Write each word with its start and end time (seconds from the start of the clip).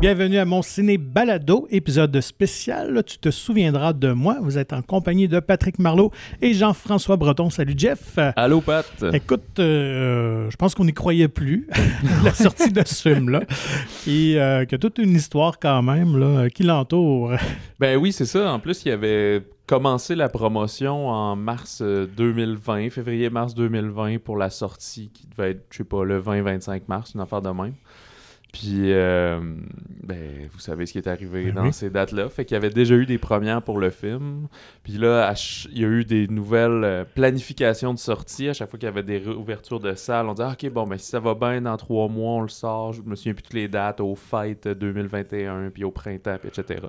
Bienvenue 0.00 0.38
à 0.38 0.46
mon 0.46 0.62
ciné 0.62 0.96
balado, 0.96 1.68
épisode 1.70 2.18
spécial. 2.22 3.02
Tu 3.04 3.18
te 3.18 3.30
souviendras 3.30 3.92
de 3.92 4.12
moi. 4.12 4.38
Vous 4.40 4.56
êtes 4.56 4.72
en 4.72 4.80
compagnie 4.80 5.28
de 5.28 5.40
Patrick 5.40 5.78
Marlot 5.78 6.10
et 6.40 6.54
Jean-François 6.54 7.18
Breton. 7.18 7.50
Salut 7.50 7.74
Jeff. 7.76 8.18
Allô 8.36 8.62
Pat. 8.62 8.86
Écoute, 9.12 9.58
euh, 9.58 10.48
je 10.48 10.56
pense 10.56 10.74
qu'on 10.74 10.86
n'y 10.86 10.94
croyait 10.94 11.28
plus 11.28 11.68
la 12.24 12.32
sortie 12.32 12.72
de 12.72 12.82
ce 12.82 13.10
film-là 13.10 13.42
et 14.06 14.40
euh, 14.40 14.64
qu'il 14.64 14.72
y 14.72 14.74
a 14.76 14.78
toute 14.78 14.96
une 14.96 15.14
histoire 15.14 15.58
quand 15.58 15.82
même 15.82 16.16
là, 16.16 16.48
qui 16.48 16.62
l'entoure. 16.62 17.32
Ben 17.78 17.98
oui, 17.98 18.12
c'est 18.12 18.24
ça. 18.24 18.50
En 18.50 18.58
plus, 18.58 18.86
il 18.86 18.88
y 18.88 18.92
avait 18.92 19.44
commencé 19.66 20.14
la 20.14 20.30
promotion 20.30 21.08
en 21.08 21.36
mars 21.36 21.82
2020, 21.82 22.88
février-mars 22.88 23.54
2020 23.54 24.18
pour 24.18 24.38
la 24.38 24.48
sortie 24.48 25.10
qui 25.12 25.26
devait 25.26 25.50
être, 25.50 25.66
je 25.70 25.76
sais 25.76 25.84
pas, 25.84 26.04
le 26.04 26.22
20-25 26.22 26.84
mars, 26.88 27.12
une 27.14 27.20
affaire 27.20 27.42
de 27.42 27.50
même. 27.50 27.74
Puis, 28.52 28.92
euh, 28.92 29.38
ben, 30.02 30.48
vous 30.52 30.58
savez 30.58 30.86
ce 30.86 30.92
qui 30.92 30.98
est 30.98 31.06
arrivé 31.06 31.46
Ben 31.46 31.54
dans 31.54 31.62
oui. 31.66 31.72
ces 31.72 31.88
dates-là. 31.90 32.28
Fait 32.28 32.44
qu'il 32.44 32.54
y 32.54 32.58
avait 32.58 32.70
déjà 32.70 32.96
eu 32.96 33.06
des 33.06 33.18
premières 33.18 33.62
pour 33.62 33.78
le 33.78 33.90
film. 33.90 34.48
Puis 34.82 34.94
là, 34.94 35.32
il 35.70 35.78
y 35.78 35.84
a 35.84 35.88
eu 35.88 36.04
des 36.04 36.26
nouvelles 36.26 36.84
euh, 36.84 37.04
planifications 37.04 37.94
de 37.94 37.98
sortie. 37.98 38.48
À 38.48 38.52
chaque 38.52 38.68
fois 38.70 38.78
qu'il 38.78 38.88
y 38.88 38.90
avait 38.90 39.02
des 39.02 39.18
réouvertures 39.18 39.80
de 39.80 39.94
salles, 39.94 40.28
on 40.28 40.34
disait 40.34 40.48
ah, 40.48 40.56
OK, 40.60 40.70
bon, 40.70 40.86
ben, 40.86 40.98
si 40.98 41.08
ça 41.08 41.20
va 41.20 41.34
bien, 41.34 41.62
dans 41.62 41.76
trois 41.76 42.08
mois, 42.08 42.32
on 42.32 42.42
le 42.42 42.48
sort. 42.48 42.92
Je 42.92 43.02
me 43.02 43.14
souviens 43.14 43.34
plus 43.34 43.42
toutes 43.42 43.54
les 43.54 43.68
dates, 43.68 44.00
aux 44.00 44.16
fêtes 44.16 44.66
2021, 44.66 45.70
puis 45.70 45.84
au 45.84 45.90
printemps, 45.90 46.36
puis 46.40 46.48
etc. 46.48 46.86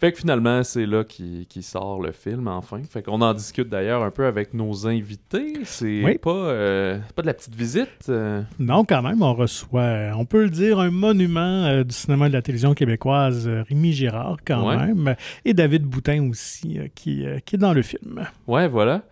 Fait 0.00 0.12
que 0.12 0.18
finalement, 0.18 0.62
c'est 0.62 0.86
là 0.86 1.02
qu'il 1.04 1.46
qu'il 1.46 1.62
sort 1.64 2.00
le 2.00 2.12
film, 2.12 2.46
enfin. 2.48 2.80
Fait 2.88 3.02
qu'on 3.02 3.20
en 3.20 3.34
discute 3.34 3.68
d'ailleurs 3.68 4.02
un 4.04 4.10
peu 4.12 4.26
avec 4.26 4.54
nos 4.54 4.86
invités. 4.86 5.54
C'est 5.64 6.04
Oui. 6.04 6.18
pas, 6.18 6.30
euh, 6.30 6.98
pas 7.16 7.22
de 7.22 7.26
la 7.26 7.34
petite 7.34 7.54
visite. 7.56 8.06
euh, 8.08 8.42
Non, 8.60 8.84
quand 8.84 9.02
même, 9.02 9.22
on 9.22 9.34
reçoit, 9.34 10.10
on 10.16 10.24
peut 10.24 10.44
le 10.44 10.50
dire, 10.50 10.78
un 10.78 10.90
monument 10.90 11.64
euh, 11.64 11.82
du 11.84 11.94
cinéma 11.94 12.26
et 12.26 12.28
de 12.28 12.34
la 12.34 12.42
télévision 12.42 12.74
québécoise, 12.74 13.48
Rémi 13.68 13.92
Girard, 13.92 14.36
quand 14.46 14.68
Ouais. 14.68 14.76
même, 14.76 15.16
et 15.44 15.52
David 15.54 15.82
Boutin 15.84 16.28
aussi, 16.30 16.78
qui, 16.94 17.24
qui 17.44 17.56
est 17.56 17.58
dans 17.58 17.72
le 17.74 17.82
film. 17.82 18.24
Ouais, 18.46 18.68
voilà. 18.68 19.02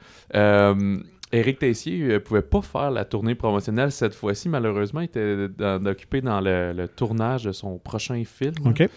Éric 1.33 1.59
Tessier 1.59 2.03
euh, 2.03 2.21
pouvait 2.21 2.41
pas 2.43 2.63
faire 2.63 2.91
la 2.93 3.05
tournée 3.05 3.35
promotionnelle 3.35 3.91
cette 3.91 4.15
fois-ci. 4.15 4.49
Malheureusement, 4.49 5.01
il 5.01 5.07
était 5.07 5.49
occupé 5.85 6.21
dans 6.21 6.41
le, 6.41 6.73
le 6.73 6.87
tournage 6.89 7.45
de 7.45 7.53
son 7.53 7.79
prochain 7.79 8.23
film. 8.25 8.55
OK? 8.65 8.89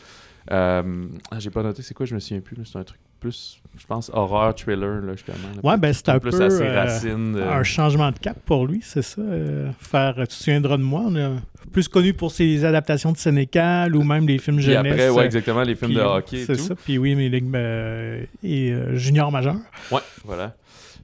Euh, 0.51 1.05
ah, 1.31 1.39
J'ai 1.39 1.49
pas 1.49 1.63
noté, 1.63 1.81
c'est 1.81 1.93
quoi, 1.93 2.05
je 2.05 2.15
me 2.15 2.19
souviens 2.19 2.41
plus. 2.41 2.55
C'est 2.65 2.77
un 2.79 2.83
truc 2.83 2.99
plus, 3.19 3.59
je 3.77 3.85
pense, 3.85 4.09
horreur, 4.13 4.55
thriller, 4.55 5.01
là, 5.01 5.11
justement. 5.11 5.35
là. 5.53 5.69
Ouais, 5.69 5.77
ben 5.77 5.91
c'est 5.91 6.07
un 6.07 6.19
plus 6.19 6.31
peu 6.31 6.41
à 6.45 6.49
ses 6.49 6.63
euh, 6.63 6.73
racines. 6.81 7.33
de- 7.33 7.41
un 7.41 7.63
changement 7.63 8.11
de 8.11 8.17
cap 8.17 8.37
pour 8.45 8.65
lui, 8.65 8.79
c'est 8.81 9.01
ça. 9.01 9.21
euh, 9.21 9.69
faire, 9.77 10.15
tu 10.19 10.27
te 10.27 10.33
souviendras 10.33 10.77
de 10.77 10.83
moi, 10.83 11.01
on 11.05 11.15
est 11.17 11.29
plus 11.73 11.89
connu 11.89 12.13
pour 12.13 12.31
ses 12.31 12.63
adaptations 12.63 13.11
de 13.11 13.17
Sénécal 13.17 13.93
ou 13.95 14.03
même 14.03 14.25
les 14.25 14.37
films 14.37 14.59
jeunesse. 14.61 14.93
après, 14.93 15.09
ouais, 15.09 15.25
exactement, 15.25 15.63
les 15.63 15.75
films 15.75 15.91
puis, 15.91 15.99
de 15.99 16.03
hockey 16.03 16.37
et 16.39 16.45
C'est 16.45 16.55
ça, 16.55 16.75
puis 16.75 16.97
oui, 16.97 17.13
mes 17.15 17.27
ligues 17.27 17.53
euh, 17.55 18.23
et 18.41 18.71
euh, 18.71 18.95
junior 18.95 19.31
majeur. 19.33 19.55
Ouais, 19.91 19.99
voilà. 20.23 20.55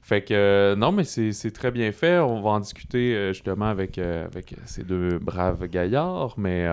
Fait 0.06 0.22
que 0.22 0.34
euh, 0.34 0.76
non, 0.76 0.92
mais 0.92 1.02
c'est 1.02 1.50
très 1.50 1.72
bien 1.72 1.90
fait. 1.90 2.20
On 2.20 2.40
va 2.40 2.50
en 2.50 2.60
discuter 2.60 3.16
euh, 3.16 3.32
justement 3.32 3.64
avec, 3.64 3.98
euh, 3.98 4.24
avec 4.24 4.54
ces 4.64 4.84
deux 4.84 5.18
braves 5.18 5.66
gaillards. 5.66 6.34
Mais 6.36 6.64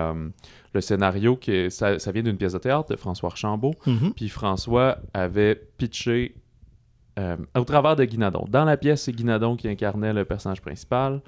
le 0.72 0.80
scénario, 0.80 1.34
qui 1.34 1.68
ça, 1.68 1.98
ça 1.98 2.12
vient 2.12 2.22
d'une 2.22 2.36
pièce 2.36 2.52
de 2.52 2.58
théâtre 2.58 2.90
de 2.90 2.96
François 2.96 3.30
Archambault. 3.30 3.74
Mhm. 3.88 4.12
Puis 4.14 4.28
François 4.28 4.98
avait 5.14 5.56
pitché 5.56 6.36
au 7.56 7.64
travers 7.64 7.96
de 7.96 8.04
Guinadon. 8.04 8.44
Dans 8.48 8.64
la 8.64 8.76
pièce, 8.76 9.02
c'est 9.02 9.12
Guinadon 9.12 9.56
qui 9.56 9.66
incarnait 9.66 10.12
le 10.12 10.24
personnage 10.24 10.62
principal. 10.62 11.20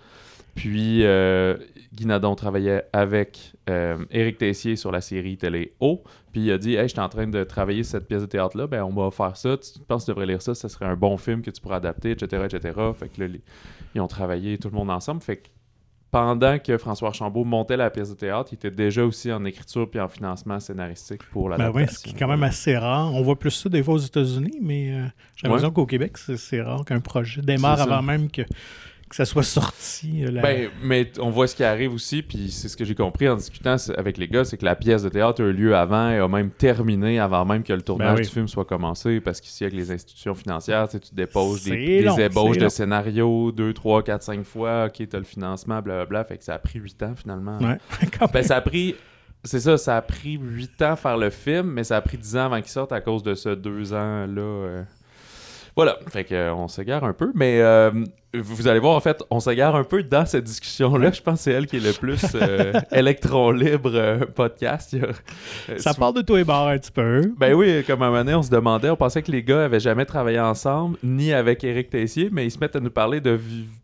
Puis 0.57 1.05
euh, 1.05 1.57
Guinadon 1.95 2.35
travaillait 2.35 2.85
avec 2.93 3.53
euh, 3.71 3.99
Éric 4.11 4.39
Tessier 4.39 4.75
sur 4.77 4.91
la 4.91 5.01
série 5.01 5.37
télé 5.37 5.75
O. 5.81 6.03
Puis 6.33 6.43
il 6.47 6.51
a 6.51 6.59
dit 6.59 6.75
Hey, 6.75 6.85
je 6.89 6.95
suis 6.95 7.01
en 7.01 7.09
train 7.09 7.27
de 7.27 7.45
travailler 7.45 7.85
cette 7.85 8.09
pièce 8.09 8.23
de 8.23 8.27
théâtre-là, 8.27 8.67
ben 8.67 8.83
on 8.83 8.91
va 8.93 9.11
faire 9.11 9.37
ça. 9.37 9.57
Tu 9.59 9.79
penses 9.87 10.03
que 10.03 10.07
tu 10.07 10.11
devrais 10.13 10.27
lire 10.27 10.43
ça, 10.43 10.55
ça 10.55 10.69
serait 10.69 10.87
un 10.87 10.97
bon 10.97 11.17
film 11.19 11.43
que 11.43 11.51
tu 11.51 11.61
pourrais 11.61 11.77
adapter, 11.77 12.11
etc. 12.11 12.45
etc. 12.47 12.75
Fait 12.99 13.09
que 13.09 13.21
là, 13.21 13.29
les- 13.29 13.43
ils 13.95 14.01
ont 14.01 14.09
travaillé 14.09 14.59
tout 14.59 14.69
le 14.69 14.75
monde 14.75 14.91
ensemble. 14.91 15.21
Fait 15.23 15.37
que 15.37 15.49
pendant 16.11 16.59
que 16.59 16.79
François 16.79 17.09
Archambault 17.09 17.45
montait 17.45 17.77
la 17.77 17.91
pièce 17.91 18.09
de 18.11 18.15
théâtre, 18.15 18.49
il 18.53 18.55
était 18.55 18.71
déjà 18.71 19.05
aussi 19.05 19.31
en 19.31 19.45
écriture 19.45 19.91
puis 19.91 20.01
en 20.01 20.09
financement 20.09 20.59
scénaristique 20.61 21.23
pour 21.31 21.51
Ben 21.51 21.59
l'adaptation. 21.59 21.87
oui, 21.87 21.95
ce 21.95 22.03
qui 22.03 22.11
est 22.15 22.19
quand 22.19 22.29
même 22.29 22.43
assez 22.45 22.77
rare. 22.79 23.13
On 23.13 23.21
voit 23.23 23.39
plus 23.39 23.51
ça 23.51 23.69
des 23.69 23.83
fois 23.83 23.95
aux 23.95 23.99
États-Unis, 23.99 24.59
mais 24.63 24.93
euh, 24.93 25.07
j'ai 25.35 25.47
l'impression 25.49 25.69
Ouais. 25.69 25.75
qu'au 25.75 25.85
Québec, 25.87 26.17
c'est 26.17 26.63
rare 26.63 26.85
qu'un 26.87 27.01
projet 27.01 27.43
démarre 27.43 27.81
avant 27.83 28.01
même 28.03 28.31
que, 28.31 28.43
que 29.09 29.17
ça 29.17 29.25
soit 29.25 29.43
sorti. 29.43 30.25
euh, 30.25 30.41
Ben, 30.41 30.69
mais 30.83 31.13
on 31.21 31.31
voit 31.31 31.47
ce 31.47 31.55
qui 31.55 31.63
arrive 31.65 31.93
aussi, 31.93 32.23
puis 32.23 32.51
c'est 32.51 32.69
ce 32.69 32.77
que 32.77 32.85
j'ai 32.85 32.95
compris 32.95 33.29
en 33.29 33.37
discutant 33.37 33.77
avec 33.97 34.19
les 34.19 34.27
gars, 34.29 34.45
c'est 34.45 34.57
que 34.57 34.65
la 34.65 34.75
pièce 34.75 35.03
de 35.05 35.09
théâtre 35.09 35.43
a 35.43 35.47
eu 35.47 35.53
lieu 35.53 35.77
avant 35.77 36.11
et 36.11 36.19
a 36.19 36.27
même 36.29 36.51
terminé 36.51 37.19
avant 37.21 37.45
même 37.45 37.63
que 37.63 37.73
le 37.73 37.83
tournage 37.83 38.15
Ben 38.15 38.17
oui. 38.17 38.27
du 38.27 38.33
film 38.33 38.49
soit 38.49 38.65
commencé, 38.65 39.21
parce 39.21 39.41
qu'ici, 39.41 39.65
avec 39.65 39.75
les 39.77 39.91
institutions 39.93 40.35
financières, 40.35 40.89
tu 40.89 40.99
déposes 41.13 41.65
des, 41.65 42.05
ébauches 42.19 42.59
de 42.59 42.69
scénarios, 42.69 43.53
2, 43.53 43.73
3, 43.73 44.03
4, 44.03 44.23
5 44.23 44.45
fois, 44.45 44.87
ok, 44.87 45.09
t'as 45.09 45.19
le 45.19 45.25
financement, 45.25 45.81
blablabla, 45.81 46.25
fait 46.25 46.39
que 46.39 46.45
ça 46.45 46.55
a 46.55 46.59
pris 46.59 46.79
8 46.81 47.03
ans 47.05 47.15
finalement. 47.17 47.59
Ouais, 47.59 47.79
quand 48.19 48.31
Ben, 48.33 48.43
ça 48.43 48.57
a 48.57 48.61
pris... 48.61 48.97
C'est 49.45 49.61
ça, 49.61 49.79
ça 49.79 49.97
a 49.99 50.03
pris 50.03 50.39
8 50.43 50.83
ans 50.83 50.97
faire 50.97 51.17
le 51.17 51.31
film, 51.31 51.69
mais 51.71 51.85
ça 51.85 51.97
a 51.97 52.01
pris 52.01 52.19
10 52.19 52.37
ans 52.37 52.47
avant 52.47 52.57
qu'il 52.61 52.71
sorte 52.71 52.91
à 52.91 53.01
cause 53.01 53.23
de 53.23 53.35
ce 53.35 53.51
2 53.51 53.93
ans-là. 53.95 54.41
euh. 54.43 54.83
Voilà, 55.77 55.99
fait 56.09 56.25
que 56.25 56.35
euh, 56.35 56.55
on 56.55 56.69
s'égare 56.69 57.05
un 57.05 57.13
peu, 57.13 57.31
mais 57.35 57.61
euh, 57.61 57.93
vous 58.35 58.69
allez 58.69 58.81
voir, 58.81 58.97
en 58.97 59.01
fait, 59.01 59.23
on 59.31 59.41
s'égare 59.41 59.77
un 59.77 59.85
peu 59.85 60.03
dans 60.03 60.27
cette 60.27 60.45
discussion-là. 60.45 61.13
Je 61.13 61.23
pense 61.23 61.39
que 61.39 61.45
c'est 61.45 61.53
elle 61.53 61.67
qui 61.67 61.77
est 61.77 61.81
le 61.81 61.93
plus 61.93 62.25
euh, 62.35 62.73
électron 62.93 63.51
libre 63.51 63.93
euh, 63.95 64.27
podcast. 64.27 64.95
Euh, 64.95 65.79
Ça 65.79 65.95
part 65.95 66.13
de 66.13 66.23
toi 66.23 66.41
et 66.41 66.45
barre 66.45 66.69
un 66.69 66.79
petit 66.79 66.91
peu. 66.91 67.33
Ben 67.39 67.55
oui, 67.55 67.83
comme 67.87 68.03
à 68.03 68.07
un 68.07 68.11
moment 68.11 68.25
donné, 68.25 68.35
on 68.35 68.43
se 68.43 68.51
demandait, 68.51 68.91
on 68.91 68.97
pensait 68.97 69.23
que 69.23 69.31
les 69.33 69.43
gars 69.43 69.65
avaient 69.65 69.81
jamais 69.81 70.05
travaillé 70.05 70.41
ensemble, 70.41 70.99
ni 71.03 71.33
avec 71.33 71.65
Éric 71.65 71.91
Tessier, 71.91 72.29
mais 72.31 72.47
ils 72.47 72.51
se 72.51 72.59
mettent 72.59 72.77
à 72.77 72.81
nous 72.81 72.91
parler 72.91 73.21
de 73.21 73.39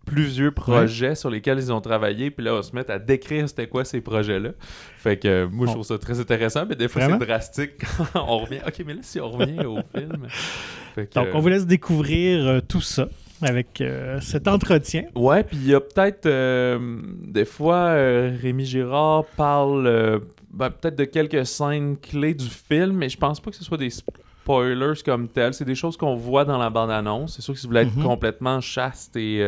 plusieurs 0.05 0.53
projets 0.53 1.15
sur 1.15 1.31
lesquels 1.31 1.59
ils 1.59 1.73
ont 1.73 1.81
travaillé, 1.81 2.31
puis 2.31 2.45
là, 2.45 2.55
on 2.55 2.63
se 2.63 2.75
met 2.75 2.91
à 2.91 2.99
décrire 2.99 3.49
c'était 3.49 3.69
quoi 3.69 3.85
ces 3.85 4.01
projets-là. 4.01 4.51
Fait 4.99 5.17
que 5.17 5.47
moi, 5.51 5.67
je 5.67 5.73
trouve 5.73 5.85
ça 5.85 5.99
très 5.99 6.21
intéressant, 6.21 6.65
mais 6.69 6.77
des 6.77 6.89
fois, 6.89 7.03
c'est 7.07 7.19
drastique 7.19 7.73
quand 8.13 8.27
on 8.29 8.39
revient. 8.39 8.61
Ok, 8.67 8.83
mais 8.85 8.95
là, 8.95 9.01
si 9.03 9.21
on 9.21 9.31
revient 9.31 9.65
au 9.65 9.79
film. 9.97 10.27
Fait 10.95 11.07
que, 11.07 11.15
Donc, 11.15 11.29
on 11.33 11.41
vous 11.41 11.49
laisse 11.49 11.67
découvrir 11.67 12.61
tout 12.69 12.81
ça 12.81 13.09
avec 13.43 13.81
euh, 13.81 14.19
cet 14.21 14.49
entretien. 14.49 15.05
Ouais, 15.15 15.45
puis 15.45 15.57
il 15.57 15.69
y 15.69 15.75
a 15.75 15.81
peut-être 15.81 16.27
euh, 16.27 16.79
des 17.27 17.45
fois 17.45 17.77
euh, 17.91 18.37
Rémi 18.41 18.65
Girard 18.65 19.25
parle 19.37 20.21
ben, 20.53 20.71
peut-être 20.71 20.97
de 20.97 21.05
quelques 21.05 21.45
scènes 21.47 21.97
clés 21.97 22.35
du 22.35 22.47
film, 22.49 22.93
mais 22.97 23.09
je 23.09 23.17
pense 23.19 23.41
pas 23.41 23.51
que 23.51 23.57
ce 23.57 23.65
soit 23.65 23.79
des 23.79 23.91
spoilers 23.91 25.03
comme 25.05 25.29
tels. 25.29 25.55
C'est 25.55 25.65
des 25.65 25.75
choses 25.75 25.97
qu'on 25.97 26.15
voit 26.17 26.45
dans 26.45 26.59
la 26.59 26.71
bande-annonce. 26.71 27.37
C'est 27.37 27.43
sûr 27.43 27.55
que 27.55 27.61
si 27.61 27.67
vous 27.67 27.71
voulez 27.71 27.83
être 27.83 27.97
Mhm. 27.97 28.03
complètement 28.05 28.61
chaste 28.61 29.17
et 29.17 29.43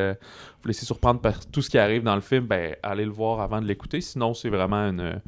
vous 0.62 0.68
laisser 0.68 0.86
surprendre 0.86 1.20
par 1.20 1.44
tout 1.46 1.60
ce 1.62 1.68
qui 1.70 1.78
arrive 1.78 2.02
dans 2.02 2.14
le 2.14 2.20
film, 2.22 2.46
ben 2.46 2.74
allez 2.82 3.04
le 3.04 3.10
voir 3.10 3.40
avant 3.40 3.60
de 3.60 3.66
l'écouter. 3.66 4.00
Sinon, 4.00 4.32
c'est 4.34 4.48
vraiment 4.48 4.88
une, 4.88 5.20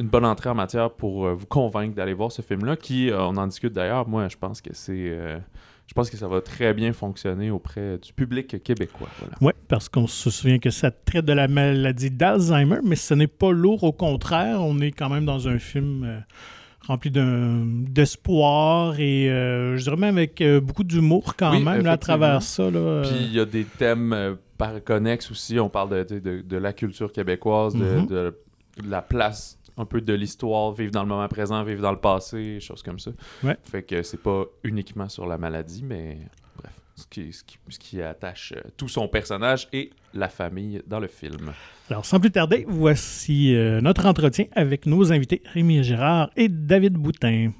une 0.00 0.08
bonne 0.08 0.24
entrée 0.24 0.50
en 0.50 0.54
matière 0.56 0.90
pour 0.90 1.26
euh, 1.26 1.34
vous 1.34 1.46
convaincre 1.46 1.94
d'aller 1.94 2.14
voir 2.14 2.32
ce 2.32 2.42
film-là, 2.42 2.74
qui, 2.76 3.10
euh, 3.10 3.22
on 3.22 3.36
en 3.36 3.46
discute 3.46 3.72
d'ailleurs, 3.72 4.08
moi 4.08 4.26
je 4.28 4.36
pense 4.36 4.60
que 4.60 4.70
c'est... 4.72 4.92
euh, 5.10 5.38
je 5.86 5.92
pense 5.94 6.10
que 6.10 6.16
ça 6.16 6.28
va 6.28 6.40
très 6.40 6.72
bien 6.74 6.92
fonctionner 6.92 7.50
auprès 7.50 7.98
du 7.98 8.12
public 8.12 8.62
québécois. 8.62 9.08
Voilà. 9.18 9.34
Oui, 9.40 9.52
parce 9.68 9.88
qu'on 9.88 10.06
se 10.06 10.30
souvient 10.30 10.58
que 10.58 10.70
ça 10.70 10.90
traite 10.90 11.24
de 11.24 11.32
la 11.32 11.46
maladie 11.48 12.10
d'Alzheimer, 12.10 12.78
mais 12.84 12.96
ce 12.96 13.14
n'est 13.14 13.26
pas 13.26 13.52
lourd, 13.52 13.84
au 13.84 13.92
contraire. 13.92 14.62
On 14.62 14.80
est 14.80 14.90
quand 14.92 15.08
même 15.10 15.24
dans 15.26 15.46
un 15.46 15.58
film 15.58 16.04
euh, 16.04 16.18
rempli 16.86 17.10
d'espoir 17.88 18.98
et 18.98 19.30
euh, 19.30 19.76
je 19.76 19.82
dirais 19.84 19.96
même 19.96 20.16
avec 20.16 20.40
euh, 20.40 20.60
beaucoup 20.60 20.84
d'humour 20.84 21.34
quand 21.36 21.52
Oui, 21.56 21.62
même 21.62 21.84
là, 21.84 21.92
à 21.92 21.96
travers 21.96 22.42
ça. 22.42 22.70
Là, 22.70 23.02
Puis 23.02 23.16
il 23.26 23.32
y 23.32 23.40
a 23.40 23.44
des 23.44 23.64
thèmes 23.64 24.36
par 24.58 24.82
connexes 24.82 25.30
aussi. 25.30 25.58
On 25.58 25.68
parle 25.68 25.90
de, 26.06 26.14
de, 26.14 26.18
de- 26.18 26.40
de 26.42 26.56
la 26.56 26.72
culture 26.72 27.12
québécoise, 27.12 27.74
de, 27.74 27.84
Mhm. 27.84 28.06
de 28.06 28.34
la 28.88 29.02
place 29.02 29.58
un 29.76 29.84
peu 29.84 30.00
de 30.00 30.12
l'histoire, 30.12 30.72
vivre 30.72 30.92
dans 30.92 31.02
le 31.02 31.08
moment 31.08 31.26
présent, 31.28 31.62
vivre 31.64 31.82
dans 31.82 31.92
le 31.92 31.98
passé, 31.98 32.60
choses 32.60 32.82
comme 32.82 32.98
ça. 32.98 33.10
Ouais. 33.42 33.56
Fait 33.64 33.82
que 33.82 34.02
c'est 34.02 34.22
pas 34.22 34.44
uniquement 34.62 35.08
sur 35.08 35.26
la 35.26 35.38
maladie, 35.38 35.82
mais 35.82 36.18
bref, 36.56 36.72
ce 36.94 37.06
qui, 37.08 37.32
ce 37.32 37.42
qui, 37.42 37.58
ce 37.68 37.78
qui 37.78 38.02
attache 38.02 38.52
euh, 38.56 38.60
tout 38.76 38.88
son 38.88 39.08
personnage 39.08 39.68
et 39.72 39.90
la 40.12 40.28
famille 40.28 40.82
dans 40.86 41.00
le 41.00 41.08
film. 41.08 41.52
Alors, 41.90 42.06
sans 42.06 42.20
plus 42.20 42.30
tarder, 42.30 42.64
voici 42.68 43.54
euh, 43.54 43.80
notre 43.80 44.06
entretien 44.06 44.46
avec 44.52 44.86
nos 44.86 45.12
invités 45.12 45.42
Rémi 45.52 45.82
Gérard 45.82 46.30
et 46.36 46.48
David 46.48 46.94
Boutin. 46.94 47.50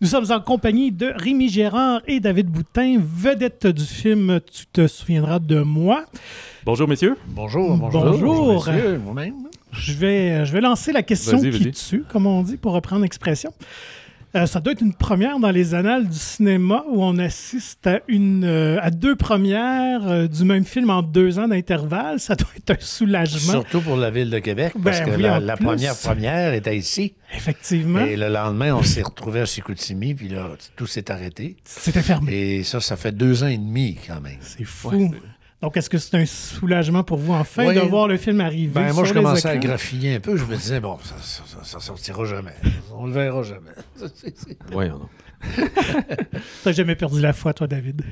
Nous 0.00 0.08
sommes 0.08 0.30
en 0.30 0.40
compagnie 0.40 0.92
de 0.92 1.12
Rémi 1.16 1.48
Gérard 1.48 2.02
et 2.06 2.20
David 2.20 2.48
Boutin, 2.48 2.98
vedette 3.00 3.66
du 3.66 3.84
film 3.84 4.40
Tu 4.52 4.66
te 4.66 4.86
souviendras 4.86 5.38
de 5.38 5.62
moi. 5.62 6.04
Bonjour 6.66 6.86
messieurs. 6.86 7.16
Bonjour, 7.28 7.76
bonjour. 7.78 8.04
Bonjour. 8.04 8.54
monsieur, 8.54 8.98
moi-même. 8.98 9.48
Je 9.72 9.92
vais, 9.92 10.44
je 10.46 10.52
vais 10.52 10.60
lancer 10.60 10.92
la 10.92 11.02
question 11.02 11.38
Vas-y, 11.38 11.50
qui 11.50 11.58
vas-y. 11.64 11.72
tue, 11.72 12.04
comme 12.08 12.26
on 12.26 12.42
dit, 12.42 12.56
pour 12.56 12.72
reprendre 12.72 13.02
l'expression. 13.02 13.52
Euh, 14.34 14.44
ça 14.44 14.60
doit 14.60 14.72
être 14.74 14.82
une 14.82 14.92
première 14.92 15.38
dans 15.38 15.50
les 15.50 15.74
annales 15.74 16.06
du 16.08 16.18
cinéma 16.18 16.84
où 16.90 17.02
on 17.02 17.16
assiste 17.16 17.86
à, 17.86 18.00
une, 18.06 18.44
euh, 18.44 18.76
à 18.82 18.90
deux 18.90 19.16
premières 19.16 20.06
euh, 20.06 20.26
du 20.26 20.44
même 20.44 20.64
film 20.64 20.90
en 20.90 21.00
deux 21.00 21.38
ans 21.38 21.48
d'intervalle. 21.48 22.20
Ça 22.20 22.34
doit 22.34 22.48
être 22.56 22.70
un 22.70 22.84
soulagement. 22.84 23.52
Surtout 23.52 23.80
pour 23.80 23.96
la 23.96 24.10
ville 24.10 24.28
de 24.28 24.38
Québec, 24.38 24.74
parce 24.82 24.98
Ben 25.00 25.06
que 25.10 25.16
oui, 25.16 25.22
la, 25.22 25.36
en 25.36 25.40
la 25.40 25.56
plus. 25.56 25.64
première 25.64 25.96
première 25.96 26.52
était 26.52 26.76
ici. 26.76 27.14
Effectivement. 27.34 28.00
Et 28.00 28.16
le 28.16 28.28
lendemain, 28.28 28.74
on 28.74 28.82
s'est 28.82 29.02
retrouvé 29.02 29.40
à 29.40 29.46
Chicoutimi, 29.46 30.14
puis 30.14 30.28
là, 30.28 30.50
tout 30.74 30.86
s'est 30.86 31.10
arrêté. 31.10 31.56
C'était 31.64 32.02
fermé. 32.02 32.32
Et 32.34 32.62
ça, 32.64 32.80
ça 32.80 32.96
fait 32.96 33.12
deux 33.12 33.42
ans 33.42 33.48
et 33.48 33.56
demi 33.58 33.96
quand 34.06 34.20
même. 34.20 34.38
C'est 34.42 34.64
fou. 34.64 34.90
Ouais, 34.90 35.10
c'est- 35.12 35.20
Donc, 35.62 35.76
est-ce 35.76 35.88
que 35.88 35.96
c'est 35.98 36.16
un 36.16 36.26
soulagement 36.26 37.02
pour 37.02 37.16
vous 37.18 37.32
enfin 37.32 37.66
Oui. 37.68 37.74
de 37.74 37.80
voir 37.80 38.08
le 38.08 38.18
film 38.18 38.40
arriver 38.40 38.72
Ben, 38.74 38.92
moi, 38.92 39.04
je 39.04 39.14
les 39.14 39.20
commençais 39.22 39.48
à 39.48 39.54
écrans? 39.54 39.68
graffiller 39.68 40.16
un 40.16 40.20
peu. 40.20 40.36
Je 40.36 40.44
me 40.44 40.54
disais, 40.54 40.80
bon, 40.80 40.98
ça, 41.02 41.14
ça, 41.20 41.42
ça- 41.46 41.64
ça 41.64 41.80
sortira 41.80 42.24
jamais. 42.26 42.54
On 42.94 43.06
le 43.06 43.12
verra 43.12 43.42
jamais. 43.42 43.70
Voyons 44.70 44.98
donc. 44.98 45.08
T'as 46.64 46.72
jamais 46.72 46.94
perdu 46.96 47.20
la 47.20 47.32
foi, 47.32 47.54
toi, 47.54 47.66
David? 47.66 48.02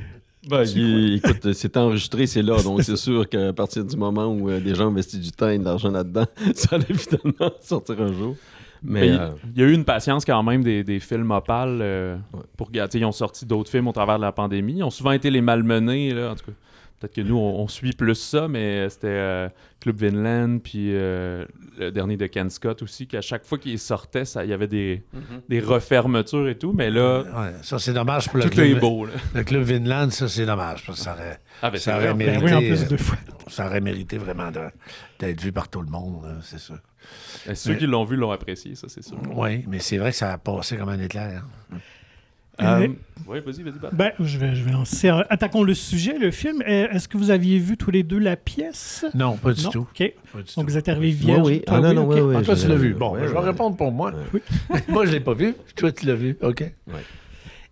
Ben, 0.49 0.65
il- 0.65 1.15
écoute, 1.17 1.53
c'est 1.53 1.77
enregistré, 1.77 2.27
c'est 2.27 2.43
là. 2.43 2.63
Donc, 2.63 2.83
c'est 2.83 2.97
sûr 2.97 3.29
qu'à 3.29 3.53
partir 3.53 3.85
du 3.85 3.97
moment 3.97 4.27
où 4.27 4.51
euh, 4.51 4.61
des 4.61 4.75
gens 4.75 4.89
investissent 4.89 5.21
du 5.21 5.33
temps 5.33 5.49
et 5.49 5.59
de 5.59 5.65
l'argent 5.65 5.91
là-dedans, 5.91 6.27
ça 6.55 6.77
allait 6.77 6.87
évidemment 6.91 7.51
sortir 7.61 8.01
un 8.01 8.13
jour. 8.13 8.37
Mais 8.83 9.01
Mais, 9.01 9.07
il 9.09 9.15
euh, 9.15 9.29
il 9.55 9.61
y 9.63 9.65
a 9.65 9.69
eu 9.69 9.73
une 9.73 9.85
patience 9.87 10.25
quand 10.27 10.43
même 10.43 10.63
des, 10.63 10.85
des 10.85 11.01
films 11.01 11.31
Opal 11.31 11.79
euh, 11.81 12.17
Ouais. 12.35 12.41
pour 12.57 12.69
Ils 12.73 13.05
ont 13.05 13.13
sorti 13.13 13.47
d'autres 13.47 13.71
films 13.71 13.89
au 13.89 13.93
travers 13.93 14.17
de 14.17 14.23
la 14.23 14.33
pandémie. 14.33 14.75
Ils 14.79 14.83
ont 14.83 14.91
souvent 14.91 15.13
été 15.13 15.31
les 15.31 15.41
malmenés, 15.41 16.13
là, 16.13 16.33
en 16.33 16.35
tout 16.35 16.45
cas. 16.47 16.53
Peut-être 17.05 17.17
que 17.17 17.21
nous, 17.21 17.37
on, 17.37 17.61
on 17.61 17.69
suit 17.69 17.93
plus 17.93 18.15
ça, 18.15 18.49
mais 18.49 18.89
c'était 18.89 19.09
euh, 19.09 19.49
Club 19.81 19.97
Vinland, 19.99 20.59
puis 20.61 20.95
euh, 20.95 21.45
le 21.79 21.91
dernier 21.91 22.17
de 22.17 22.27
Ken 22.27 22.49
Scott 22.49 22.81
aussi, 22.81 23.07
qu'à 23.07 23.21
chaque 23.21 23.45
fois 23.45 23.59
qu'il 23.59 23.79
sortait, 23.79 24.25
ça- 24.25 24.43
il 24.43 24.49
y 24.49 24.55
avait 24.55 24.67
des, 24.69 25.03
des 25.51 25.61
refermetures 25.61 26.49
et 26.49 26.57
tout, 26.57 26.73
mais 26.73 26.89
là, 26.91 27.19
Ouais, 27.25 27.53
ça, 27.63 27.79
c'est 27.79 27.93
dommage 27.93 28.29
pour 28.29 28.39
le 28.39 28.45
tout 28.45 28.51
club. 28.51 28.67
est 28.69 28.81
beau. 28.81 29.05
Là. 29.05 29.13
Le 29.35 29.45
club 29.45 29.63
Vinland, 29.65 30.09
ça, 30.11 30.29
c'est 30.29 30.47
dommage. 30.47 30.85
Parce 30.87 30.99
que 30.99 31.05
ça 31.05 31.13
aurait, 31.13 31.39
Ah, 31.61 31.71
ben, 31.71 31.79
ça 31.79 31.97
aurait 31.99 32.15
mérité, 32.15 32.45
oui, 32.45 32.55
en 32.55 32.59
plus 32.61 32.83
euh, 32.85 32.89
deux 32.89 32.97
fois. 32.97 33.19
ça 33.49 33.67
aurait 33.67 33.83
mérité 33.83 34.17
vraiment 34.17 34.51
d'être 35.21 35.41
vu 35.43 35.53
par 35.53 35.69
tout 35.69 35.83
le 35.83 35.91
monde, 35.91 36.25
c'est 36.43 36.59
sûr. 36.59 36.79
Ceux 37.55 37.73
Mais- 37.73 37.79
qui 37.79 37.87
l'ont 37.87 38.05
vu 38.05 38.17
l'ont 38.17 38.31
apprécié, 38.31 38.75
ça, 38.77 38.89
c'est 38.89 39.05
sûr. 39.05 39.19
Oui, 39.35 39.63
mais 39.69 39.79
c'est 39.81 39.99
vrai 39.99 40.11
que 40.13 40.17
ça 40.17 40.33
a 40.33 40.39
passé 40.39 40.79
comme 40.79 40.89
un 40.89 41.01
éclair. 41.01 41.45
Euh, 41.71 41.77
Euh, 42.63 42.89
oui, 43.27 43.39
vas-y, 43.45 43.63
vas-y. 43.63 43.75
Ben, 43.93 44.13
je 44.21 44.39
vais, 44.39 44.55
je 44.55 44.63
vais 44.65 44.71
lancer. 44.71 45.09
Attaquons 45.29 45.63
le 45.65 45.75
sujet, 45.75 46.19
le 46.19 46.31
film. 46.31 46.63
Euh, 46.63 46.87
Est-ce 46.93 47.09
que 47.09 47.17
vous 47.19 47.31
aviez 47.31 47.59
vu 47.59 47.77
tous 47.77 47.91
les 47.91 48.03
deux 48.05 48.19
la 48.19 48.37
pièce? 48.37 49.05
Non, 49.15 49.37
pas 49.37 49.53
du 49.53 49.65
non? 49.65 49.71
tout. 49.71 49.81
OK. 49.81 49.99
Pas 49.99 50.03
du 50.05 50.45
Donc, 50.45 50.47
tout. 50.47 50.63
vous 50.63 50.77
êtes 50.79 50.89
arrivé 50.89 51.11
vierge. 51.11 51.47
oui. 51.47 51.63
Toi, 51.67 51.77
Ah, 51.77 51.81
non, 51.81 51.95
non, 51.95 52.05
ok. 52.09 52.15
oui, 52.15 52.21
oui. 52.21 52.35
Ah, 52.39 52.43
toi, 52.43 52.55
tu 52.55 52.69
l'as 52.69 52.77
vu. 52.77 52.95
Bon, 52.95 53.13
ben, 53.15 53.27
je 53.27 53.33
vais 53.33 53.39
répondre 53.41 53.77
pour 53.77 53.91
moi. 53.91 54.13
Oui. 54.33 54.41
moi, 54.89 55.05
je 55.07 55.13
l'ai 55.13 55.21
pas 55.21 55.35
vu. 55.35 55.55
Toi, 55.77 55.91
tu 55.93 56.07
l'as 56.07 56.15
vu. 56.15 56.37
OK. 56.43 56.65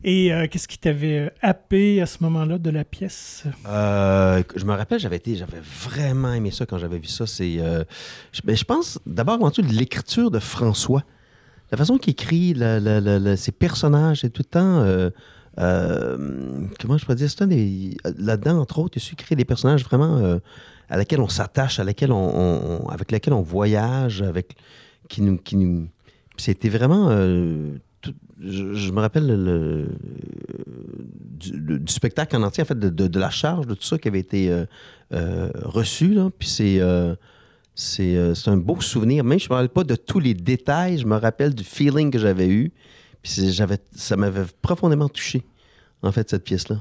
Et 0.05 0.33
euh, 0.33 0.49
qu'est-ce 0.51 0.67
qui 0.67 0.79
t'avait 0.79 1.31
happé 1.43 2.03
à 2.03 2.07
ce 2.07 2.19
moment-là 2.25 2.59
de 2.59 2.71
la 2.71 2.83
pièce? 2.85 3.45
Euh, 3.69 4.43
je 4.57 4.65
me 4.65 4.73
rappelle, 4.75 4.99
j'avais 4.99 5.15
été, 5.17 5.37
j'avais 5.37 5.61
vraiment 5.63 6.33
aimé 6.33 6.51
ça 6.51 6.67
quand 6.67 6.77
j'avais 6.79 6.99
vu 6.99 7.07
ça. 7.07 7.25
C'est, 7.29 7.59
euh, 7.61 7.85
je, 8.33 8.41
ben, 8.43 8.57
je 8.57 8.65
pense 8.65 8.99
d'abord 9.07 9.35
avant 9.35 9.53
tout 9.53 9.63
de 9.63 9.73
l'écriture 9.73 10.33
de 10.33 10.41
François, 10.41 11.05
la 11.73 11.77
façon 11.79 11.97
qu'il 11.99 12.13
écrit 12.13 12.55
ses 13.37 13.53
personnages, 13.53 14.21
c'est 14.21 14.31
tout 14.31 14.43
le 14.43 14.51
temps. 14.51 14.81
euh, 14.83 15.11
euh, 15.59 16.67
comment 16.81 16.97
je 16.97 17.05
pourrais 17.05 17.17
dire, 17.17 17.29
c'est 17.31 17.41
là-dedans 18.19 18.59
entre 18.59 18.79
autres, 18.79 18.97
il 18.97 19.01
a 19.01 19.05
su 19.05 19.17
créer 19.17 19.37
des 19.37 19.45
personnages 19.45 19.85
vraiment 19.85 20.19
euh, 20.19 20.39
à 20.89 20.97
laquelle 20.97 21.21
on 21.21 21.29
s'attache, 21.29 21.79
à 21.81 21.85
laquelle 21.85 22.13
on, 22.13 22.81
on- 22.85 22.89
avec 22.89 23.11
lesquels 23.11 23.35
on 23.35 23.43
voyage, 23.43 24.23
avec 24.23 24.55
qui 25.09 25.21
nous, 25.23 25.37
qui 25.39 25.57
nous. 25.57 25.89
C'était 26.37 26.69
vraiment. 26.71 27.09
euh, 27.11 27.77
tout- 28.01 28.15
je, 28.41 28.73
je 28.75 28.93
me 28.93 29.01
rappelle 29.01 29.27
le, 29.27 29.89
du, 31.39 31.53
le- 31.53 31.79
du 31.79 31.93
spectacle 31.93 32.37
en 32.37 32.43
entier, 32.43 32.63
en 32.63 32.67
fait, 32.67 32.79
de, 32.79 32.89
de- 32.89 33.19
la 33.21 33.31
charge, 33.31 33.67
de 33.67 33.75
tout 33.75 33.83
ça 33.85 33.99
qui 33.99 34.09
avait 34.09 34.19
été 34.21 34.51
euh, 35.13 35.51
reçu. 35.63 36.15
Là. 36.15 36.31
Puis 36.39 36.49
c'est, 36.49 36.79
c'est, 37.75 38.17
euh, 38.17 38.35
c'est 38.35 38.51
un 38.51 38.57
beau 38.57 38.81
souvenir. 38.81 39.25
Même 39.25 39.39
si 39.39 39.47
je 39.47 39.51
ne 39.51 39.55
me 39.55 39.61
rappelle 39.63 39.73
pas 39.73 39.85
de 39.85 39.97
tous 39.97 40.21
les 40.21 40.35
détails, 40.35 40.99
je 40.99 41.07
me 41.07 41.17
rappelle 41.17 41.55
du 41.55 41.65
feeling 41.65 42.11
que 42.11 42.19
j'avais 42.19 42.49
eu. 42.49 42.73
Puis 43.23 43.55
ça 43.95 44.17
m'avait 44.17 44.45
profondément 44.61 45.09
touché, 45.09 45.45
en 46.03 46.11
fait, 46.13 46.29
cette 46.29 46.45
pièce-là. 46.45 46.79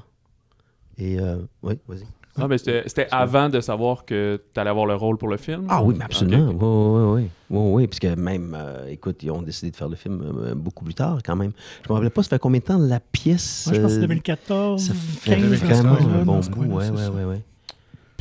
Et 0.97 1.19
euh, 1.19 1.37
oui, 1.63 1.77
vas-y. 1.87 2.05
Ah, 2.37 2.47
ben, 2.47 2.57
c'était 2.57 2.83
c'était 2.87 3.07
avant 3.11 3.49
de 3.49 3.59
savoir 3.59 4.05
que 4.05 4.41
tu 4.53 4.59
allais 4.59 4.69
avoir 4.69 4.85
le 4.85 4.95
rôle 4.95 5.17
pour 5.17 5.27
le 5.27 5.35
film? 5.35 5.65
Ah 5.69 5.83
oui, 5.83 5.95
mais 5.97 6.05
absolument. 6.05 6.47
Oui, 6.47 7.17
oui, 7.17 7.23
oui. 7.23 7.29
Oui, 7.49 7.71
oui, 7.73 7.87
puisque 7.87 8.17
même, 8.17 8.55
euh, 8.57 8.87
écoute, 8.87 9.21
ils 9.21 9.31
ont 9.31 9.41
décidé 9.41 9.69
de 9.71 9.75
faire 9.75 9.89
le 9.89 9.97
film 9.97 10.21
euh, 10.21 10.55
beaucoup 10.55 10.85
plus 10.85 10.93
tard, 10.93 11.19
quand 11.25 11.35
même. 11.35 11.51
Je 11.85 11.89
me 11.89 11.95
rappelle 11.95 12.09
pas, 12.09 12.23
ça 12.23 12.29
fait 12.29 12.39
combien 12.39 12.61
de 12.61 12.65
temps 12.65 12.77
la 12.77 13.01
pièce 13.01 13.65
Moi, 13.67 13.75
je 13.75 13.81
pense 13.81 13.91
que 13.91 13.97
c'est 13.97 14.03
euh, 14.03 14.07
2014, 14.07 14.81
Ça 14.87 14.93
15, 15.25 15.55
fait 15.55 15.65
vraiment 15.65 15.67
dans 15.67 15.75
ce 15.75 15.81
coin-là, 15.81 16.19
un 16.21 16.23
bon 16.23 16.39
bout. 16.39 16.75
Ouais, 16.75 16.85
c'est 16.85 17.09
ouais, 17.09 17.41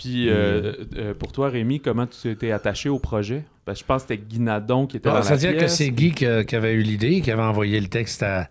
Puis 0.00 0.31
euh, 0.31 0.73
euh, 0.97 1.12
pour 1.14 1.31
toi, 1.31 1.50
Rémi, 1.50 1.79
comment 1.81 2.06
tu 2.06 2.35
t'es 2.35 2.52
attaché 2.52 2.88
au 2.88 2.99
projet? 2.99 3.44
Parce 3.67 3.79
que 3.79 3.82
je 3.85 3.87
pense 3.87 4.02
que 4.05 4.14
c'était 4.14 4.25
Guy 4.26 4.41
Nadon 4.41 4.87
qui 4.87 4.97
était 4.97 5.11
dans 5.11 5.17
la 5.17 5.20
Ah, 5.20 5.23
C'est-à-dire 5.23 5.58
que 5.61 5.69
c'est 5.69 5.91
Guy 5.91 6.12
qui, 6.12 6.25
avait 6.25 6.73
eu 6.73 6.81
l'idée, 6.82 7.20
qui 7.20 7.31
avait 7.31 7.43
envoyé 7.43 7.79
le 7.79 7.88
texte 7.88 8.23
à, 8.23 8.49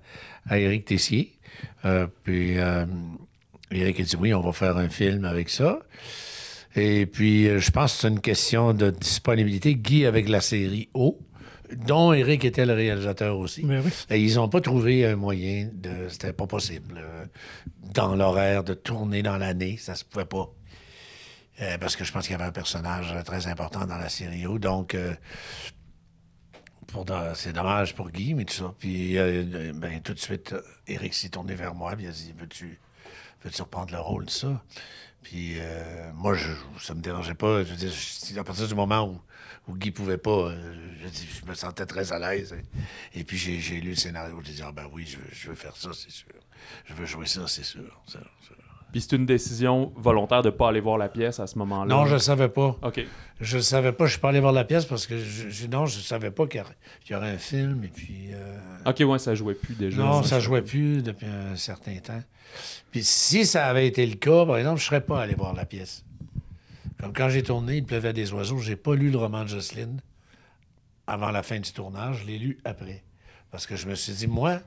à 0.47 0.59
Éric 0.59 0.85
Tessier. 0.85 1.33
Euh, 1.85 2.05
puis 2.23 2.59
euh, 2.59 2.85
Éric 3.71 3.99
a 3.99 4.03
dit 4.03 4.15
oui, 4.15 4.31
on 4.33 4.41
va 4.41 4.51
faire 4.51 4.77
un 4.77 4.89
film 4.89 5.25
avec 5.25 5.49
ça. 5.49 5.79
Et 6.75 7.07
puis, 7.07 7.47
euh, 7.47 7.59
je 7.59 7.71
pense 7.71 7.95
que 7.95 8.01
c'est 8.01 8.07
une 8.09 8.19
question 8.21 8.73
de 8.73 8.91
disponibilité. 8.91 9.75
Guy 9.75 10.05
avec 10.05 10.29
la 10.29 10.41
série 10.41 10.87
O, 10.93 11.17
dont 11.87 12.13
Éric 12.13 12.45
était 12.45 12.65
le 12.67 12.73
réalisateur 12.73 13.39
aussi. 13.39 13.63
Ben 13.63 13.81
oui. 13.83 13.91
Et 14.11 14.21
ils 14.21 14.35
n'ont 14.35 14.49
pas 14.49 14.61
trouvé 14.61 15.05
un 15.05 15.15
moyen 15.15 15.69
de. 15.73 16.07
C'était 16.09 16.33
pas 16.33 16.45
possible. 16.45 16.95
euh, 16.97 17.25
dans 17.93 18.15
l'horaire 18.15 18.63
de 18.63 18.75
tourner 18.75 19.23
dans 19.23 19.37
l'année, 19.37 19.77
ça 19.79 19.95
se 19.95 20.05
pouvait 20.05 20.25
pas. 20.25 20.53
Euh, 21.61 21.77
parce 21.77 21.95
que 21.95 22.03
je 22.03 22.11
pense 22.11 22.23
qu'il 22.23 22.31
y 22.31 22.35
avait 22.35 22.47
un 22.47 22.53
personnage 22.53 23.13
très 23.25 23.47
important 23.47 23.85
dans 23.85 23.97
la 23.97 24.09
série 24.09 24.45
O. 24.45 24.59
Donc, 24.59 24.95
euh, 24.95 25.13
c'est 27.35 27.53
dommage 27.53 27.95
pour 27.95 28.09
Guy, 28.11 28.33
mais 28.33 28.45
tout 28.45 28.53
ça. 28.53 28.73
Puis, 28.79 29.17
euh, 29.17 29.73
ben, 29.75 30.01
tout 30.01 30.13
de 30.13 30.19
suite, 30.19 30.55
Eric 30.87 31.13
s'est 31.13 31.29
tourné 31.29 31.55
vers 31.55 31.75
moi. 31.75 31.95
Puis 31.95 32.05
il 32.05 32.09
a 32.09 32.11
dit 32.11 32.33
Veux-tu 32.37 32.79
veux 33.43 33.51
reprendre 33.59 33.91
le 33.91 33.99
rôle 33.99 34.25
de 34.25 34.29
ça? 34.29 34.63
Puis, 35.21 35.57
moi, 36.13 36.33
je, 36.33 36.47
ça 36.79 36.93
me 36.93 37.01
dérangeait 37.01 37.35
pas. 37.35 37.63
Je 37.63 37.71
veux 37.71 37.75
dire, 37.75 37.91
à 38.39 38.43
partir 38.43 38.67
du 38.67 38.75
moment 38.75 39.05
où, 39.05 39.21
où 39.67 39.75
Guy 39.75 39.91
pouvait 39.91 40.17
pas, 40.17 40.53
je, 40.53 41.39
je 41.41 41.45
me 41.45 41.53
sentais 41.53 41.85
très 41.85 42.13
à 42.13 42.19
l'aise. 42.19 42.55
Et, 43.13 43.19
et 43.19 43.23
puis, 43.25 43.37
j'ai 43.37 43.81
lu 43.81 43.89
le 43.89 43.95
scénario. 43.95 44.41
J'ai 44.43 44.53
dit 44.53 44.61
Ah, 44.65 44.71
ben 44.71 44.87
oui, 44.93 45.05
je 45.05 45.17
veux, 45.17 45.27
je 45.31 45.49
veux 45.49 45.55
faire 45.55 45.75
ça, 45.75 45.89
c'est 45.93 46.09
sûr. 46.09 46.27
Je 46.85 46.93
veux 46.93 47.05
jouer 47.05 47.25
ça, 47.25 47.47
c'est 47.47 47.63
sûr. 47.63 48.01
Puis 48.91 49.01
c'est 49.01 49.15
une 49.15 49.25
décision 49.27 49.91
volontaire 49.95 50.41
de 50.41 50.47
ne 50.49 50.53
pas 50.55 50.69
aller 50.69 50.79
voir 50.79 50.97
la 50.97 51.09
pièce 51.09 51.39
à 51.39 51.45
ce 51.47 51.57
moment-là. 51.59 51.93
Non, 51.93 52.05
je 52.05 52.15
ne 52.15 52.19
savais 52.19 52.49
pas. 52.49 52.75
OK. 52.81 53.05
Je 53.39 53.57
ne 53.57 53.61
savais 53.61 53.91
pas. 53.91 54.05
Je 54.05 54.11
suis 54.11 54.19
pas 54.19 54.29
allé 54.29 54.39
voir 54.39 54.51
la 54.51 54.63
pièce 54.65 54.85
parce 54.85 55.05
que 55.05 55.17
je, 55.19 55.49
je- 55.49 55.67
non, 55.67 55.85
je 55.85 55.99
savais 55.99 56.31
pas 56.31 56.47
qu'il 56.47 56.61
y 57.09 57.15
aurait- 57.15 57.29
un 57.29 57.37
film. 57.37 57.83
Et 57.83 57.87
puis, 57.89 58.29
euh, 58.33 58.57
OK, 58.87 58.99
ouais, 59.07 59.19
ça 59.19 59.35
jouait 59.35 59.53
plus 59.53 59.75
déjà. 59.75 59.97
non, 60.01 60.23
ça 60.23 60.39
jouait 60.39 60.63
plus 60.63 61.03
depuis 61.03 61.27
un 61.27 61.55
certain 61.55 61.95
temps. 61.97 62.21
Puis 62.91 63.03
si 63.03 63.45
ça 63.45 63.67
avait 63.67 63.85
été 63.87 64.05
le 64.05 64.15
cas, 64.15 64.45
par 64.45 64.57
exemple, 64.57 64.79
je 64.79 64.85
serais 64.85 65.01
pas 65.01 65.21
allé 65.21 65.35
voir 65.35 65.53
la 65.53 65.65
pièce. 65.65 66.03
Comme 66.99 67.13
quand 67.13 67.29
j'ai 67.29 67.43
tourné, 67.43 67.77
il 67.77 67.85
pleuvait 67.85 68.11
des 68.13 68.33
oiseaux. 68.33 68.57
J'ai 68.57 68.75
pas 68.75 68.95
lu 68.95 69.11
le 69.11 69.17
roman 69.19 69.43
de 69.43 69.49
Jocelyne 69.49 70.01
avant 71.07 71.29
la 71.31 71.43
fin 71.43 71.59
du 71.59 71.71
tournage. 71.71 72.21
Je 72.23 72.25
l'ai 72.27 72.39
lu 72.39 72.57
après. 72.65 73.03
Parce 73.51 73.65
que 73.67 73.75
je 73.75 73.87
me 73.87 73.95
suis 73.95 74.13
dit, 74.13 74.27
moi, 74.27 74.59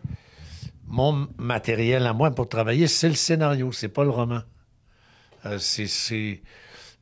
mon 0.93 1.27
matériel 1.39 2.07
à 2.07 2.13
moi 2.13 2.31
pour 2.31 2.49
travailler, 2.49 2.87
c'est 2.87 3.09
le 3.09 3.15
scénario, 3.17 3.73
c'est 3.73 3.89
pas 3.89 4.05
le 4.05 4.11
roman. 4.11 4.43
Euh, 5.47 5.57
c'est, 5.59 5.87
c'est- 5.89 6.41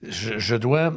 je, 0.03 0.39
je 0.39 0.57
dois 0.57 0.95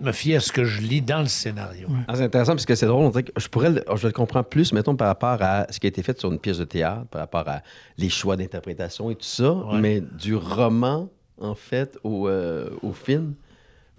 me 0.00 0.12
fier 0.12 0.36
à 0.36 0.40
ce 0.40 0.52
que 0.52 0.64
je 0.64 0.80
lis 0.80 1.02
dans 1.02 1.20
le 1.20 1.26
scénario. 1.26 1.88
Ah, 2.06 2.14
c'est 2.14 2.22
intéressant 2.22 2.52
parce 2.52 2.64
que 2.64 2.76
c'est 2.76 2.86
drôle. 2.86 3.04
On 3.04 3.10
dirait 3.10 3.24
que 3.24 3.32
je 3.38 3.48
pourrais, 3.48 3.70
le- 3.70 3.84
je 3.96 4.06
le 4.06 4.12
comprends 4.12 4.44
plus, 4.44 4.72
mettons, 4.72 4.94
par 4.96 5.08
rapport 5.08 5.36
à 5.42 5.66
ce 5.70 5.80
qui 5.80 5.86
a 5.86 5.90
été 5.90 6.02
fait 6.04 6.18
sur 6.18 6.32
une 6.32 6.38
pièce 6.38 6.58
de 6.58 6.64
théâtre, 6.64 7.06
par 7.10 7.20
rapport 7.20 7.46
à 7.48 7.60
les 7.98 8.08
choix 8.08 8.36
d'interprétation 8.36 9.10
et 9.10 9.16
tout 9.16 9.24
ça, 9.24 9.52
Ouais. 9.52 9.80
mais 9.80 10.00
du 10.00 10.36
roman, 10.36 11.10
en 11.40 11.56
fait, 11.56 11.98
au, 12.04 12.28
euh, 12.28 12.70
au 12.82 12.92
film, 12.92 13.34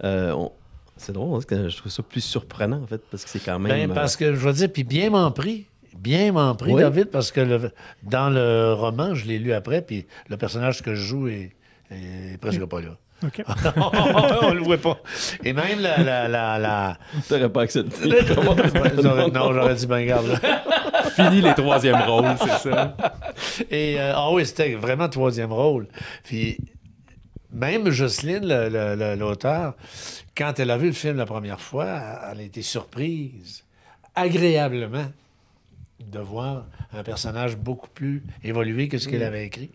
euh, 0.02 0.32
on- 0.32 0.52
c'est 0.96 1.12
drôle, 1.12 1.30
parce 1.32 1.44
que 1.44 1.68
je 1.68 1.76
trouve 1.76 1.92
ça 1.92 2.02
plus 2.02 2.22
surprenant, 2.22 2.82
en 2.82 2.86
fait, 2.86 3.02
parce 3.10 3.22
que 3.24 3.30
c'est 3.30 3.38
quand 3.40 3.58
même... 3.58 3.88
Ben, 3.88 3.94
parce 3.94 4.16
que 4.16 4.34
je 4.34 4.38
veux 4.40 4.52
dire, 4.54 4.72
puis 4.72 4.84
bien 4.84 5.10
m'en 5.10 5.30
pris. 5.30 5.66
Bien 5.98 6.32
m'en 6.32 6.54
pris, 6.54 6.72
Oui. 6.72 6.80
David, 6.80 7.06
parce 7.10 7.32
que 7.32 7.40
le- 7.40 7.72
dans 8.02 8.30
le 8.30 8.72
roman, 8.74 9.14
je 9.14 9.26
l'ai 9.26 9.38
lu 9.38 9.52
après, 9.52 9.82
puis 9.82 10.06
le 10.28 10.36
personnage 10.36 10.82
que 10.82 10.94
je 10.94 11.02
joue 11.02 11.28
est, 11.28 11.52
est 11.90 12.38
presque 12.40 12.64
pas 12.66 12.80
là. 12.80 12.96
OK. 13.22 13.42
On 14.42 14.54
le 14.54 14.62
voit 14.62 14.78
pas. 14.78 14.98
Et 15.44 15.52
même 15.52 15.80
la. 15.80 16.02
la, 16.02 16.26
la, 16.28 16.58
la- 16.58 16.98
t'aurais 17.28 17.50
pas 17.50 17.62
accepté. 17.62 18.08
Non, 19.34 19.52
j'aurais 19.52 19.74
dit, 19.74 19.86
ben, 19.86 20.06
garde. 20.06 20.26
là. 20.28 20.62
Fini 21.10 21.42
les 21.42 21.52
troisièmes 21.54 22.00
rôles, 22.00 22.34
c'est 22.40 22.70
ça. 22.70 22.96
Et, 23.70 23.96
euh, 24.00 24.12
ah 24.14 24.30
oui, 24.32 24.46
c'était 24.46 24.74
vraiment 24.74 25.08
troisième 25.08 25.52
rôle. 25.52 25.86
Puis, 26.24 26.56
même 27.52 27.90
Jocelyne, 27.90 28.46
l'auteur, 29.18 29.74
quand 30.36 30.58
elle 30.58 30.70
a 30.70 30.78
vu 30.78 30.86
le 30.86 30.92
film 30.94 31.16
la 31.18 31.26
première 31.26 31.60
fois, 31.60 31.88
elle 32.32 32.40
a 32.40 32.42
été 32.42 32.62
surprise, 32.62 33.64
agréablement. 34.14 35.06
De 36.00 36.18
voir 36.18 36.66
un 36.92 37.02
personnage 37.02 37.56
beaucoup 37.56 37.88
plus 37.88 38.22
évolué 38.42 38.88
que 38.88 38.98
ce 38.98 39.08
qu'elle 39.08 39.22
avait 39.22 39.46
écrit. 39.46 39.70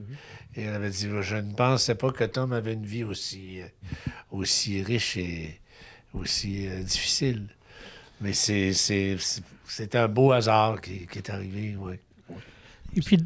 Et 0.55 0.63
elle 0.63 0.73
avait 0.75 0.89
dit 0.89 1.07
Je 1.21 1.35
ne 1.35 1.53
pensais 1.53 1.95
pas 1.95 2.11
que 2.11 2.23
Tom 2.23 2.53
avait 2.53 2.73
une 2.73 2.85
vie 2.85 3.03
aussi, 3.03 3.61
euh, 3.61 3.67
aussi 4.31 4.81
riche 4.81 5.17
et 5.17 5.59
aussi 6.13 6.67
euh, 6.67 6.81
difficile. 6.83 7.47
Mais 8.21 8.33
c'est, 8.33 8.73
c'est, 8.73 9.17
c'est, 9.19 9.43
c'est 9.65 9.95
un 9.95 10.07
beau 10.07 10.31
hasard 10.31 10.81
qui, 10.81 11.05
qui 11.07 11.17
est 11.17 11.29
arrivé, 11.29 11.75
oui. 11.77 11.95
Et 12.95 13.01
puis, 13.01 13.17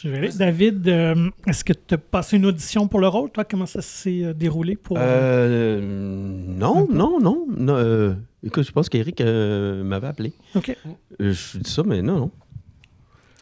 je 0.00 0.08
vais 0.08 0.18
aller. 0.18 0.28
David, 0.30 0.88
euh, 0.88 1.30
est-ce 1.46 1.64
que 1.64 1.72
tu 1.72 1.94
as 1.94 1.98
passé 1.98 2.36
une 2.36 2.46
audition 2.46 2.86
pour 2.86 3.00
le 3.00 3.08
rôle, 3.08 3.30
toi? 3.30 3.44
Comment 3.44 3.66
ça 3.66 3.82
s'est 3.82 4.34
déroulé 4.34 4.76
pour... 4.76 4.96
Euh, 5.00 5.80
non, 5.80 6.86
non, 6.90 7.18
non. 7.20 7.46
non, 7.48 7.74
euh, 7.74 8.14
écoute, 8.44 8.64
je 8.64 8.72
pense 8.72 8.88
qu'Éric 8.88 9.20
euh, 9.20 9.82
m'avait 9.82 10.06
appelé. 10.06 10.32
OK. 10.54 10.76
Je 11.18 11.58
dis 11.58 11.70
ça, 11.70 11.82
mais 11.82 12.02
non, 12.02 12.18
non. 12.18 12.30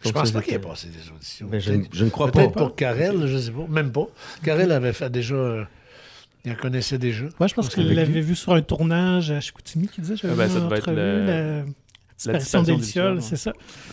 Je 0.04 0.10
pense 0.12 0.30
pas 0.32 0.42
qu'il 0.42 0.54
ait 0.54 0.58
passé 0.58 0.88
des 0.88 1.10
auditions. 1.14 1.46
Ben, 1.50 1.60
je, 1.60 1.70
Peut-être- 1.72 1.88
je 1.92 2.04
ne 2.04 2.10
crois 2.10 2.30
Peut-être 2.30 2.52
pas. 2.52 2.60
pour 2.66 2.76
Karel, 2.76 3.26
je 3.26 3.38
sais 3.38 3.50
pas. 3.50 3.66
Même 3.68 3.90
pas. 3.92 4.06
Karel 4.42 4.70
avait 4.72 4.92
fait 4.92 5.10
déjà. 5.10 5.34
euh, 5.34 5.64
il 6.44 6.52
en 6.52 6.56
connaissait 6.56 6.98
déjà. 6.98 7.24
Ouais, 7.40 7.48
je 7.48 7.54
pense 7.54 7.68
qu'il 7.70 7.88
l'avait 7.94 8.20
vu 8.20 8.34
sur 8.34 8.52
un 8.52 8.60
tournage 8.62 9.30
à 9.30 9.40
Chicoutimi, 9.40 9.88
qui 9.88 10.02
disait, 10.02 10.16
j'avais 10.16 10.34
Ah 10.34 10.36
ben, 10.36 10.48
ça 10.50 10.60
devait 10.60 10.76
être 10.78 10.90
le- 10.92 11.26
la 11.26 11.64
disparition 12.16 12.62
des 12.62 12.72
des 12.72 12.78
lucioles, 12.78 13.22
c'est 13.22 13.36
ça. 13.36 13.52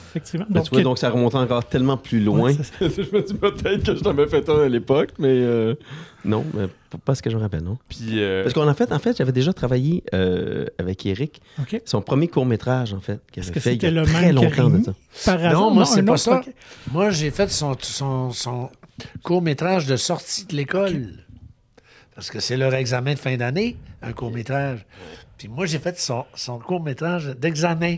Effectivement. 0.10 0.46
Tu 0.64 0.70
vois, 0.72 0.82
donc 0.84 0.98
ça 1.00 1.10
remonte 1.10 1.36
encore 1.36 1.66
tellement 1.66 1.98
plus 1.98 2.20
loin. 2.20 2.52
Ouais, 2.52 2.56
je 2.82 2.86
me 3.16 3.22
dis 3.22 3.34
peut-être 3.34 3.84
que 3.84 3.96
je 3.96 4.02
t'en 4.02 4.12
avais 4.12 4.28
fait 4.28 4.48
un 4.50 4.62
à 4.64 4.68
l'époque, 4.68 5.12
mais 5.20 5.30
euh, 5.30 5.76
non, 6.26 6.46
mais 6.54 6.68
pas- 7.06 7.16
ce 7.16 7.22
que 7.22 7.30
je 7.30 7.38
me 7.38 7.42
rappelle, 7.42 7.64
non. 7.64 7.78
Puis, 7.90 8.22
euh, 8.22 8.44
Parce 8.44 8.54
qu'en 8.54 8.68
a 8.68 8.74
fait, 8.74 8.92
en 8.92 9.00
fait, 9.00 9.18
j'avais 9.18 9.32
déjà 9.32 9.54
travaillé 9.54 10.04
euh, 10.14 10.66
avec 10.78 11.06
Eric, 11.06 11.42
son 11.86 12.02
premier 12.02 12.28
court-métrage, 12.28 12.94
en 12.94 13.00
fait, 13.00 13.20
qu'il 13.32 13.42
avait 13.44 13.52
que 13.52 13.60
fait 13.60 13.72
il 13.72 13.74
y 13.74 13.76
c'était 13.82 13.88
a 13.88 13.92
le 13.92 14.04
très 14.06 14.32
longtemps 14.32 14.70
de 14.70 14.84
ça. 14.84 14.94
Par 15.26 15.36
hasard? 15.46 15.54
Non, 15.54 15.72
moi, 15.72 15.86
c'est 15.86 16.04
pas 16.04 16.18
ça. 16.18 16.42
Moi, 16.92 17.10
j'ai 17.12 17.32
fait 17.32 17.50
son, 17.50 17.76
son, 17.82 18.32
son 18.32 18.70
court-métrage 19.24 19.88
de 19.88 19.96
sortie 19.96 20.46
de 20.46 20.56
l'école. 20.56 21.08
Parce 22.14 22.30
que 22.30 22.40
c'est 22.40 22.58
leur 22.58 22.74
examen 22.74 23.14
de 23.14 23.20
fin 23.20 23.36
d'année, 23.38 23.78
un 24.02 24.12
court-métrage. 24.12 24.86
Puis 25.42 25.50
moi, 25.50 25.66
j'ai 25.66 25.80
fait 25.80 25.98
son, 26.00 26.24
son 26.36 26.60
court-métrage 26.60 27.30
d'examen. 27.36 27.98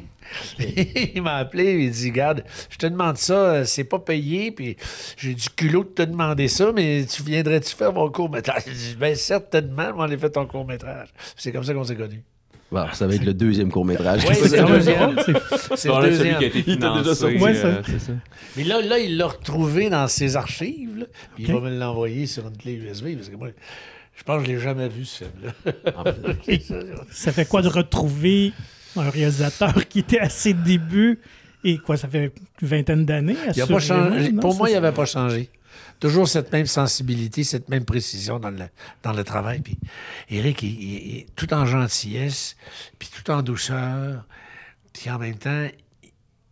il 1.13 1.21
m'a 1.21 1.35
appelé, 1.35 1.73
il 1.73 1.91
dit 1.91 2.09
Garde, 2.09 2.41
je 2.69 2.77
te 2.77 2.85
demande 2.85 3.17
ça, 3.17 3.33
euh, 3.33 3.65
c'est 3.65 3.83
pas 3.83 4.00
payé, 4.00 4.51
puis 4.53 4.77
j'ai 5.17 5.33
du 5.33 5.50
culot 5.50 5.83
de 5.83 5.89
te 5.89 6.03
demander 6.03 6.47
ça, 6.47 6.71
mais 6.73 7.03
tu 7.05 7.21
viendrais-tu 7.21 7.75
faire 7.75 7.91
mon 7.91 8.09
court-métrage? 8.09 8.63
Il 8.67 8.71
dit 8.71 8.95
Bien, 8.97 9.13
certainement, 9.15 9.93
moi, 9.93 10.07
j'ai 10.07 10.17
fait 10.17 10.29
ton 10.29 10.45
court-métrage. 10.45 11.09
C'est 11.35 11.51
comme 11.51 11.65
ça 11.65 11.73
qu'on 11.73 11.83
s'est 11.83 11.97
connus. 11.97 12.23
Bon, 12.71 12.85
ça 12.93 13.07
va 13.07 13.15
être 13.15 13.25
le 13.25 13.33
deuxième 13.33 13.69
court-métrage. 13.69 14.21
Oui, 14.25 14.35
c'est 14.41 14.62
le 14.62 14.65
deuxième. 14.67 15.15
C'est- 15.75 15.89
le 15.89 16.01
deuxième. 16.01 16.38
qui 16.38 16.45
a 16.45 16.47
été 16.47 16.63
Il 16.65 16.73
était 16.75 16.93
déjà 16.97 17.13
sorti. 17.13 17.35
Ouais, 17.39 17.55
ça. 17.55 17.67
euh, 17.67 17.81
ça. 18.00 18.13
Mais 18.55 18.63
là, 18.63 18.81
là, 18.81 19.00
il 19.00 19.17
l'a 19.17 19.27
retrouvé 19.27 19.89
dans 19.89 20.07
ses 20.07 20.38
archives, 20.38 20.97
là, 21.00 21.05
puis 21.35 21.43
il 21.43 21.53
va 21.53 21.59
me 21.59 21.77
l'envoyer 21.77 22.25
sur 22.25 22.47
une 22.47 22.55
clé 22.55 22.71
USB, 22.75 23.15
parce 23.17 23.27
que 23.27 23.35
moi, 23.35 23.50
je 24.15 24.24
pense 24.24 24.41
que 24.41 24.48
je 24.48 24.53
l'ai 24.53 24.60
jamais 24.60 24.89
vu, 24.89 25.05
ce 25.05 25.24
film-là. 25.25 25.74
Ah, 25.96 26.03
ben, 26.03 26.38
ça, 27.12 27.32
fait 27.32 27.46
quoi 27.46 27.62
de 27.62 27.67
retrouver 27.70 28.53
un 28.96 29.10
réalisateur 29.10 29.88
qui 29.88 30.00
était 30.00 30.20
à 30.20 30.29
ses 30.29 30.53
débuts 30.53 31.20
et 31.63 31.77
quoi, 31.77 31.98
ça 31.98 32.08
fait 32.08 32.34
une 32.62 32.67
vingtaine 32.67 33.05
d'années? 33.05 33.36
Il 33.55 33.62
a 33.62 33.67
pas 33.67 33.77
assurément, 33.77 34.10
changé. 34.12 34.32
non? 34.32 34.41
Pour 34.41 34.55
moi, 34.55 34.70
il 34.70 34.74
n'avait 34.74 34.91
pas 34.91 35.05
changé. 35.05 35.50
Toujours 36.00 36.27
cette 36.27 36.51
même 36.51 36.65
sensibilité, 36.65 37.43
cette 37.43 37.70
même 37.70 37.86
précision 37.86 38.38
dans 38.39 38.50
le, 38.51 38.65
dans 39.03 39.13
le 39.13 39.24
travail. 39.24 39.62
Puis 39.62 39.77
Eric, 40.29 40.62
il, 40.62 40.70
il- 40.70 41.15
il- 41.20 41.25
tout 41.36 41.53
en 41.53 41.65
gentillesse, 41.65 42.58
puis 43.00 43.10
tout 43.10 43.32
en 43.32 43.41
douceur, 43.41 44.27
puis 44.91 45.10
en 45.10 45.17
même 45.17 45.38
temps, 45.38 45.67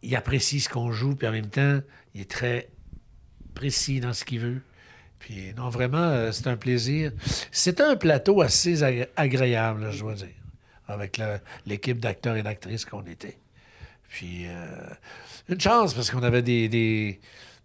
il 0.01 0.15
apprécie 0.15 0.61
ce 0.61 0.69
qu'on 0.69 0.91
joue, 0.91 1.15
puis 1.15 1.27
en 1.27 1.31
même 1.31 1.49
temps, 1.49 1.79
il 2.15 2.21
est 2.21 2.29
très 2.31 2.69
précis 3.53 3.99
dans 3.99 4.13
ce 4.13 4.23
qu'il 4.25 4.39
veut. 4.39 4.61
Puis 5.21 5.53
non, 5.55 5.69
vraiment, 5.69 5.97
euh, 5.97 6.31
c'est 6.31 6.47
un 6.47 6.57
plaisir. 6.57 7.11
C'était 7.51 7.83
un 7.83 7.95
plateau 7.95 8.41
assez 8.41 8.81
agré- 8.81 9.07
agréable, 9.15 9.89
je 9.91 9.99
dois 9.99 10.15
dire, 10.15 10.27
avec 10.87 11.21
l'équipe 11.65 11.99
d'acteurs 11.99 12.35
et 12.35 12.43
d'actrices 12.43 12.85
qu'on 12.85 13.03
était. 13.05 13.37
Puis, 14.09 14.45
euh, 14.47 14.65
une 15.47 15.59
chance, 15.61 15.93
parce 15.93 16.09
qu'on 16.11 16.23
avait 16.23 16.41
des, 16.41 16.67
des, 16.67 17.19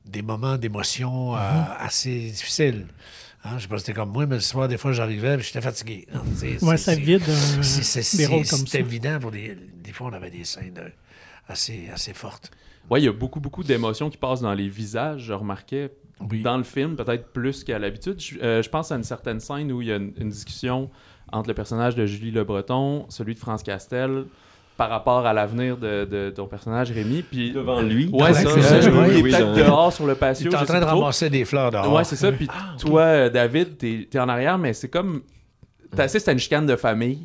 des 0.04 0.22
moments 0.22 0.56
d'émotion 0.56 1.34
euh, 1.34 1.38
assez 1.78 2.30
difficiles. 2.30 2.86
Hein, 3.44 3.54
je 3.56 3.62
sais 3.62 3.68
pas 3.68 3.78
si 3.78 3.84
c'était 3.86 3.96
comme 3.98 4.10
moi, 4.12 4.26
mais 4.26 4.36
le 4.36 4.40
soir, 4.40 4.68
des 4.68 4.76
fois, 4.78 4.92
j'arrivais 4.92 5.34
et 5.34 5.40
j'étais 5.40 5.60
fatigué. 5.60 6.06
Ouais, 6.62 6.76
c'est- 6.76 6.76
ça 6.76 6.94
vide 6.94 7.22
des 8.18 8.26
rôles 8.26 8.44
c'est- 8.44 8.56
comme 8.56 8.66
évident 8.80 9.18
pour 9.18 9.30
des... 9.30 9.56
Des 9.82 9.92
fois, 9.92 10.08
on 10.08 10.12
avait 10.12 10.30
des 10.30 10.44
scènes 10.44 10.92
assez, 11.48 11.88
assez 11.92 12.12
fortes. 12.12 12.50
Ouais, 12.90 13.00
il 13.00 13.04
y 13.04 13.08
a 13.08 13.12
beaucoup, 13.12 13.40
beaucoup 13.40 13.62
d'émotions 13.64 14.10
qui 14.10 14.16
passent 14.18 14.40
dans 14.40 14.52
les 14.54 14.68
visages, 14.68 15.22
je 15.22 15.32
remarquais. 15.32 15.90
Oui. 16.30 16.42
Dans 16.42 16.56
le 16.56 16.62
film, 16.64 16.96
peut-être 16.96 17.26
plus 17.32 17.62
qu'à 17.62 17.78
l'habitude. 17.78 18.18
Je, 18.18 18.38
euh, 18.40 18.62
je 18.62 18.70
pense 18.70 18.90
à 18.90 18.96
une 18.96 19.04
certaine 19.04 19.38
scène 19.40 19.70
où 19.70 19.82
il 19.82 19.88
y 19.88 19.92
a 19.92 19.96
une, 19.96 20.12
une 20.18 20.30
discussion 20.30 20.88
entre 21.32 21.48
le 21.48 21.54
personnage 21.54 21.94
de 21.94 22.06
Julie 22.06 22.30
Le 22.30 22.44
Breton, 22.44 23.04
celui 23.10 23.34
de 23.34 23.38
France 23.38 23.62
Castel, 23.62 24.24
par 24.78 24.88
rapport 24.88 25.26
à 25.26 25.32
l'avenir 25.34 25.76
de, 25.76 26.04
de 26.04 26.30
ton 26.30 26.46
personnage 26.46 26.90
Rémi. 26.90 27.22
Puis 27.22 27.52
Devant 27.52 27.82
lui. 27.82 28.08
Ouais, 28.12 28.32
c'est 28.32 28.46
ça. 28.48 28.80
Je- 28.80 28.90
oui, 28.90 29.06
il 29.08 29.16
est 29.18 29.22
oui, 29.22 29.30
peut-être 29.30 29.52
dehors 29.54 29.92
sur 29.92 30.06
le 30.06 30.12
Il 30.14 30.16
patio. 30.18 30.50
est 30.50 30.54
en 30.54 30.64
train 30.64 30.80
de 30.80 30.86
trop. 30.86 31.00
ramasser 31.00 31.28
des 31.28 31.44
fleurs 31.44 31.70
dehors. 31.70 31.92
Ouais, 31.92 32.04
c'est 32.04 32.16
ça. 32.16 32.32
Puis 32.32 32.48
toi, 32.78 33.00
euh, 33.02 33.30
David, 33.30 33.76
t'es 33.76 34.08
es 34.12 34.18
en 34.18 34.28
arrière, 34.28 34.56
mais 34.58 34.72
c'est 34.72 34.88
comme. 34.88 35.22
T'assistes 35.94 36.28
à 36.28 36.32
une 36.32 36.38
chicane 36.38 36.66
de 36.66 36.76
famille. 36.76 37.20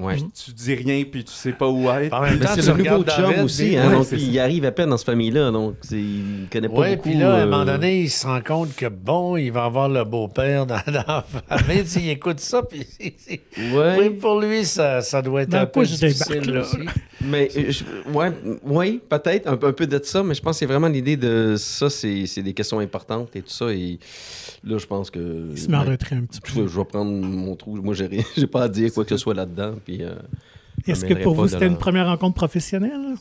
Ouais. 0.00 0.14
Puis 0.14 0.24
tu 0.46 0.52
dis 0.52 0.74
rien, 0.74 1.04
puis 1.04 1.24
tu 1.24 1.32
sais 1.32 1.52
pas 1.52 1.68
où 1.68 1.90
être. 1.90 2.16
C'est 2.54 2.62
le 2.62 2.68
nouveau 2.68 2.74
regardes 2.78 3.10
chum 3.10 3.24
David, 3.24 3.44
aussi, 3.44 3.70
des- 3.70 3.76
hein, 3.76 3.88
Ouais, 3.90 3.94
donc 3.96 4.06
il 4.12 4.38
arrive 4.38 4.64
à 4.64 4.72
peine 4.72 4.88
dans 4.90 4.96
cette 4.96 5.06
famille-là, 5.06 5.50
donc 5.50 5.74
il 5.90 6.46
connaît 6.50 6.68
pas 6.68 6.74
Oui, 6.80 6.96
beaucoup. 6.96 7.08
puis 7.10 7.18
là, 7.18 7.34
à 7.34 7.36
un 7.36 7.40
euh, 7.40 7.44
moment 7.46 7.64
donné, 7.66 8.00
il 8.02 8.10
se 8.10 8.26
rend 8.26 8.40
compte 8.40 8.74
que, 8.74 8.86
bon, 8.86 9.36
il 9.36 9.50
va 9.50 9.64
avoir 9.64 9.88
le 9.88 10.02
beau-père 10.04 10.64
dans, 10.66 10.80
dans 10.86 11.04
la 11.50 11.58
famille. 11.58 11.84
Il 11.96 12.08
écoute 12.10 12.40
ça, 12.40 12.62
puis 12.62 12.86
Ouais. 13.74 13.96
oui, 13.98 14.10
pour 14.10 14.40
lui, 14.40 14.64
ça, 14.64 15.00
ça 15.02 15.20
doit 15.22 15.42
être 15.42 15.50
Dans 15.50 15.58
un 15.58 15.66
peu 15.66 15.84
difficile 15.84 16.50
là? 16.50 16.60
aussi. 16.62 16.76
Mais 17.22 17.50
euh, 17.56 17.70
je- 17.70 17.84
ouais, 18.12 18.32
ouais, 18.64 18.98
peut-être 19.08 19.46
un, 19.48 19.56
peu- 19.56 19.66
un 19.66 19.72
peu 19.72 19.86
de 19.86 20.00
ça, 20.02 20.22
mais 20.22 20.34
je 20.34 20.40
pense 20.40 20.56
que 20.56 20.60
c'est 20.60 20.66
vraiment 20.66 20.88
l'idée 20.88 21.16
de 21.18 21.56
ça, 21.58 21.90
c'est 21.90 22.24
c'est 22.26 22.42
des 22.42 22.54
questions 22.54 22.78
importantes 22.78 23.36
et 23.36 23.42
tout 23.42 23.50
ça. 23.50 23.66
Et 23.70 23.98
là, 24.64 24.78
je 24.78 24.86
pense 24.86 25.10
que. 25.10 25.48
Il 25.50 25.58
se 25.58 25.68
met 25.68 25.76
en 25.76 25.84
ouais, 25.84 25.90
retrait 25.92 26.16
un 26.16 26.22
petit 26.22 26.40
peu. 26.40 26.66
je 26.66 26.78
vais 26.78 26.84
prendre 26.84 27.10
mon 27.10 27.54
trou. 27.56 27.76
Moi, 27.76 27.94
j'ai 27.94 28.06
rien- 28.06 28.22
j'ai 28.36 28.46
pas 28.46 28.62
à 28.62 28.68
dire 28.68 28.90
quoi 28.92 29.04
que 29.04 29.10
ce 29.10 29.16
soit 29.18 29.34
là-dedans. 29.34 29.74
Puis, 29.96 30.04
euh, 30.04 30.14
Est-ce 30.86 31.04
que 31.04 31.14
pour 31.14 31.34
vous, 31.34 31.48
c'était 31.48 31.66
une 31.66 31.76
première 31.78 32.06
rencontre 32.06 32.34
professionnelle? 32.34 33.14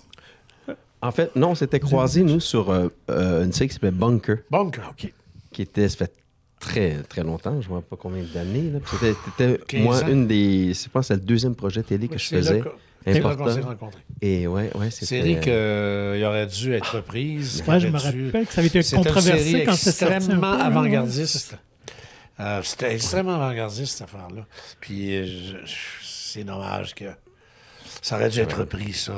en 1.02 1.12
fait, 1.12 1.34
non, 1.36 1.52
on 1.52 1.56
s'était 1.56 1.80
croisés, 1.80 2.24
nous, 2.24 2.40
sur 2.40 2.70
euh, 2.72 2.90
euh, 3.10 3.46
une 3.46 3.54
série 3.54 3.70
qui 3.70 3.74
s'appelait 3.76 3.92
Bunker, 3.92 4.38
Bon, 4.52 4.68
OK. 4.68 5.14
qui 5.52 5.62
était, 5.62 5.88
ça 5.90 5.98
fait 5.98 6.14
très, 6.60 6.98
très 7.04 7.24
longtemps, 7.24 7.62
je 7.62 7.70
ne 7.70 7.76
sais 7.78 7.84
pas 7.90 7.96
combien 7.96 8.24
d'années. 8.34 8.72
C'était, 8.92 9.14
c'était, 9.26 9.60
15 9.68 9.82
moi, 9.82 10.04
ans. 10.04 10.08
une 10.10 10.28
des. 10.28 10.74
Je 10.74 10.90
pense 10.90 11.04
que 11.04 11.08
c'est 11.08 11.14
le 11.16 11.26
deuxième 11.26 11.56
projet 11.56 11.84
télé 11.84 12.08
que 12.10 12.18
je 12.18 12.26
faisais. 12.28 12.62
c'est 13.06 13.20
là 13.22 13.36
qu'on 13.36 13.54
s'est 13.54 13.62
rencontrés. 13.62 14.02
Et 14.22 14.46
ouais, 14.46 14.70
ouais, 14.76 14.90
c'était. 14.92 15.06
Série 15.06 15.40
qu'il 15.40 16.24
aurait 16.26 16.48
dû 16.48 16.74
être 16.74 16.96
reprise. 16.98 17.64
Ouais, 17.68 17.80
je 17.80 17.88
me 17.88 17.98
rappelle 17.98 18.46
que 18.46 18.52
ça 18.54 18.60
avait 18.60 18.68
été 18.68 18.82
C'était 18.82 18.98
une 18.98 19.04
controversé 19.06 19.40
série 19.52 19.64
quand 19.66 19.74
c'était 19.74 19.92
sorti. 19.92 20.14
un 20.14 20.18
extrêmement 20.18 20.52
avant-gardiste. 20.52 21.56
Euh, 22.42 22.62
C'était 22.64 22.94
extrêmement 22.94 23.36
avant-gardiste, 23.36 23.98
cette 23.98 24.08
affaire-là. 24.08 24.46
Puis 24.82 25.26
je- 25.28 25.56
je- 25.66 25.74
c'est 26.34 26.44
dommage 26.44 26.96
que 26.96 27.06
ça 28.02 28.16
aurait 28.16 28.30
dû 28.30 28.40
être 28.40 28.60
repris, 28.60 28.94
ça. 28.94 29.12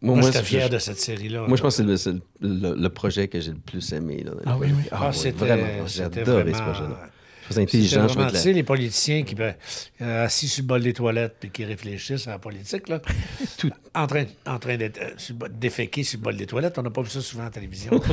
Moi, 0.00 0.14
moi, 0.16 0.22
j'étais 0.26 0.38
c'est- 0.38 0.44
fier 0.44 0.70
de 0.70 0.78
cette 0.78 1.00
série-là. 1.00 1.46
Moi, 1.48 1.56
je 1.56 1.62
pense 1.62 1.76
que 1.76 1.82
c'est 1.82 1.88
le, 1.88 1.96
c'est 1.96 2.14
le- 2.40 2.88
projet 2.88 3.26
que 3.28 3.40
j'ai 3.40 3.50
le 3.50 3.58
plus 3.58 3.92
aimé. 3.92 4.22
Là, 4.24 4.32
Ah 4.46 4.56
oui, 4.56 4.68
oui. 4.76 4.84
Ah, 4.92 5.06
ouais, 5.06 5.12
c'était 5.12 5.44
vraiment. 5.44 5.66
J'ai 5.86 6.04
c'était 6.04 6.20
adoré 6.20 6.44
ce 6.52 6.58
vraiment- 6.58 6.72
projet-là. 6.72 6.88
Je 7.00 7.54
c'était 7.54 7.54
faisais 7.54 7.62
intelligent. 7.62 8.02
Je 8.02 8.06
vraiment, 8.14 8.26
trouvais 8.26 8.38
tu 8.42 8.44
sais, 8.44 8.52
les 8.52 8.62
politiciens 8.62 9.22
qui 9.24 9.34
ben, 9.34 9.54
euh, 10.02 10.24
assis 10.26 10.46
sur 10.48 10.62
le 10.62 10.66
bol 10.68 10.82
des 10.82 10.92
toilettes 10.92 11.36
et 11.44 11.48
qui 11.48 11.64
réfléchissent 11.64 12.28
à 12.28 12.32
la 12.32 12.38
politique, 12.38 12.88
là, 12.88 13.00
Tout. 13.58 13.70
en 13.94 14.06
train, 14.06 14.24
en 14.46 14.58
train 14.58 14.76
d'être 14.76 14.98
euh, 15.00 15.10
sur 15.16 15.32
le 15.34 15.38
bol- 15.40 15.58
déféquer 15.58 16.04
sur 16.04 16.18
le 16.20 16.24
bol 16.24 16.36
des 16.36 16.46
toilettes. 16.46 16.78
On 16.78 16.82
n'a 16.82 16.90
pas 16.90 17.02
vu 17.02 17.08
ça 17.10 17.20
souvent 17.20 17.42
à 17.42 17.46
la 17.46 17.50
télévision. 17.50 18.00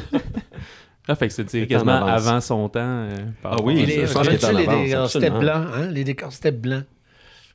Ah, 1.08 1.14
fait 1.14 1.28
que 1.28 1.34
c'est 1.36 1.48
C'était 1.48 1.68
quasiment 1.68 2.04
avant 2.08 2.42
son 2.42 2.68
temps. 2.68 2.80
euh, 2.82 3.16
Ah 3.44 3.58
oui, 3.62 3.86
les, 3.86 4.08
je 4.08 4.12
pense 4.12 4.28
décors, 4.28 5.08
c'était 5.08 5.30
blanc, 5.30 5.64
hein? 5.72 5.88
Les 5.92 6.04
décors, 6.04 6.34
c'était 6.34 6.50
blanc. 6.52 6.82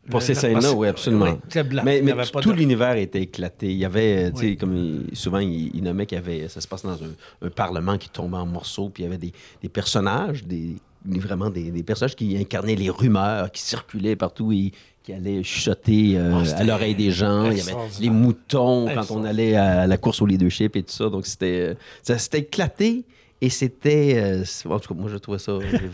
Pour 0.09 0.23
ces 0.23 0.35
scènes-là, 0.35 0.73
oui, 0.73 0.89
absolument. 0.89 1.27
oui, 1.27 1.39
c'était 1.49 1.63
blanc. 1.63 1.83
Mais, 1.85 2.01
tout 2.01 2.33
pas 2.33 2.41
tout 2.41 2.53
de- 2.53 2.57
l'univers 2.57 2.97
était 2.97 3.21
éclaté. 3.23 3.71
Il 3.71 3.77
y 3.79 3.85
avait, 3.85 4.31
tu 4.33 4.39
sais, 4.41 4.47
Oui. 4.47 4.57
comme 4.57 4.75
il- 5.11 5.17
souvent, 5.17 5.39
il, 5.39 5.71
il 5.75 5.83
nommait 5.83 6.07
qu'il 6.07 6.17
y 6.17 6.19
avait, 6.19 6.49
ça 6.49 6.61
se 6.61 6.67
passe 6.67 6.83
dans 6.83 6.95
un, 7.03 7.13
un 7.43 7.51
parlement 7.51 7.97
qui 7.99 8.09
tombait 8.09 8.39
en 8.39 8.47
morceaux, 8.47 8.89
puis 8.89 9.03
il 9.03 9.07
y 9.07 9.09
avait 9.09 9.19
des, 9.19 9.33
des 9.63 9.69
personnages, 9.69 10.43
des, 10.45 10.77
vraiment 11.05 11.51
des, 11.51 11.71
des 11.71 11.83
personnages 11.83 12.17
qui 12.17 12.37
incarnaient 12.37 12.75
les 12.77 12.91
rumeurs, 12.91 13.53
qui 13.53 13.63
circulaient 13.63 14.17
partout 14.17 14.51
et 14.53 14.73
qui 15.03 15.13
allaient 15.13 15.43
chuchoter 15.45 16.19
euh, 16.19 16.43
Ah, 16.45 16.57
à 16.59 16.65
l'oreille 16.65 16.95
des 16.95 17.11
gens. 17.11 17.51
Il 17.51 17.59
y 17.59 17.61
avait 17.61 17.75
les 18.01 18.11
moutons 18.11 18.89
quand 18.93 19.11
on 19.13 19.25
allait 19.25 19.55
à 19.57 19.87
la 19.87 19.97
course 19.97 20.21
au 20.23 20.27
leadership 20.27 20.77
et 20.77 20.83
tout 20.83 20.93
ça. 20.93 21.09
Donc, 21.09 21.27
c'était, 21.27 21.77
ça 22.03 22.19
s'était 22.19 22.41
éclaté. 22.41 23.05
Et 23.43 23.49
c'était. 23.49 24.15
euh, 24.17 24.45
en 24.69 24.79
tout 24.79 24.93
cas, 24.95 25.01
moi, 25.01 25.09
je 25.11 25.17
trouvais 25.17 25.39
ça 25.39 25.53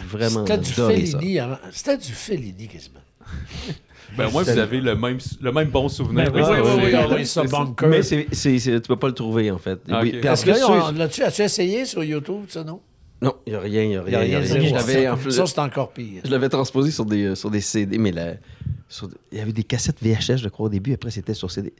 vraiment. 0.09 0.45
C'était 0.47 0.59
du. 0.59 0.73
Fellini. 0.73 1.39
C'était 1.71 1.97
du 1.99 2.13
Fellini 2.13 2.67
quasiment. 2.67 3.01
Ben, 4.17 4.31
moi, 4.31 4.43
vous 4.43 4.59
avez 4.59 4.81
le 4.81 4.95
même, 4.95 5.19
le 5.41 5.53
même 5.53 5.69
bon 5.69 5.89
souvenir. 5.89 6.31
Ben 6.31 6.43
oui, 6.51 6.57
de 6.57 6.63
Oui, 6.63 6.93
oui, 7.11 7.15
oui, 7.19 7.27
ça, 7.27 7.43
bunker. 7.45 7.89
Mais 7.89 8.03
c'est, 8.03 8.27
c'est, 8.33 8.59
c'est- 8.59 8.81
tu 8.81 8.89
peux 8.89 8.97
pas 8.97 9.09
le 9.09 9.15
trouver, 9.15 9.51
en 9.51 9.59
fait. 9.59 9.79
Ah, 9.91 10.03
parce 10.23 10.45
que 10.45 10.51
là, 10.51 10.57
on- 10.91 10.93
là-tu, 10.93 11.23
as-tu 11.23 11.43
essayé 11.43 11.85
sur 11.87 12.03
YouTube, 12.05 12.45
ça, 12.49 12.63
non? 12.65 12.81
Non, 13.23 13.35
il 13.47 13.53
n'y 13.53 13.57
a 13.57 13.61
rien, 13.61 13.83
il 13.83 13.89
n'y 13.89 13.97
a 13.97 14.03
Il 14.07 14.13
y 14.13 14.15
a 14.15 14.19
rien. 14.21 14.39
rien 14.41 14.61
y 14.71 14.75
a 14.75 14.83
rien. 14.83 15.15
En 15.15 15.31
Ça, 15.31 15.47
c'est 15.47 15.59
encore 15.59 15.91
pire. 15.93 16.21
je 16.25 16.31
l'avais 16.31 16.49
transposé 16.51 16.91
sur 16.91 17.05
des, 17.07 17.25
euh, 17.25 17.35
sur 17.35 17.51
des 17.51 17.63
CD, 17.63 17.97
mais 17.99 18.13
sur- 18.89 19.09
il 19.33 19.39
y 19.39 19.41
avait 19.41 19.53
des 19.53 19.65
cassettes 19.65 19.97
VHS, 20.03 20.37
je 20.37 20.49
crois, 20.49 20.67
au 20.67 20.69
début. 20.71 20.93
Après, 20.93 21.11
c'était 21.11 21.35
sur 21.35 21.51
CD. 21.51 21.73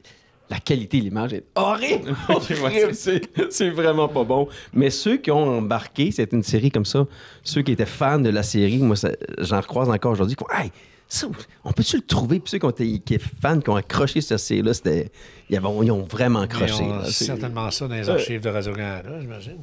La 0.49 0.59
qualité 0.59 0.99
de 0.99 1.03
l'image 1.03 1.33
est 1.33 1.43
horrible. 1.55 2.15
horrible. 2.29 2.93
c'est, 2.95 3.21
c'est 3.51 3.69
vraiment 3.69 4.07
pas 4.07 4.23
bon. 4.23 4.47
Mais 4.73 4.89
ceux 4.89 5.17
qui 5.17 5.29
ont 5.29 5.57
embarqué, 5.59 6.09
c'est 6.11 6.31
une 6.33 6.41
série 6.43 6.71
comme 6.71 6.85
ça, 6.85 7.05
ceux 7.43 7.61
qui 7.61 7.73
étaient 7.73 7.85
fans 7.85 8.19
de 8.19 8.29
la 8.29 8.43
série, 8.43 8.77
moi, 8.77 8.95
ça- 8.95 9.11
j'en 9.39 9.59
recroise 9.59 9.89
encore 9.89 10.13
aujourd'hui, 10.13 10.35
qui 10.37 10.43
font, 10.43 10.59
Hey, 10.59 10.71
ça, 11.07 11.27
on 11.63 11.71
peut-tu 11.71 11.95
le 11.97 12.01
trouver? 12.03 12.39
Puis 12.39 12.51
ceux 12.51 12.57
qui, 12.59 12.65
ont 12.65 12.69
été, 12.69 12.99
qui 12.99 13.15
sont 13.19 13.29
fans, 13.41 13.59
qui 13.59 13.69
ont 13.69 13.75
accroché 13.75 14.19
cette 14.21 14.39
série-là, 14.39 14.73
c'était, 14.73 15.11
ils, 15.49 15.55
avaient- 15.57 15.67
ils 15.85 15.91
ont 15.91 16.03
vraiment 16.03 16.41
accroché. 16.41 16.73
Ils 16.79 16.83
ont 16.83 16.97
là. 16.97 17.05
C'est- 17.05 17.25
certainement 17.25 17.71
ça 17.71 17.87
dans 17.87 17.95
les 17.95 18.09
archives 18.09 18.41
de 18.41 18.49
Radio-Canada, 18.49 19.09
j'imagine. 19.21 19.57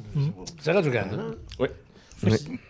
C'est 0.59 0.71
Radio-Canada. 0.71 1.23
Oui. 1.59 1.67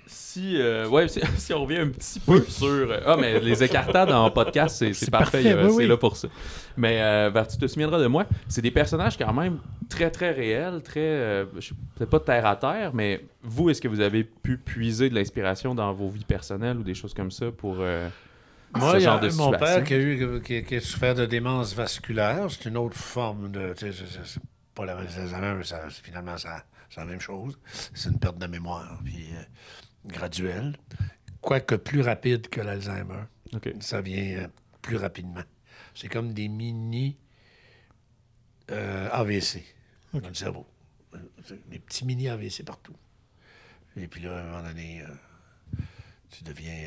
Si, 0.08 0.58
euh, 0.60 0.88
ouais, 0.90 1.08
si, 1.08 1.22
si 1.38 1.54
on 1.54 1.64
revient 1.64 1.78
un 1.78 1.88
petit 1.90 2.20
peu 2.20 2.44
sur. 2.50 2.66
euh, 2.68 3.00
ah, 3.06 3.16
mais 3.18 3.40
les 3.40 3.64
écartades 3.64 4.12
en 4.12 4.30
podcast, 4.32 4.76
c'est, 4.78 5.10
parfait. 5.10 5.44
parfait, 5.44 5.52
euh, 5.54 5.64
oui, 5.66 5.70
c'est 5.72 5.76
oui. 5.78 5.88
là 5.88 5.98
pour 5.98 6.18
ça. 6.18 6.28
Mais 6.76 7.02
euh, 7.02 7.32
tu 7.50 7.58
te 7.58 7.68
souviendras 7.68 8.00
de 8.00 8.08
moi, 8.08 8.26
c'est 8.50 8.62
des 8.62 8.72
personnages 8.72 9.18
quand 9.18 9.32
même 9.32 9.60
très, 9.88 10.12
très 10.12 10.32
réels, 10.32 10.82
très. 10.84 11.00
euh, 11.00 11.46
je 11.58 11.70
sais 11.70 11.76
peut-être 11.96 12.10
pas 12.10 12.20
terre 12.20 12.46
à 12.48 12.56
terre, 12.58 12.92
mais 12.94 13.24
vous, 13.44 13.70
est-ce 13.70 13.80
que 13.82 13.88
vous 13.88 14.02
avez 14.02 14.24
pu 14.26 14.58
puiser 14.58 15.10
de 15.10 15.16
l'inspiration 15.16 15.74
dans 15.74 15.94
vos 15.94 16.10
vies 16.10 16.26
personnelles 16.26 16.78
ou 16.78 16.84
des 16.84 16.96
choses 16.96 17.14
comme 17.14 17.32
ça 17.32 17.46
pour. 17.56 17.78
Moi, 18.74 18.96
il 19.00 19.04
y 19.04 19.06
a 19.06 19.18
de 19.20 19.30
mon 19.32 19.52
père 19.52 19.84
qui 19.84 19.94
a, 19.94 19.98
eu, 19.98 20.42
qui, 20.44 20.64
qui 20.64 20.76
a 20.76 20.82
souffert 20.82 21.16
de 21.16 21.26
démence 21.26 21.74
vasculaire. 21.74 22.48
C'est 22.52 22.66
une 22.70 22.78
autre 22.78 22.98
forme 22.98 23.52
de. 23.52 23.74
c'est- 23.78 24.40
pas 24.74 24.86
la 24.86 24.96
mais 24.96 25.08
ça, 25.64 25.90
finalement, 25.90 26.38
ça- 26.38 26.66
c'est 26.90 27.00
la 27.00 27.06
même 27.06 27.22
chose. 27.22 27.58
C'est 27.94 28.10
une 28.10 28.20
perte 28.20 28.38
de 28.38 28.48
mémoire, 28.48 29.00
puis 29.06 29.30
euh, 29.34 29.42
graduelle. 30.06 30.76
Quoique 31.40 31.76
plus 31.76 32.02
rapide 32.02 32.50
que 32.50 32.60
l'Alzheimer. 32.60 33.24
Ça 33.80 34.02
vient 34.02 34.40
euh, 34.44 34.48
plus 34.82 34.98
rapidement. 34.98 35.44
C'est 35.94 36.10
comme 36.10 36.34
des 36.34 36.50
mini 36.50 37.18
euh, 38.72 39.08
AVC 39.12 39.64
dans 40.14 40.28
le 40.28 40.34
cerveau. 40.34 40.68
Des 41.68 41.80
petits 41.80 42.04
mini 42.06 42.28
AVC 42.28 42.64
partout. 42.66 42.96
Et 43.96 44.08
puis 44.08 44.22
là, 44.22 44.38
à 44.38 44.42
un 44.42 44.44
moment 44.46 44.64
donné, 44.68 45.04
tu 46.32 46.44
deviens 46.44 46.84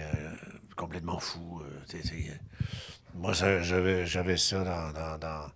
complètement 0.78 1.18
fou. 1.18 1.60
euh, 1.60 1.94
euh, 1.94 2.32
moi, 3.14 3.32
j'avais, 3.32 4.36
ça 4.36 4.64
dans, 5.20 5.50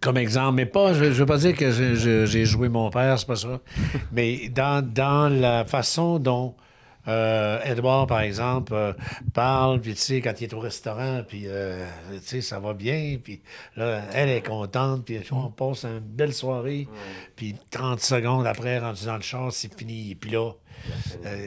Comme 0.00 0.16
exemple, 0.16 0.54
mais 0.54 0.66
pas, 0.66 0.94
je 0.94 1.04
ne 1.04 1.10
veux 1.10 1.26
pas 1.26 1.38
dire 1.38 1.56
que 1.56 1.70
j'ai 1.70 2.44
joué 2.46 2.68
mon 2.68 2.88
père, 2.90 3.18
c'est 3.18 3.26
pas 3.26 3.36
ça. 3.36 3.60
mais 4.12 4.48
dans, 4.48 4.82
dans 4.86 5.28
la 5.28 5.64
façon 5.64 6.18
dont 6.18 6.54
euh, 7.06 7.62
Edouard, 7.64 8.06
par 8.06 8.20
exemple, 8.20 8.74
euh, 8.74 8.92
parle, 9.32 9.80
puis 9.80 9.94
tu 9.94 10.00
sais, 10.00 10.20
quand 10.20 10.40
il 10.40 10.44
est 10.44 10.54
au 10.54 10.60
restaurant, 10.60 11.22
puis 11.26 11.44
euh, 11.46 11.86
tu 12.12 12.18
sais, 12.26 12.40
ça 12.40 12.58
va 12.58 12.74
bien, 12.74 13.18
puis 13.22 13.40
là, 13.76 14.02
elle 14.12 14.28
est 14.28 14.46
contente, 14.46 15.04
puis 15.04 15.20
on 15.30 15.50
passe 15.50 15.84
une 15.84 16.00
belle 16.00 16.34
soirée, 16.34 16.88
puis 17.36 17.54
30 17.70 18.00
secondes 18.00 18.46
après, 18.46 18.78
rendu 18.78 19.04
dans 19.06 19.16
le 19.16 19.22
char, 19.22 19.52
c'est 19.52 19.72
fini, 19.74 20.14
puis 20.14 20.30
là, 20.30 20.52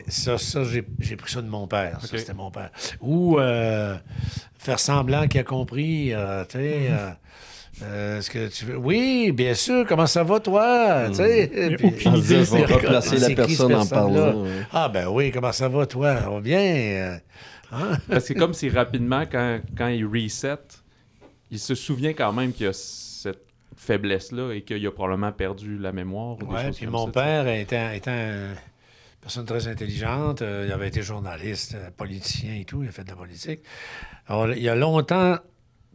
ça, 0.08 0.38
ça 0.38 0.64
j'ai 0.64 0.86
j'ai 1.00 1.16
pris 1.16 1.32
ça 1.32 1.42
de 1.42 1.48
mon 1.50 1.68
père, 1.68 2.00
ça, 2.02 2.18
c'était 2.18 2.34
mon 2.34 2.52
père. 2.52 2.72
Ou 3.00 3.40
euh, 3.40 3.98
faire 4.58 4.80
semblant 4.80 5.28
qu'il 5.28 5.42
a 5.42 5.44
compris, 5.44 6.14
tu 6.50 6.58
sais... 6.58 6.88
euh, 6.90 7.12
euh, 7.84 8.20
Est-ce 8.20 8.30
que 8.30 8.48
tu 8.48 8.66
veux? 8.66 8.78
Oui, 8.78 9.32
bien 9.32 9.54
sûr, 9.54 9.86
comment 9.88 10.06
ça 10.08 10.24
va, 10.24 10.40
toi? 10.40 11.06
Tu 11.10 11.16
sais, 11.16 11.50
Mais 11.54 11.76
puis- 11.76 11.86
aucune 11.88 12.16
idée, 12.16 12.36
Ils 12.40 12.46
c'est 12.46 12.58
vont 12.58 12.66
quoi? 12.66 12.76
replacer 12.78 13.18
la 13.18 13.30
personne 13.32 13.74
en 13.76 13.86
parlant. 13.86 14.44
ouais. 14.44 14.50
Ah, 14.72 14.90
ben 14.90 15.08
oui, 15.08 15.32
comment 15.32 15.52
ça 15.52 15.68
va, 15.68 15.86
toi? 15.86 16.18
Ça 16.20 16.30
va 16.30 16.42
bien? 16.42 16.60
euh, 16.60 17.18
hein? 17.72 17.98
Parce 18.10 18.22
que 18.24 18.28
c'est 18.28 18.36
comme 18.36 18.54
si 18.54 18.70
rapidement, 18.70 19.24
quand, 19.32 19.60
quand 19.78 19.88
il 19.88 20.06
reset, 20.06 20.58
il 21.50 21.60
se 21.60 21.76
souvient 21.76 22.14
quand 22.14 22.32
même 22.34 22.54
qu'il 22.54 22.66
y 22.66 22.70
a 22.70 22.74
cette 22.74 23.44
faiblesse-là 23.76 24.54
et 24.54 24.62
qu'il 24.62 24.86
a 24.86 24.92
probablement 24.92 25.32
perdu 25.32 25.78
la 25.78 25.92
mémoire. 25.92 26.38
Ou 26.38 26.46
des 26.46 26.54
Ouais, 26.54 26.66
choses 26.68 26.76
puis 26.78 26.86
comme 26.86 26.94
mon 26.94 27.06
ça, 27.08 27.12
père 27.14 27.48
étant, 27.48 27.92
étant 27.92 28.12
une 28.12 28.56
personne 29.22 29.46
très 29.46 29.68
intelligente, 29.68 30.42
euh, 30.42 30.66
il 30.68 30.72
avait 30.72 30.88
été 30.88 31.02
journaliste, 31.02 31.76
politicien 31.98 32.56
et 32.60 32.66
tout, 32.66 32.84
il 32.84 32.90
a 32.90 32.92
fait 32.92 33.04
de 33.04 33.10
la 33.10 33.16
politique. 33.16 33.62
Alors, 34.28 34.52
il 34.54 34.68
a 34.70 34.76
longtemps 34.76 35.38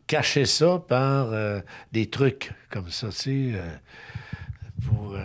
caché 0.07 0.45
ça 0.47 0.79
par 0.87 1.33
euh, 1.33 1.61
des 1.93 2.09
trucs 2.11 2.53
comme 2.71 2.91
ça, 2.91 3.09
tu 3.09 3.15
sais, 3.15 3.53
euh, 3.55 3.77
pour... 4.87 5.15
euh, 5.15 5.25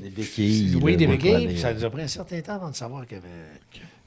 Des 0.00 0.10
béquilles. 0.10 0.76
oui, 0.82 0.96
des 0.96 1.06
béquilles, 1.06 1.58
ça 1.58 1.72
nous 1.72 1.84
a 1.84 1.90
pris 1.90 2.02
un 2.02 2.08
certain 2.08 2.40
temps 2.42 2.54
avant 2.56 2.70
de 2.70 2.76
savoir 2.76 3.06
qu'il 3.06 3.18
avait, 3.18 3.60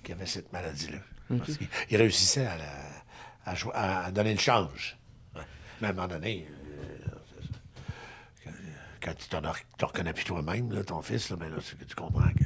qu'il 0.04 0.13
avait 0.13 0.26
cette 0.26 0.52
maladie-là. 0.54 1.00
Parce 1.38 1.58
qu'il- 1.58 1.67
Il 1.89 1.98
réussissait 1.98 2.46
à, 2.46 2.58
la- 2.58 3.52
à 3.52 3.56
jou- 3.56 3.72
à 3.74 4.12
donner 4.12 4.34
le 4.34 4.39
change. 4.39 4.98
Ouais. 5.36 5.41
Mais 5.82 5.88
à 5.88 5.89
un 5.89 5.93
moment 5.93 6.08
donné, 6.08 6.48
euh, 6.48 8.50
quand- 9.02 9.15
tu 9.17 9.28
t'en 9.30 9.41
te 9.41 9.86
reconnais 9.86 10.13
plus 10.13 10.24
toi-même, 10.26 10.72
là, 10.72 10.84
ton 10.84 11.02
fils, 11.02 11.30
là, 11.30 11.36
ben 11.36 11.50
là, 11.50 11.58
tu, 11.60 11.76
tu 11.86 11.96
comprends 11.96 12.30
que 12.30 12.46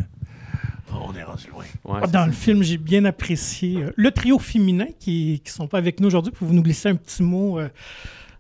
on 0.94 1.16
est 1.16 1.24
rendu 1.24 1.48
loin. 1.50 1.64
Ouais, 1.86 2.00
Ah, 2.04 2.08
Dans 2.08 2.26
le 2.26 2.32
film, 2.32 2.64
j'ai 2.64 2.78
bien 2.78 3.06
apprécié 3.06 3.78
euh, 3.84 3.92
le 3.96 4.12
trio 4.12 4.40
féminin 4.40 4.88
qui 5.00 5.42
ne 5.46 5.50
sont 5.52 5.68
pas 5.68 5.78
avec 5.78 6.00
nous 6.00 6.08
aujourd'hui. 6.08 6.32
Pouvez-vous 6.32 6.56
nous 6.56 6.64
glisser 6.64 6.90
un 6.90 6.96
petit 6.96 7.24
mot 7.24 7.60
euh, 7.60 7.70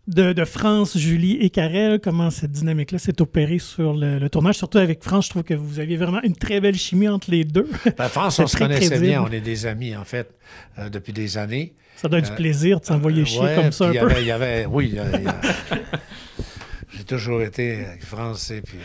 de, 0.07 0.33
de 0.33 0.45
France, 0.45 0.97
Julie 0.97 1.37
et 1.41 1.49
Karel? 1.49 1.99
Comment 2.01 2.29
cette 2.31 2.51
dynamique-là 2.51 2.99
s'est 2.99 3.21
opérée 3.21 3.59
sur 3.59 3.93
le, 3.93 4.19
le 4.19 4.29
tournage? 4.29 4.55
Surtout 4.55 4.79
avec 4.79 5.03
France, 5.03 5.25
je 5.25 5.29
trouve 5.31 5.43
que 5.43 5.53
vous 5.53 5.79
aviez 5.79 5.97
vraiment 5.97 6.21
une 6.23 6.35
très 6.35 6.59
belle 6.59 6.75
chimie 6.75 7.07
entre 7.07 7.29
les 7.31 7.43
deux. 7.43 7.69
Ben, 7.97 8.09
France, 8.09 8.39
on 8.39 8.47
se 8.47 8.55
très 8.57 8.65
connaissait 8.65 8.99
bien, 8.99 9.21
on 9.23 9.31
est 9.31 9.41
des 9.41 9.65
amis, 9.65 9.95
en 9.95 10.03
fait, 10.05 10.33
euh, 10.79 10.89
depuis 10.89 11.13
des 11.13 11.37
années. 11.37 11.73
Ça 11.95 12.07
doit 12.09 12.17
être 12.19 12.29
du 12.31 12.35
plaisir 12.35 12.79
de 12.79 12.85
s'envoyer 12.85 13.25
chier 13.25 13.41
Ouais, 13.41 13.55
comme 13.55 13.71
ça 13.71 13.85
un 13.89 13.93
y 13.93 13.99
peu. 13.99 14.05
avait- 14.09 14.21
il 14.21 14.27
y 14.27 14.31
avait, 14.31 14.65
oui, 14.65 14.89
il 14.91 14.95
y 14.95 14.99
a- 14.99 15.17
il 15.19 15.23
y 15.23 15.27
a- 15.27 15.41
j'ai 16.97 17.03
toujours 17.03 17.41
été 17.43 17.85
avec 17.85 18.03
France, 18.03 18.39
tu 18.47 18.55
sais, 18.55 18.61
puis 18.61 18.77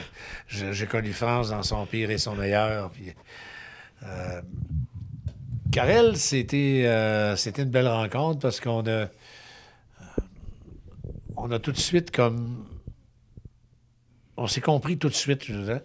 j'ai 0.49 0.73
j'ai 0.75 0.87
connu 0.87 1.13
France 1.13 1.51
dans 1.51 1.63
son 1.63 1.87
pire 1.87 2.11
et 2.11 2.19
son 2.19 2.35
meilleur. 2.37 2.91
Puis, 2.91 3.05
euh, 4.03 4.43
Karel, 5.73 6.17
c'était 6.17 6.85
euh, 6.87 7.37
c'était 7.37 7.63
une 7.63 7.71
belle 7.71 7.89
rencontre 7.89 8.41
parce 8.41 8.61
qu'on 8.61 8.87
a, 8.87 8.91
euh, 8.91 9.07
on 11.37 11.51
a 11.51 11.59
tout 11.59 11.73
de 11.73 11.79
suite 11.79 12.11
comme, 12.11 12.67
on 14.37 14.47
s'est 14.47 14.61
compris 14.61 14.99
tout 14.99 15.09
de 15.09 15.15
suite, 15.15 15.45
je 15.45 15.53
veux 15.55 15.65
dire, 15.65 15.81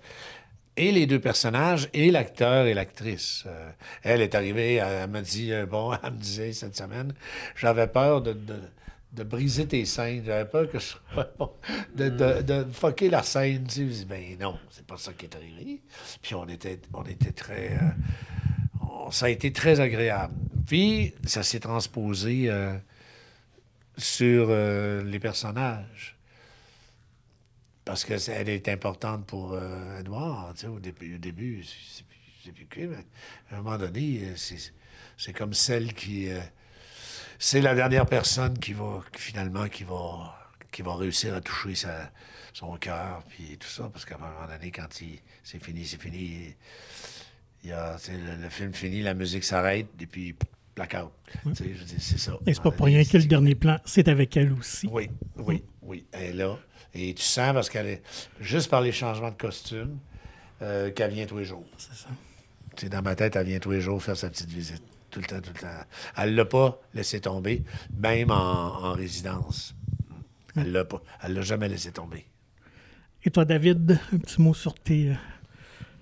et 0.78 0.92
les 0.92 1.06
deux 1.06 1.20
personnages, 1.20 1.90
et 1.94 2.12
l'acteur 2.12 2.66
et 2.66 2.74
l'actrice. 2.74 3.44
Euh, 3.48 3.72
elle 4.04 4.22
est 4.22 4.36
arrivée, 4.36 4.76
elle, 4.76 5.04
elle 5.04 5.10
m'a 5.10 5.22
dit, 5.22 5.52
euh, 5.52 5.66
bon, 5.66 5.94
elle 6.04 6.14
me 6.14 6.18
disait 6.18 6.54
cette 6.54 6.76
semaine, 6.76 7.14
j'avais 7.56 7.88
peur 7.88 8.22
de, 8.22 8.36
de 9.14 9.24
briser 9.24 9.68
tes 9.68 9.84
scènes, 9.86 10.24
j'avais 10.26 10.50
peur 10.50 10.70
que 10.70 10.78
bon, 11.38 11.52
de, 11.96 12.10
de, 12.10 12.42
de 12.42 12.66
fucker 12.72 13.10
la 13.10 13.24
scène. 13.24 13.66
Tu 13.68 13.92
sais, 13.92 14.02
je 14.02 14.06
ben 14.06 14.38
non, 14.40 14.58
c'est 14.70 14.86
pas 14.86 14.98
ça 14.98 15.12
qui 15.14 15.26
est 15.26 15.36
arrivé. 15.36 15.82
Puis 16.22 16.34
on 16.36 16.48
était, 16.48 16.80
on 16.94 17.04
était 17.04 17.32
très. 17.34 17.74
euh, 17.74 17.90
on- 18.82 19.12
ça 19.12 19.26
a 19.26 19.30
été 19.30 19.52
très 19.52 19.80
agréable. 19.80 20.34
Puis 20.66 21.14
ça 21.26 21.44
s'est 21.44 21.60
transposé 21.60 22.50
euh, 22.50 22.78
sur 23.98 24.48
euh, 24.50 25.04
les 25.04 25.20
personnages. 25.20 26.18
Parce 27.84 28.06
que 28.06 28.18
c'est- 28.18 28.32
elle 28.32 28.50
est 28.50 28.70
importante 28.70 29.26
pour 29.26 29.58
Edouard, 30.00 30.54
tu 30.54 30.62
sais, 30.62 30.68
au 30.68 30.80
début, 30.80 31.16
au 31.16 31.18
début 31.18 31.64
c'est- 31.64 32.04
plus- 32.06 32.52
plus 32.54 32.66
que, 32.66 32.80
mais 32.82 33.06
à 33.52 33.56
un 33.58 33.62
moment 33.62 33.78
donné, 33.78 34.22
c'est, 34.36 34.58
c'est 35.18 35.34
comme 35.34 35.54
celle 35.54 35.94
qui... 35.94 36.30
c'est 37.44 37.60
la 37.60 37.74
dernière 37.74 38.06
personne 38.06 38.60
qui 38.60 38.74
va, 38.74 39.02
finalement, 39.18 39.68
qui 39.68 39.84
va, 39.84 40.38
qui 40.72 40.84
va 40.84 40.96
réussir 40.96 41.34
à 41.34 41.42
toucher 41.42 41.74
sa, 41.74 42.12
son 42.54 42.78
cœur, 42.78 43.24
puis 43.30 43.58
tout 43.58 43.68
ça, 43.68 43.90
parce 43.92 44.06
qu'à 44.06 44.14
un 44.14 44.20
moment 44.20 44.48
donné, 44.48 44.70
quand 44.70 45.02
il, 45.02 45.20
c'est 45.44 45.62
fini, 45.62 45.84
c'est 45.84 46.00
fini, 46.00 46.56
il 47.64 47.70
y 47.72 47.74
a, 47.74 47.98
le, 48.10 48.44
le 48.44 48.50
film 48.50 48.76
finit, 48.76 49.02
la 49.02 49.16
musique 49.16 49.44
s'arrête, 49.44 49.88
et 50.00 50.06
puis 50.06 50.36
blackout. 50.76 51.12
C'est 51.56 52.20
ça. 52.20 52.38
Et 52.46 52.54
c'est 52.54 52.62
pas 52.62 52.70
pour 52.70 52.86
rien 52.86 53.04
que 53.04 53.18
le 53.18 53.24
dernier 53.24 53.56
plan, 53.56 53.80
c'est 53.86 54.08
avec 54.08 54.38
elle 54.38 54.54
aussi. 54.54 54.88
oui, 54.92 55.10
oui, 55.38 55.64
oui. 55.82 56.06
Elle 56.12 56.22
est 56.22 56.34
là. 56.34 56.60
Et 56.94 57.12
tu 57.16 57.24
sens, 57.24 57.54
parce 57.54 57.72
qu'elle 57.72 57.88
est. 57.88 58.04
Juste 58.40 58.70
par 58.70 58.82
les 58.82 58.92
changements 58.92 59.32
de 59.32 59.36
costume, 59.36 59.98
euh, 60.62 60.92
qu'elle 60.92 61.12
vient 61.12 61.26
tous 61.26 61.40
les 61.40 61.46
jours. 61.46 61.66
C'est 61.80 61.96
ça. 61.96 62.88
Dans 62.88 63.02
ma 63.02 63.16
tête, 63.16 63.36
elle 63.36 63.48
vient 63.48 63.60
tous 63.60 63.72
les 63.72 63.82
jours 63.82 64.02
faire 64.04 64.16
sa 64.16 64.30
petite 64.30 64.50
visite. 64.50 64.84
Tout 65.12 65.20
le 65.20 65.26
temps, 65.28 65.42
tout 65.42 65.52
le 65.54 65.60
temps. 65.60 65.68
Elle 66.18 66.36
l'a 66.36 66.46
pas 66.46 66.80
laissé 66.94 67.20
tomber, 67.20 67.64
même 67.98 68.32
en, 68.32 68.86
en 68.86 68.94
résidence. 68.94 69.76
Elle 70.56 70.72
l'a 70.72 70.86
pas. 70.86 71.02
Elle 71.24 71.34
l'a 71.34 71.42
jamais 71.42 71.68
laissé 71.70 71.92
tomber. 71.92 72.26
Et 73.24 73.30
toi, 73.30 73.46
David, 73.46 74.00
un 74.14 74.18
petit 74.18 74.42
mot 74.42 74.54
sur 74.54 74.74
tes. 74.74 75.10
euh, 75.12 75.16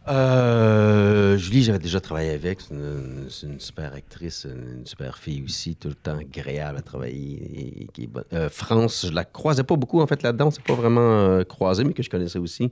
Euh, 0.07 1.37
Julie, 1.37 1.63
j'avais 1.63 1.79
déjà 1.79 1.99
travaillé 1.99 2.31
avec. 2.31 2.61
C'est 2.61 2.73
une, 2.73 3.27
c'est 3.29 3.47
une 3.47 3.59
super 3.59 3.93
actrice, 3.93 4.45
une 4.49 4.85
super 4.85 5.17
fille 5.17 5.43
aussi, 5.43 5.75
tout 5.75 5.89
le 5.89 5.95
temps 5.95 6.17
agréable 6.17 6.77
à 6.77 6.81
travailler. 6.81 7.81
et 7.83 7.87
qui 7.87 8.03
est 8.03 8.07
bonne. 8.07 8.23
Euh, 8.33 8.49
France, 8.49 9.05
je 9.07 9.13
la 9.13 9.25
croisais 9.25 9.63
pas 9.63 9.75
beaucoup 9.75 10.01
en 10.01 10.07
fait 10.07 10.23
là-dedans. 10.23 10.51
C'est 10.51 10.63
pas 10.63 10.75
vraiment 10.75 11.01
euh, 11.01 11.43
croisé, 11.43 11.83
mais 11.83 11.93
que 11.93 12.03
je 12.03 12.09
connaissais 12.09 12.39
aussi. 12.39 12.71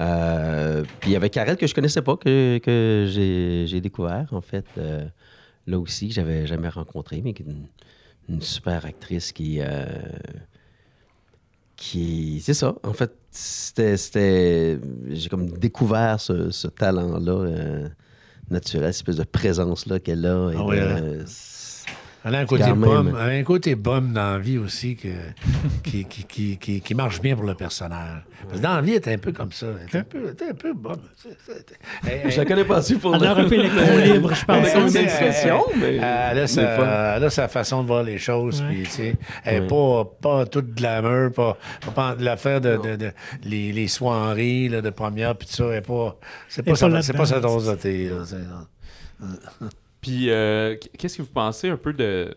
Euh, 0.00 0.82
puis 1.00 1.10
il 1.10 1.12
y 1.12 1.16
avait 1.16 1.30
Karel 1.30 1.56
que 1.56 1.66
je 1.68 1.74
connaissais 1.74 2.02
pas, 2.02 2.16
que, 2.16 2.58
que 2.58 3.06
j'ai, 3.08 3.66
j'ai 3.68 3.80
découvert 3.80 4.26
en 4.32 4.40
fait. 4.40 4.66
Euh, 5.68 5.70
là 5.72 5.78
aussi, 5.78 6.08
que 6.08 6.14
j'avais 6.14 6.46
jamais 6.46 6.68
rencontré, 6.68 7.20
mais 7.22 7.32
qui 7.34 7.42
est 7.42 7.46
une, 7.46 7.66
une 8.28 8.42
super 8.42 8.84
actrice 8.86 9.32
qui. 9.32 9.58
euh, 9.60 9.84
qui 11.76 12.40
c'est 12.40 12.54
ça 12.54 12.76
en 12.84 12.92
fait 12.92 13.12
c'était 13.32 13.96
c'était 13.96 14.78
j'ai 15.08 15.28
comme 15.28 15.50
découvert 15.58 16.20
ce, 16.20 16.50
ce 16.50 16.68
talent 16.68 17.18
là 17.18 17.88
naturel 18.48 18.92
cette 18.94 19.00
espèce 19.00 19.16
de 19.16 19.24
présence 19.24 19.86
là 19.86 19.98
qu'elle 19.98 20.24
a 20.24 20.52
et 20.52 20.56
Ah 20.56 20.62
de- 20.62 20.66
hein? 20.92 21.24
Elle 22.26 22.34
a 22.36 22.38
un 22.38 22.46
côté 22.46 22.72
bum, 22.72 23.08
elle 23.20 23.30
a 23.36 23.38
un 23.38 23.42
côté 23.42 23.74
bum 23.74 24.12
dans 24.14 24.32
la 24.32 24.38
vie 24.38 24.56
aussi 24.56 24.96
que, 24.96 25.08
qui, 25.82 26.04
qui, 26.06 26.24
qui, 26.24 26.56
qui, 26.56 26.80
qui 26.80 26.94
marche 26.94 27.20
bien 27.20 27.36
pour 27.36 27.44
le 27.44 27.54
personnage. 27.54 28.22
Parce 28.48 28.58
que 28.58 28.62
dans 28.62 28.74
la 28.76 28.80
vie, 28.80 28.92
elle 28.92 29.12
est 29.12 29.14
un 29.14 29.18
peu 29.18 29.32
comme 29.32 29.52
ça. 29.52 29.66
Elle 29.66 29.94
est 29.94 30.00
un 30.00 30.04
peu, 30.04 30.18
elle 30.40 30.46
est 30.46 30.50
un 30.50 30.54
peu 30.54 30.72
bum. 30.72 30.96
C'est- 31.16 31.36
c'est- 31.46 31.78
elle- 32.24 32.30
je 32.30 32.36
la 32.38 32.44
connais 32.46 32.64
pas 32.64 32.78
assez 32.78 32.96
pour 32.96 33.14
Elle 33.14 33.24
a 33.26 33.36
un 33.36 33.44
peu 33.48 33.54
électron 33.54 33.96
libre, 33.98 34.34
je 34.34 34.44
pense. 34.44 34.66
elle- 34.66 34.72
comme 34.72 34.86
une 34.88 34.96
elle- 34.96 35.04
expression, 35.04 35.64
mais- 35.78 35.96
Elle 35.96 36.38
a, 36.38 36.46
sa, 36.46 36.62
pas. 36.66 37.16
elle 37.16 37.24
a 37.24 37.30
sa 37.30 37.48
façon 37.48 37.82
de 37.82 37.88
voir 37.88 38.02
les 38.02 38.16
choses. 38.18 38.62
Ouais. 38.62 38.68
puis, 38.68 38.82
tu 38.84 38.90
sais, 38.90 39.16
elle 39.44 39.54
n'est 39.64 39.72
Ouais. 39.72 40.04
pas, 40.22 40.38
pas 40.38 40.46
toute 40.46 40.74
glamour, 40.74 41.30
pas, 41.32 41.58
pas 41.94 42.16
l'affaire 42.18 42.60
de, 42.62 42.76
de, 42.78 42.96
de- 42.96 43.12
les, 43.44 43.70
les 43.72 43.88
soirées 43.88 44.68
là, 44.70 44.80
de 44.80 44.90
première, 44.90 45.36
puis 45.36 45.46
tout 45.46 45.54
ça. 45.54 45.64
elle 45.66 45.74
est 45.78 45.80
pas- 45.82 46.16
C'est 46.48 46.62
pas, 46.62 46.70
pas 46.72 46.76
sa- 46.76 47.02
c'est 47.02 47.40
dose 47.40 47.66
de 47.66 47.74
thé. 47.74 48.10
Puis, 50.04 50.28
euh, 50.28 50.76
qu'est-ce 50.98 51.16
que 51.16 51.22
vous 51.22 51.28
pensez 51.32 51.70
un 51.70 51.78
peu 51.78 51.94
de. 51.94 52.36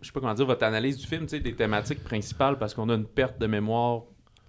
Je 0.00 0.06
sais 0.06 0.12
pas 0.12 0.20
comment 0.20 0.32
dire, 0.32 0.46
votre 0.46 0.62
analyse 0.64 0.96
du 0.96 1.06
film, 1.06 1.24
tu 1.24 1.30
sais, 1.30 1.40
des 1.40 1.54
thématiques 1.54 2.02
principales, 2.02 2.58
parce 2.58 2.72
qu'on 2.72 2.88
a 2.88 2.94
une 2.94 3.04
perte 3.06 3.38
de 3.38 3.46
mémoire 3.46 4.04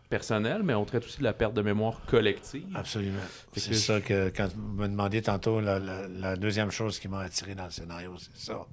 personnelle, 0.10 0.64
mais 0.64 0.74
on 0.74 0.86
traite 0.86 1.04
aussi 1.04 1.18
de 1.20 1.24
la 1.26 1.34
perte 1.34 1.54
de 1.54 1.62
mémoire 1.62 2.00
collective. 2.06 2.66
Absolument. 2.74 3.20
C'est 3.54 3.72
que- 3.72 3.76
ça 3.76 4.00
que, 4.00 4.30
quand 4.30 4.48
vous 4.56 4.62
me 4.82 4.88
demandiez 4.88 5.22
tantôt, 5.22 5.60
la, 5.60 5.78
la- 5.78 6.08
la 6.08 6.36
deuxième 6.38 6.72
chose 6.72 7.00
qui 7.00 7.10
m'a 7.10 7.20
attiré 7.20 7.54
dans 7.54 7.66
le 7.66 7.72
scénario, 7.72 8.16
c'est 8.18 8.46
ça. 8.46 8.66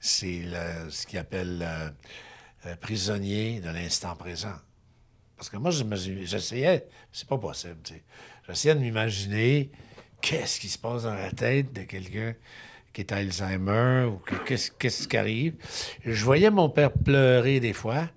C'est 0.00 0.42
ce 0.90 1.06
qu'il 1.06 1.18
appelle 1.18 1.62
euh, 1.62 1.88
euh, 2.66 2.76
prisonnier 2.76 3.60
de 3.60 3.70
l'instant 3.70 4.14
présent. 4.16 4.52
Parce 5.38 5.48
que 5.48 5.56
moi, 5.56 5.70
j'essayais, 5.70 6.86
c'est 7.10 7.26
pas 7.28 7.38
possible, 7.38 7.78
tu 7.82 7.94
sais. 7.94 8.02
J'essayais 8.46 8.74
de 8.74 8.80
m'imaginer 8.80 9.70
qu'est-ce 10.20 10.60
qui 10.60 10.68
se 10.68 10.78
passe 10.78 11.04
dans 11.04 11.14
la 11.14 11.30
tête 11.30 11.72
de 11.72 11.82
quelqu'un 11.84 12.34
qui 12.94 13.02
est 13.02 13.12
Alzheimer 13.12 14.04
ou 14.06 14.16
que- 14.24 14.36
qu'est-ce 14.46 14.70
qu'est-ce 14.70 15.06
qui 15.06 15.16
arrive. 15.18 15.54
Je 16.06 16.24
voyais 16.24 16.50
mon 16.50 16.70
père 16.70 16.92
pleurer 16.92 17.60
des 17.60 17.74
fois, 17.74 18.08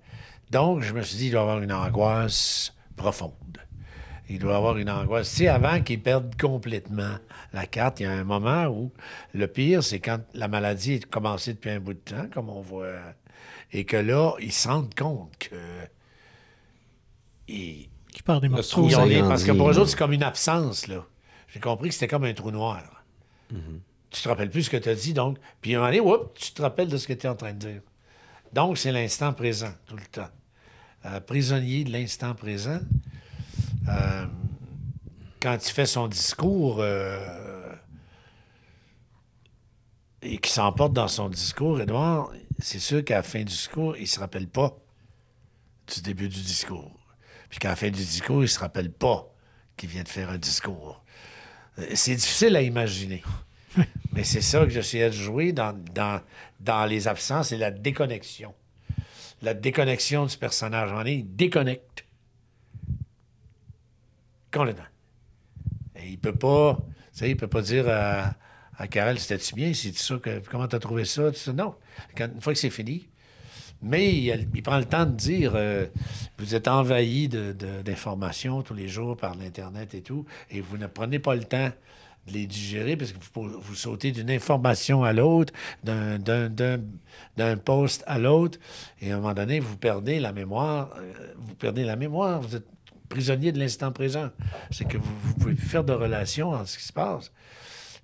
donc 0.50 0.80
je 0.82 0.94
me 0.94 1.02
suis 1.02 1.18
dit, 1.18 1.26
il 1.26 1.32
doit 1.32 1.42
avoir 1.42 1.60
une 1.60 1.72
angoisse 1.72 2.74
profonde. 2.96 3.32
Il 4.30 4.38
doit 4.38 4.56
avoir 4.56 4.76
une 4.76 4.90
angoisse. 4.90 5.30
Tu 5.30 5.36
sais, 5.36 5.48
avant 5.48 5.80
qu'il 5.82 6.00
perde 6.02 6.38
complètement 6.40 7.16
la 7.54 7.66
carte, 7.66 8.00
il 8.00 8.02
y 8.04 8.06
a 8.06 8.12
un 8.12 8.24
moment 8.24 8.66
où 8.66 8.92
le 9.34 9.46
pire, 9.46 9.82
c'est 9.82 10.00
quand 10.00 10.20
la 10.34 10.48
maladie 10.48 10.94
est 10.94 11.06
commencée 11.06 11.54
depuis 11.54 11.70
un 11.70 11.80
bout 11.80 11.94
de 11.94 11.98
temps, 11.98 12.26
comme 12.32 12.50
on 12.50 12.60
voit, 12.60 12.92
et 13.72 13.84
que 13.84 13.96
là, 13.96 14.32
ils 14.40 14.52
se 14.52 14.68
rendent 14.68 14.94
compte 14.94 15.32
que. 15.38 15.56
Ils, 17.48 17.88
Qui 18.12 18.22
part 18.22 18.40
des 18.40 18.48
morceaux. 18.48 18.82
parce 19.28 19.44
que 19.44 19.52
pour 19.52 19.70
eux 19.70 19.78
autres, 19.78 19.90
c'est 19.90 19.96
comme 19.98 20.12
une 20.12 20.22
absence, 20.22 20.86
là. 20.88 21.04
J'ai 21.48 21.60
compris 21.60 21.88
que 21.88 21.94
c'était 21.94 22.08
comme 22.08 22.24
un 22.24 22.34
trou 22.34 22.50
noir. 22.50 23.04
Mm-hmm. 23.52 23.80
Tu 24.10 24.22
te 24.22 24.28
rappelles 24.28 24.50
plus 24.50 24.64
ce 24.64 24.70
que 24.70 24.76
tu 24.76 24.88
as 24.88 24.94
dit, 24.94 25.12
donc. 25.12 25.38
Puis 25.60 25.74
à 25.74 25.78
un 25.78 25.90
moment 25.90 26.16
donné, 26.16 26.30
tu 26.34 26.52
te 26.52 26.62
rappelles 26.62 26.88
de 26.88 26.96
ce 26.96 27.06
que 27.06 27.12
tu 27.12 27.26
es 27.26 27.28
en 27.28 27.36
train 27.36 27.52
de 27.52 27.58
dire. 27.58 27.80
Donc, 28.52 28.78
c'est 28.78 28.92
l'instant 28.92 29.32
présent, 29.32 29.72
tout 29.86 29.96
le 29.96 30.06
temps. 30.06 30.30
Euh, 31.04 31.20
prisonnier 31.20 31.84
de 31.84 31.92
l'instant 31.92 32.34
présent. 32.34 32.80
Euh, 33.88 34.26
quand 35.40 35.54
il 35.54 35.72
fait 35.72 35.86
son 35.86 36.08
discours 36.08 36.78
euh, 36.80 37.72
et 40.22 40.38
qu'il 40.38 40.52
s'emporte 40.52 40.92
dans 40.92 41.08
son 41.08 41.28
discours, 41.28 41.80
Edouard, 41.80 42.32
c'est 42.58 42.80
sûr 42.80 43.04
qu'à 43.04 43.16
la 43.16 43.22
fin 43.22 43.38
du 43.40 43.44
discours, 43.44 43.96
il 43.96 44.08
se 44.08 44.18
rappelle 44.18 44.48
pas 44.48 44.76
du 45.94 46.02
début 46.02 46.28
du 46.28 46.40
discours. 46.40 46.92
Puis 47.48 47.58
qu'à 47.58 47.68
la 47.68 47.76
fin 47.76 47.90
du 47.90 48.04
discours, 48.04 48.42
il 48.42 48.48
se 48.48 48.58
rappelle 48.58 48.90
pas 48.90 49.32
qu'il 49.76 49.88
vient 49.88 50.02
de 50.02 50.08
faire 50.08 50.30
un 50.30 50.38
discours. 50.38 51.02
C'est 51.94 52.16
difficile 52.16 52.56
à 52.56 52.62
imaginer. 52.62 53.22
Mais 54.12 54.24
c'est 54.24 54.40
ça 54.40 54.64
que 54.64 54.70
j'essayais 54.70 55.08
de 55.08 55.14
jouer 55.14 55.52
dans, 55.52 55.72
dans, 55.94 56.20
dans 56.60 56.86
les 56.86 57.08
absences 57.08 57.52
et 57.52 57.56
la 57.56 57.70
déconnexion. 57.70 58.54
La 59.42 59.54
déconnexion 59.54 60.26
du 60.26 60.36
personnage. 60.36 60.92
En 60.92 61.04
il 61.04 61.36
déconnecte. 61.36 62.04
Complètement. 64.52 64.84
Et 65.96 66.08
il 66.10 66.18
peut 66.18 66.34
pas, 66.34 66.78
il 67.20 67.36
peut 67.36 67.46
pas 67.46 67.62
dire 67.62 67.88
à, 67.88 68.34
à 68.78 68.86
Karel, 68.86 69.18
c'était-tu 69.18 69.54
bien, 69.54 69.74
c'est 69.74 69.96
ça 69.96 70.16
que, 70.16 70.40
comment 70.48 70.68
t'as 70.68 70.78
trouvé 70.78 71.04
ça? 71.04 71.30
Non. 71.52 71.74
Quand- 72.16 72.30
une 72.32 72.40
fois 72.40 72.52
que 72.52 72.58
c'est 72.58 72.70
fini. 72.70 73.08
Mais 73.80 74.16
il, 74.16 74.62
prend 74.62 74.78
le 74.78 74.84
temps 74.84 75.06
de 75.06 75.12
dire, 75.12 75.52
euh, 75.54 75.86
vous 76.38 76.54
êtes 76.56 76.66
envahi 76.66 77.28
d'informations 77.28 78.62
tous 78.62 78.74
les 78.74 78.88
jours 78.88 79.16
par 79.16 79.36
l'Internet 79.36 79.94
et 79.94 80.02
tout, 80.02 80.26
et 80.50 80.60
vous 80.60 80.78
ne 80.78 80.88
prenez 80.88 81.20
pas 81.20 81.36
le 81.36 81.44
temps 81.44 81.70
de 82.28 82.32
les 82.32 82.46
digérer 82.46 82.96
parce 82.96 83.10
que 83.12 83.18
vous, 83.34 83.48
vous 83.60 83.74
sautez 83.74 84.12
d'une 84.12 84.30
information 84.30 85.02
à 85.02 85.12
l'autre, 85.12 85.52
d'un- 85.82 86.18
poste 87.64 88.04
à 88.06 88.18
l'autre, 88.18 88.58
et 89.00 89.10
à 89.10 89.16
un 89.16 89.20
moment 89.20 89.34
donné, 89.34 89.58
vous 89.60 89.76
perdez 89.76 90.20
la 90.20 90.32
mémoire. 90.32 90.94
euh, 90.98 91.34
vous 91.38 91.54
perdez 91.56 91.82
la 91.84 91.96
mémoire. 91.96 92.40
Vous 92.40 92.54
êtes 92.56 92.66
prisonnier 93.08 93.52
de 93.52 93.58
l'instant 93.58 93.90
présent. 93.90 94.30
C'est 94.70 94.86
que 94.86 94.98
vous 94.98 95.28
ne 95.28 95.32
pouvez 95.34 95.54
plus 95.54 95.66
faire 95.66 95.82
de 95.84 95.92
relation 95.92 96.50
entre 96.50 96.68
ce 96.68 96.78
qui 96.78 96.84
se 96.84 96.92
passe. 96.92 97.32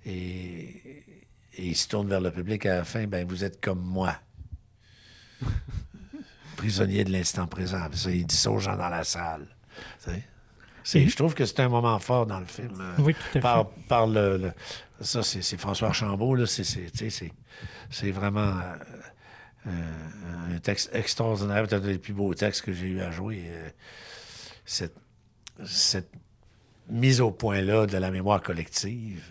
Et, 0.07 1.05
et 1.57 1.67
il 1.67 1.77
se 1.77 1.87
tourne 1.89 2.09
vers 2.09 2.21
le 2.21 2.31
public 2.33 2.67
à 2.67 2.77
la 2.79 2.85
fin, 2.85 3.07
ben 3.07 3.27
vous 3.27 3.45
êtes 3.45 3.61
comme 3.61 3.81
moi. 3.81 4.17
Prisonnier 6.57 7.05
de 7.05 7.13
l'instant 7.13 7.47
présent. 7.47 7.87
Ça, 7.93 8.11
il 8.11 8.27
dit 8.27 8.37
ça 8.37 8.51
aux 8.51 8.59
gens 8.59 8.77
dans 8.77 8.89
la 8.89 9.05
salle. 9.05 9.47
Je 10.85 11.17
trouve 11.17 11.35
que 11.35 11.45
c'est 11.47 11.61
un 11.61 11.69
moment 11.69 11.99
fort 11.99 12.27
dans 12.27 12.39
le 12.41 12.47
film. 12.47 12.79
euh, 12.81 12.95
Oui, 13.03 13.15
tout 13.15 13.21
à 13.31 13.33
fait. 13.33 13.41
par, 13.41 13.69
par 13.89 14.07
le, 14.07 14.37
le- 14.37 14.53
Ça, 15.01 15.23
c'est 15.23 15.43
c'est 15.43 15.57
François 15.59 15.89
Archambault, 15.89 16.35
là. 16.35 16.47
C'est- 16.47 16.65
c'est 16.65 16.91
tu 16.91 16.99
sais, 16.99 17.11
c'est- 17.11 17.33
c'est 17.91 18.11
vraiment 18.11 18.41
euh, 18.59 18.77
euh, 19.69 20.55
un 20.55 20.59
texte 20.59 20.91
extraordinaire. 20.93 21.67
Peut-être 21.67 21.85
un 21.85 21.89
des 21.89 21.99
plus 21.99 22.13
beaux 22.13 22.35
textes 22.35 22.63
que 22.63 22.73
j'ai 22.73 22.87
eu 22.87 23.01
à 23.01 23.11
jouer. 23.11 23.45
euh, 23.47 23.69
cette, 24.67 24.97
cette 25.67 26.11
mise 26.89 27.21
au 27.21 27.31
point-là 27.31 27.87
de 27.87 27.97
la 27.99 28.11
mémoire 28.11 28.43
collective, 28.43 29.23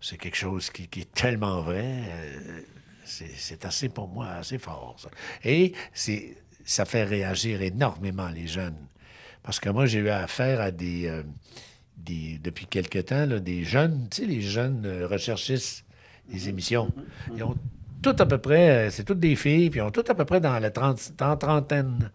c'est 0.00 0.16
quelque 0.18 0.36
chose 0.36 0.68
qui, 0.70 0.88
qui 0.88 1.00
est 1.02 1.12
tellement 1.14 1.62
vrai. 1.62 2.02
c'est 3.04 3.64
assez, 3.64 3.88
pour 3.88 4.08
moi, 4.08 4.26
assez 4.28 4.58
fort. 4.58 4.96
ça. 4.98 5.08
Et 5.44 5.72
c'est- 5.92 6.36
ça 6.64 6.84
fait 6.84 7.04
réagir 7.04 7.60
énormément 7.62 8.28
les 8.28 8.46
jeunes. 8.46 8.76
Parce 9.42 9.58
que 9.60 9.68
moi, 9.68 9.86
j'ai 9.86 9.98
eu 9.98 10.08
affaire 10.08 10.60
à 10.60 10.70
des, 10.70 11.06
euh, 11.08 11.22
des 11.96 12.38
depuis 12.42 12.66
quelque 12.66 12.98
temps, 12.98 13.26
là, 13.26 13.40
des 13.40 13.64
jeunes, 13.64 14.08
tu 14.10 14.22
sais, 14.22 14.26
les 14.28 14.40
jeunes 14.42 14.84
euh, 14.86 15.06
recherchistes 15.06 15.84
des 16.28 16.48
émissions. 16.48 16.92
Ils 17.36 17.42
ont 17.42 17.56
tout 18.02 18.14
à 18.18 18.26
peu 18.26 18.38
près, 18.38 18.86
euh, 18.86 18.90
c'est 18.90 19.04
toutes 19.04 19.20
des 19.20 19.36
filles, 19.36 19.70
puis 19.70 19.80
ils 19.80 19.82
ont 19.82 19.90
tout 19.90 20.04
à 20.08 20.14
peu 20.14 20.24
près 20.24 20.40
dans 20.40 20.58
la 20.58 20.70
trente- 20.70 21.12
dans 21.18 21.36
trentaine. 21.36 22.10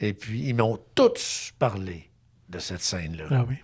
Et 0.00 0.12
puis, 0.12 0.42
ils 0.48 0.54
m'ont 0.54 0.78
tous 0.94 1.52
parlé 1.58 2.10
de 2.48 2.58
cette 2.58 2.82
scène-là 2.82 3.24
Ah 3.30 3.44
oui. 3.48 3.56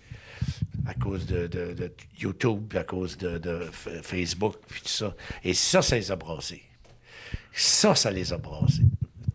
à 0.87 0.95
cause 0.95 1.27
de, 1.27 1.47
de- 1.47 1.75
de 1.75 1.93
YouTube, 2.19 2.65
puis 2.71 2.79
à 2.79 2.85
cause 2.85 3.17
de, 3.19 3.37
de 3.39 3.69
Facebook, 4.03 4.57
puis 4.67 4.81
tout 4.81 4.89
ça. 4.89 5.15
Et 5.45 5.53
ça, 5.55 5.83
ça 5.83 5.97
les 5.97 6.11
a 6.11 6.17
brassés. 6.17 6.63
Ça, 7.53 7.95
ça 7.95 8.11
les 8.11 8.33
a 8.33 8.39
brassés. 8.39 8.83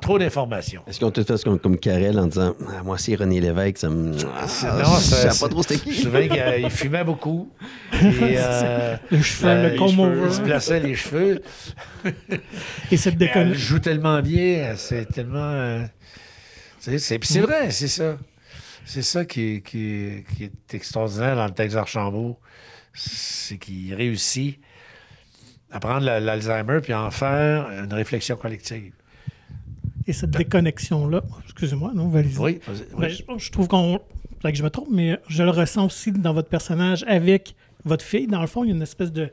Trop 0.08 0.18
d'informations. 0.20 0.84
Est-ce 0.88 1.02
qu'on 1.02 1.12
te 1.12 1.22
fait 1.22 1.44
comme, 1.44 1.60
comme 1.60 1.78
Karel 1.78 2.18
en 2.18 2.28
disant 2.28 2.56
ah, 2.70 2.82
Moi 2.82 2.96
aussi, 2.96 3.14
René 3.18 3.42
Lévesque, 3.42 3.80
ça 3.80 3.90
me. 3.90 4.16
Ah, 4.38 4.48
C'est- 4.48 4.68
je 4.68 4.72
non, 4.72 4.86
ça- 4.86 5.32
c'est- 5.32 5.40
pas 5.42 5.50
trop 5.50 5.64
c'était 5.64 5.76
Je 5.84 5.90
me 5.90 5.94
qui. 5.94 6.02
souviens 6.02 6.28
qu'il 6.62 6.70
fumait 6.70 7.04
beaucoup. 7.04 7.52
Et, 7.92 7.96
euh, 8.38 8.96
Le 9.12 9.22
cheveu, 9.22 9.50
euh, 9.50 9.64
le 9.64 9.70
les 9.72 9.76
comb 9.76 9.90
cheveux, 9.92 10.02
over. 10.22 10.28
Il 10.30 10.34
se 10.34 10.42
plaçait 10.42 10.80
les 10.80 10.96
cheveux. 10.96 11.42
Et 12.92 12.96
cette 12.96 13.14
Elle 13.16 13.18
déconne. 13.20 13.54
joue 13.54 13.80
tellement 13.80 14.22
bien. 14.22 14.76
C'est 14.78 15.06
tellement. 15.12 15.40
euh, 15.52 15.84
c'est 16.80 17.20
puis 17.20 17.28
c'est 17.28 17.42
vrai, 17.42 17.70
c'est 17.72 17.90
ça. 17.90 18.18
C'est 18.86 19.02
ça 19.02 19.26
qui 19.26 19.56
est, 19.56 19.62
qui, 19.62 20.24
qui 20.38 20.46
est 20.46 20.74
extraordinaire 20.74 21.36
dans 21.36 21.46
le 21.48 21.52
texte 21.54 21.76
d'Archambault. 21.76 22.40
C'est 22.94 23.58
qu'il 23.58 23.94
réussit 23.94 24.58
à 25.70 25.82
prendre 25.82 26.06
la- 26.06 26.22
l'Alzheimer 26.22 26.80
puis 26.82 26.94
à 26.94 27.02
en 27.02 27.12
faire 27.12 27.68
une 27.84 27.92
réflexion 27.94 28.38
collective. 28.38 28.94
Et 30.08 30.14
cette 30.14 30.32
déconnexion-là, 30.32 31.22
excusez-moi, 31.44 31.92
non, 31.94 32.08
valise. 32.10 32.40
Oui. 32.40 32.60
Ben, 32.98 33.10
je, 33.10 33.24
je 33.38 33.52
trouve 33.52 33.68
qu'on. 33.68 34.00
Que 34.44 34.54
je 34.56 34.64
me 34.64 34.70
trompe, 34.70 34.88
mais 34.92 35.20
je 35.28 35.44
le 35.44 35.50
ressens 35.50 35.86
aussi 35.88 36.12
dans 36.14 36.32
votre 36.34 36.48
personnage 36.48 37.04
avec 37.08 37.56
votre 37.84 38.06
fille, 38.06 38.28
dans 38.28 38.40
le 38.42 38.48
fond, 38.48 38.64
il 38.64 38.68
y 38.70 38.72
a 38.72 38.76
une 38.76 38.82
espèce 38.82 39.12
de 39.12 39.30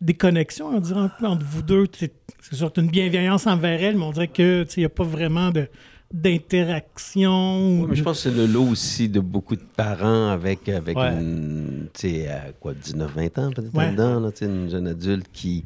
déconnexion, 0.00 0.68
on 0.68 0.80
dirait, 0.80 1.00
entre, 1.22 1.44
vous 1.44 1.62
deux. 1.62 1.84
C'est 1.92 2.10
sûr, 2.54 2.72
une 2.76 2.88
bienveillance 2.88 3.46
envers 3.46 3.82
elle, 3.82 3.96
mais 3.96 4.04
on 4.04 4.10
dirait 4.12 4.28
que 4.28 4.62
tu 4.64 4.70
sais, 4.70 4.76
il 4.78 4.82
n'y 4.82 4.86
a 4.86 4.90
pas 4.90 5.04
vraiment 5.04 5.50
de 5.50 5.68
d'interaction. 6.12 7.82
Ouais, 7.82 7.96
je 7.96 8.02
pense 8.02 8.22
que 8.22 8.30
c'est 8.30 8.36
le 8.36 8.46
lot 8.46 8.64
aussi 8.64 9.08
de 9.08 9.20
beaucoup 9.20 9.56
de 9.56 9.62
parents 9.76 10.28
avec, 10.28 10.68
avec 10.68 10.96
Ouais. 10.96 11.12
une, 11.12 11.88
tu 11.94 12.00
sais, 12.10 12.28
à 12.28 12.52
quoi, 12.58 12.72
19-20 12.74 13.38
ans 13.40 13.50
peut-être 13.52 13.74
Ouais. 13.74 13.84
là-dedans, 13.86 14.20
là, 14.20 14.30
une 14.40 14.70
jeune 14.70 14.86
adulte 14.88 15.26
qui, 15.32 15.64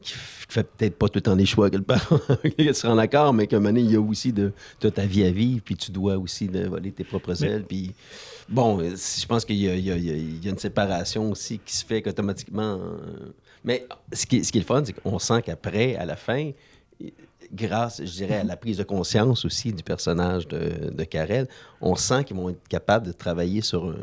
qui 0.00 0.14
f- 0.48 0.52
fait 0.52 0.62
peut-être 0.76 0.96
pas 0.98 1.08
tout 1.08 1.16
le 1.16 1.22
temps 1.22 1.36
des 1.36 1.46
choix 1.46 1.70
que 1.70 1.76
le 1.76 1.82
parent 1.82 2.20
qui 2.58 2.72
se 2.74 2.86
rend 2.86 2.96
d'accord, 2.96 3.32
mais 3.32 3.46
qu'à 3.46 3.56
un 3.56 3.60
moment 3.60 3.70
donné, 3.70 3.82
il 3.82 3.92
y 3.92 3.96
a 3.96 4.00
aussi 4.00 4.32
de, 4.32 4.52
ta 4.80 5.06
vie 5.06 5.24
à 5.24 5.30
vivre, 5.30 5.62
puis 5.64 5.76
tu 5.76 5.90
dois 5.90 6.16
aussi 6.16 6.48
de 6.48 6.66
voler 6.68 6.92
tes 6.92 7.04
propres 7.04 7.34
Mais- 7.40 7.46
ailes, 7.48 7.64
puis 7.64 7.92
bon, 8.48 8.78
je 8.80 9.26
pense 9.26 9.44
qu'il 9.44 9.56
y 9.56 9.68
a, 9.68 9.74
il 9.76 9.84
y 9.84 9.90
a- 9.92 9.96
il 9.96 10.04
y 10.04 10.10
a- 10.10 10.14
il 10.16 10.44
y 10.44 10.48
a 10.48 10.50
une 10.50 10.58
séparation 10.58 11.30
aussi 11.30 11.58
qui 11.64 11.76
se 11.76 11.84
fait 11.84 12.02
qu'automatiquement... 12.02 12.78
euh, 12.80 13.32
mais 13.64 13.86
ce 14.12 14.26
qui, 14.26 14.44
ce 14.44 14.52
qui 14.52 14.58
est 14.58 14.60
le 14.60 14.66
fun, 14.66 14.82
c'est 14.84 14.92
qu'on 14.92 15.18
sent 15.18 15.40
qu'après, 15.42 15.96
à 15.96 16.04
la 16.04 16.16
fin, 16.16 16.50
grâce, 17.52 18.00
je 18.04 18.10
dirais, 18.10 18.38
à 18.38 18.44
la 18.44 18.56
prise 18.56 18.78
de 18.78 18.82
conscience 18.84 19.44
aussi 19.44 19.72
du 19.72 19.82
personnage 19.82 20.48
de, 20.48 20.90
de 20.90 21.04
Karel, 21.04 21.46
on 21.80 21.94
sent 21.94 22.24
qu'ils 22.24 22.36
vont 22.36 22.48
être 22.50 22.66
capables 22.68 23.06
de 23.06 23.12
travailler 23.12 23.60
sur 23.60 23.84
un, 23.84 23.94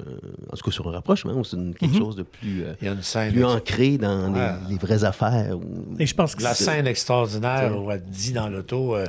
en 0.52 0.56
tout 0.56 0.64
cas 0.64 0.72
sur 0.72 0.88
un 0.88 0.92
rapprochement 0.92 1.34
ou 1.34 1.44
sur 1.44 1.58
une- 1.58 1.74
quelque 1.74 1.94
Mhm. 1.94 2.00
chose 2.00 2.16
de 2.16 2.24
plus, 2.24 2.64
euh, 2.64 2.74
Il 2.82 2.86
y 2.86 2.90
a 2.90 2.94
une 2.94 3.02
scène, 3.02 3.34
plus 3.34 3.44
ancré 3.44 3.98
dans 3.98 4.32
Ouais. 4.32 4.52
les, 4.68 4.74
les 4.74 4.78
vraies 4.78 5.04
affaires. 5.04 5.58
ou- 5.58 5.96
Et 6.00 6.06
je 6.06 6.16
pense 6.16 6.36
que 6.36 6.44
la 6.44 6.54
scène 6.54 6.88
extraordinaire 6.88 7.78
où 7.82 7.92
elle 7.92 8.04
dit 8.04 8.32
dans 8.34 8.48
l'auto 8.48 8.96
euh, 8.96 9.08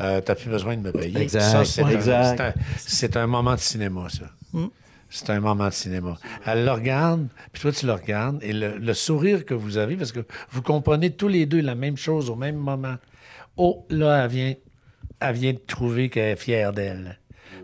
euh, 0.00 0.20
T'as 0.24 0.34
plus 0.34 0.50
besoin 0.50 0.76
de 0.76 0.82
me 0.82 0.92
payer. 0.92 1.18
Exact, 1.20 1.40
Ça, 1.42 1.64
c'est 1.64 1.82
ouais. 1.84 1.92
un- 1.92 1.96
Exact. 1.96 2.36
c'est 2.36 2.42
un, 2.42 2.54
c'est 2.78 3.16
un 3.16 3.26
moment 3.26 3.54
de 3.54 3.60
cinéma, 3.60 4.08
ça. 4.08 4.24
Mm. 4.52 4.66
C'est 5.08 5.30
un 5.30 5.40
moment 5.40 5.68
de 5.68 5.72
cinéma. 5.72 6.18
Elle 6.44 6.64
le 6.64 6.72
regarde, 6.72 7.28
puis 7.52 7.62
toi, 7.62 7.70
tu 7.72 7.86
le 7.86 7.92
regardes, 7.92 8.42
et 8.42 8.52
le, 8.52 8.76
le 8.76 8.94
sourire 8.94 9.44
que 9.46 9.54
vous 9.54 9.76
avez, 9.78 9.96
parce 9.96 10.10
que 10.12 10.20
vous 10.50 10.62
comprenez 10.62 11.10
tous 11.12 11.28
les 11.28 11.46
deux 11.46 11.60
la 11.60 11.76
même 11.76 11.96
chose 11.96 12.28
au 12.28 12.34
même 12.34 12.56
moment. 12.56 12.96
Oh, 13.56 13.86
là, 13.90 14.24
elle 14.24 14.30
vient, 14.30 14.54
elle 15.20 15.34
vient 15.34 15.52
de 15.52 15.60
trouver 15.66 16.08
qu'elle 16.10 16.32
est 16.32 16.36
fière 16.36 16.72
d'elle. 16.72 17.18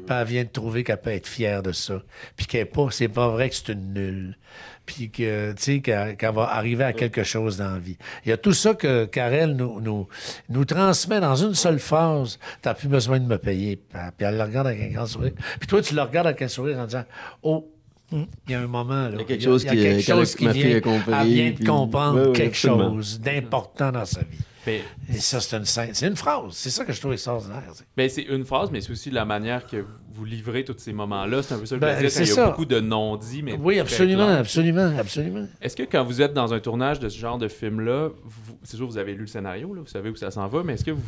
Puis 0.06 0.16
elle 0.18 0.26
vient 0.26 0.42
de 0.44 0.48
trouver 0.48 0.82
qu'elle 0.84 1.00
peut 1.00 1.10
être 1.10 1.26
fière 1.28 1.62
de 1.62 1.70
ça. 1.72 2.02
Puis 2.36 2.46
qu'elle 2.46 2.66
pas, 2.66 2.88
c'est 2.90 3.08
pas 3.08 3.28
vrai 3.28 3.48
que 3.50 3.54
c'est 3.54 3.72
une 3.72 3.92
nulle. 3.94 4.36
Puis 4.84 5.10
que, 5.10 5.52
tu 5.52 5.62
sais, 5.62 5.80
qu'elle 5.80 6.34
va 6.34 6.42
arriver 6.54 6.82
à 6.82 6.92
quelque 6.92 7.22
chose 7.22 7.56
dans 7.56 7.70
la 7.74 7.78
vie. 7.78 7.96
Il 8.26 8.30
y 8.30 8.32
a 8.32 8.36
tout 8.36 8.52
ça 8.52 8.74
que 8.74 9.04
Karel 9.04 9.54
nous, 9.54 9.80
nous, 9.80 10.08
nous 10.48 10.64
transmet 10.64 11.20
dans 11.20 11.36
une 11.36 11.54
seule 11.54 11.78
phrase. 11.78 12.40
T'as 12.62 12.74
plus 12.74 12.88
besoin 12.88 13.20
de 13.20 13.26
me 13.26 13.38
payer. 13.38 13.76
Puis 13.76 14.00
elle 14.26 14.38
le 14.38 14.42
regarde 14.42 14.66
avec 14.66 14.82
un 14.82 14.88
grand 14.92 15.06
sourire. 15.06 15.32
Puis 15.60 15.68
toi, 15.68 15.80
tu 15.82 15.94
le 15.94 16.02
regardes 16.02 16.26
avec 16.26 16.42
un 16.42 16.48
sourire 16.48 16.78
en 16.80 16.86
disant, 16.86 17.04
oh, 17.44 17.68
il 18.10 18.26
y 18.48 18.54
a 18.54 18.60
un 18.60 18.66
moment, 18.66 19.08
là. 19.08 19.16
Il 19.62 19.66
y 19.68 19.70
a 19.70 19.74
quelque 19.82 20.02
chose 20.02 20.34
qui- 20.34 20.44
vient, 20.52 20.80
elle 21.20 21.28
vient 21.28 21.50
de 21.52 21.64
comprendre 21.64 22.32
quelque 22.32 22.56
chose 22.56 23.20
d'important 23.20 23.92
dans 23.92 24.04
sa 24.04 24.20
vie. 24.20 24.38
Mais, 24.66 24.82
Et 25.12 25.18
ça, 25.18 25.40
c'est 25.40 25.56
une 25.56 25.64
scène, 25.64 25.90
c'est 25.92 26.06
une 26.06 26.14
phrase. 26.16 26.52
C'est 26.52 26.70
ça 26.70 26.84
que 26.84 26.92
je 26.92 27.00
trouve 27.00 27.12
extraordinaire. 27.14 27.62
ben, 27.96 28.08
c'est 28.08 28.22
une 28.22 28.44
phrase, 28.44 28.70
mais 28.70 28.80
c'est 28.80 28.92
aussi 28.92 29.10
la 29.10 29.24
manière 29.24 29.66
que 29.66 29.84
vous 30.14 30.24
livrez 30.24 30.64
tous 30.64 30.76
ces 30.78 30.92
moments-là. 30.92 31.42
C'est 31.42 31.54
un 31.54 31.58
peu 31.58 31.66
ça 31.66 31.74
le 31.74 31.80
Ben, 31.80 31.98
plaisir, 31.98 32.10
c'est 32.10 32.18
quand 32.20 32.24
il 32.24 32.28
y 32.28 32.32
a 32.32 32.34
ça. 32.34 32.50
beaucoup 32.50 32.64
de 32.64 32.78
non-dits, 32.80 33.42
mais 33.42 33.54
Oui, 33.54 33.80
absolument, 33.80 34.28
absolument, 34.28 34.92
absolument. 34.98 35.46
Est-ce 35.60 35.74
que 35.74 35.82
quand 35.82 36.04
vous 36.04 36.22
êtes 36.22 36.32
dans 36.32 36.54
un 36.54 36.60
tournage 36.60 37.00
de 37.00 37.08
ce 37.08 37.18
genre 37.18 37.38
de 37.38 37.48
film-là, 37.48 38.10
vous- 38.22 38.58
c'est 38.62 38.76
sûr 38.76 38.86
vous 38.86 38.98
avez 38.98 39.14
lu 39.14 39.22
le 39.22 39.26
scénario, 39.26 39.74
là, 39.74 39.80
vous 39.80 39.86
savez 39.88 40.10
où 40.10 40.16
ça 40.16 40.30
s'en 40.30 40.46
va, 40.46 40.62
mais 40.62 40.74
est-ce 40.74 40.84
que 40.84 40.90
vous, 40.92 41.02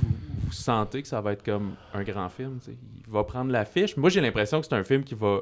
vous 0.46 0.52
sentez 0.52 1.02
que 1.02 1.08
ça 1.08 1.20
va 1.20 1.32
être 1.32 1.44
comme 1.44 1.74
un 1.92 2.02
grand 2.02 2.28
film? 2.30 2.58
Il 2.66 3.12
va 3.12 3.22
prendre 3.24 3.52
l'affiche. 3.52 3.96
Moi, 3.96 4.10
j'ai 4.10 4.20
l'impression 4.20 4.60
que 4.60 4.66
c'est 4.66 4.74
un 4.74 4.84
film 4.84 5.04
qui 5.04 5.14
va... 5.14 5.40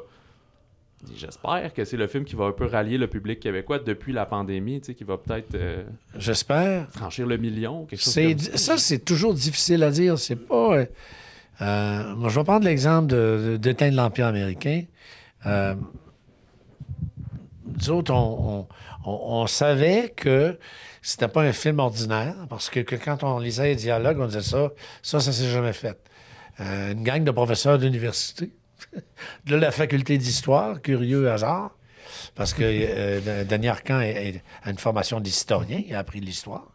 J'espère 1.17 1.75
que 1.75 1.85
c'est 1.85 1.97
le 1.97 2.07
film 2.07 2.25
qui 2.25 2.37
va 2.37 2.45
un 2.45 2.53
peu 2.53 2.67
rallier 2.67 2.97
le 2.97 3.09
public 3.09 3.41
québécois 3.41 3.81
depuis 3.81 4.13
la 4.13 4.25
pandémie, 4.25 4.81
tu 4.81 4.87
sais, 4.87 4.95
qui 4.95 5.03
va 5.05 5.19
peut-être 5.19 5.55
euh, 5.55 5.83
J'espère. 6.17 6.89
franchir 6.91 7.27
le 7.27 7.37
million, 7.39 7.87
quelque 7.87 8.01
chose 8.03 8.15
comme 8.15 8.39
ça. 8.39 8.57
ça, 8.57 8.79
c'est 8.79 9.01
toujours 9.05 9.35
difficile 9.35 9.83
à 9.83 9.91
dire. 9.91 10.17
C'est 10.19 10.37
pas. 10.37 10.77
euh, 10.77 10.87
euh, 11.61 12.15
moi, 12.15 12.29
je 12.29 12.39
vais 12.39 12.45
prendre 12.45 12.65
l'exemple 12.65 13.09
de, 13.09 13.51
de- 13.53 13.57
d'éteindre 13.57 13.97
l'Empire 13.97 14.27
américain. 14.27 14.85
Nous 15.45 15.77
autres, 17.91 18.13
on, 18.13 18.61
on- 18.61 18.67
on- 19.11 19.43
on 19.43 19.47
savait 19.47 20.13
que 20.15 20.59
c'était 21.01 21.29
pas 21.29 21.43
un 21.43 21.53
film 21.53 21.79
ordinaire, 21.81 22.35
parce 22.49 22.71
que, 22.71 22.81
que 22.81 22.95
quand 22.97 23.25
on 23.25 23.39
lisait 23.39 23.69
les 23.71 23.77
dialogues, 23.77 24.21
on 24.21 24.27
disait 24.27 24.43
ça, 24.43 24.71
ça, 25.03 25.19
ça 25.21 25.33
s'est 25.33 25.51
jamais 25.51 25.73
fait. 25.73 25.99
Une 26.61 27.03
gang 27.03 27.25
de 27.25 27.31
professeurs 27.33 27.79
d'université, 27.79 28.53
de 29.47 29.57
la 29.57 29.71
faculté 29.71 30.19
d'histoire, 30.19 30.81
curieux 30.83 31.31
hasard, 31.31 31.77
parce 32.35 32.55
que 32.55 32.63
euh, 32.65 33.45
Denis 33.45 33.69
Arcan 33.69 34.01
a 34.01 34.71
une 34.71 34.79
formation 34.79 35.21
d'historien, 35.21 35.83
il 35.87 35.95
a 35.95 36.01
appris 36.01 36.21
l'histoire. 36.21 36.69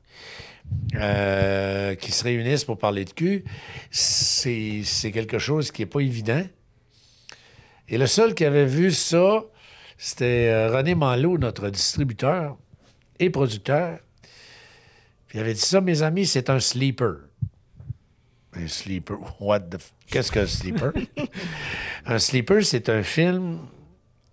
Euh, 0.96 1.96
qui 1.96 2.12
se 2.12 2.26
réunissent 2.26 2.66
pour 2.66 2.78
parler 2.78 3.06
de 3.06 3.12
cul, 3.12 3.46
c'est 3.90 4.82
c'est 4.84 5.14
quelque 5.14 5.40
chose 5.40 5.72
qui 5.72 5.82
n'est 5.82 5.86
pas 5.86 6.02
évident. 6.02 6.44
Et 7.88 7.98
le 7.98 8.06
seul 8.06 8.36
qui 8.36 8.44
avait 8.44 8.66
vu 8.66 8.92
ça, 8.92 9.46
c'était 9.98 10.50
euh, 10.50 10.76
René 10.76 10.94
Manlot, 10.94 11.38
notre 11.38 11.70
distributeur 11.70 12.58
et 13.20 13.30
producteur. 13.30 14.00
Puis 15.28 15.38
il 15.38 15.42
avait 15.42 15.54
dit 15.54 15.62
ça, 15.62 15.80
mes 15.80 16.02
amis, 16.02 16.26
c'est 16.26 16.50
un 16.50 16.60
sleeper. 16.60 17.27
Un 18.58 18.68
sleeper, 18.68 19.18
what 19.40 19.60
the... 19.62 19.76
f- 19.76 19.92
Qu'est-ce 20.10 20.32
qu'un 20.32 20.48
sleeper? 20.48 20.92
un 22.06 22.20
sleeper, 22.20 22.64
c'est 22.66 22.90
un 22.90 23.04
film, 23.04 23.60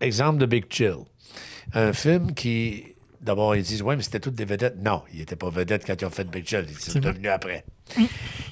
exemple 0.01 0.39
de 0.39 0.47
Big 0.47 0.65
Chill. 0.71 0.97
Un 1.75 1.93
film 1.93 2.33
qui... 2.35 2.85
D'abord, 3.21 3.57
ils 3.57 3.63
disent, 3.63 3.81
ouais, 3.83 3.97
mais 3.97 4.03
c'était 4.03 4.21
toutes 4.21 4.35
des 4.35 4.45
vedettes. 4.45 4.77
Non, 4.83 5.03
il 5.13 5.19
n'était 5.21 5.37
pas 5.37 5.49
vedette 5.49 5.85
quand 5.87 6.01
ils 6.01 6.05
ont 6.05 6.11
fait 6.11 6.25
Big 6.31 6.47
Chill. 6.47 6.67
C'est 6.79 7.01
devenu 7.01 7.29
après. 7.29 7.65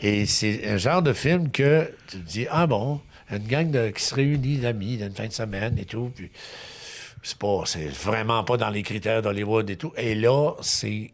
Et 0.00 0.24
c'est 0.26 0.66
un 0.68 0.78
genre 0.78 1.02
de 1.02 1.12
film 1.12 1.50
que 1.50 1.90
tu 2.08 2.18
te 2.18 2.26
dis, 2.26 2.46
ah 2.50 2.66
bon, 2.66 3.00
une 3.30 3.46
gang 3.46 3.70
de, 3.70 3.90
qui 3.90 4.02
se 4.02 4.14
réunit 4.14 4.58
d'amis 4.58 4.96
d'une 4.96 5.14
fin 5.14 5.26
de 5.26 5.32
semaine 5.32 5.78
et 5.78 5.84
tout, 5.84 6.10
puis 6.14 6.30
c'est 7.22 7.36
pas, 7.38 7.62
c'est 7.66 7.86
vraiment 7.86 8.44
pas 8.44 8.56
dans 8.56 8.70
les 8.70 8.82
critères 8.82 9.20
d'Hollywood 9.22 9.68
et 9.70 9.76
tout. 9.76 9.92
Et 9.96 10.14
là, 10.14 10.52
c'est 10.62 11.10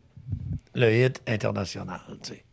le 0.74 0.92
hit 0.92 1.20
international, 1.26 2.00
tu 2.22 2.30
sais. 2.30 2.44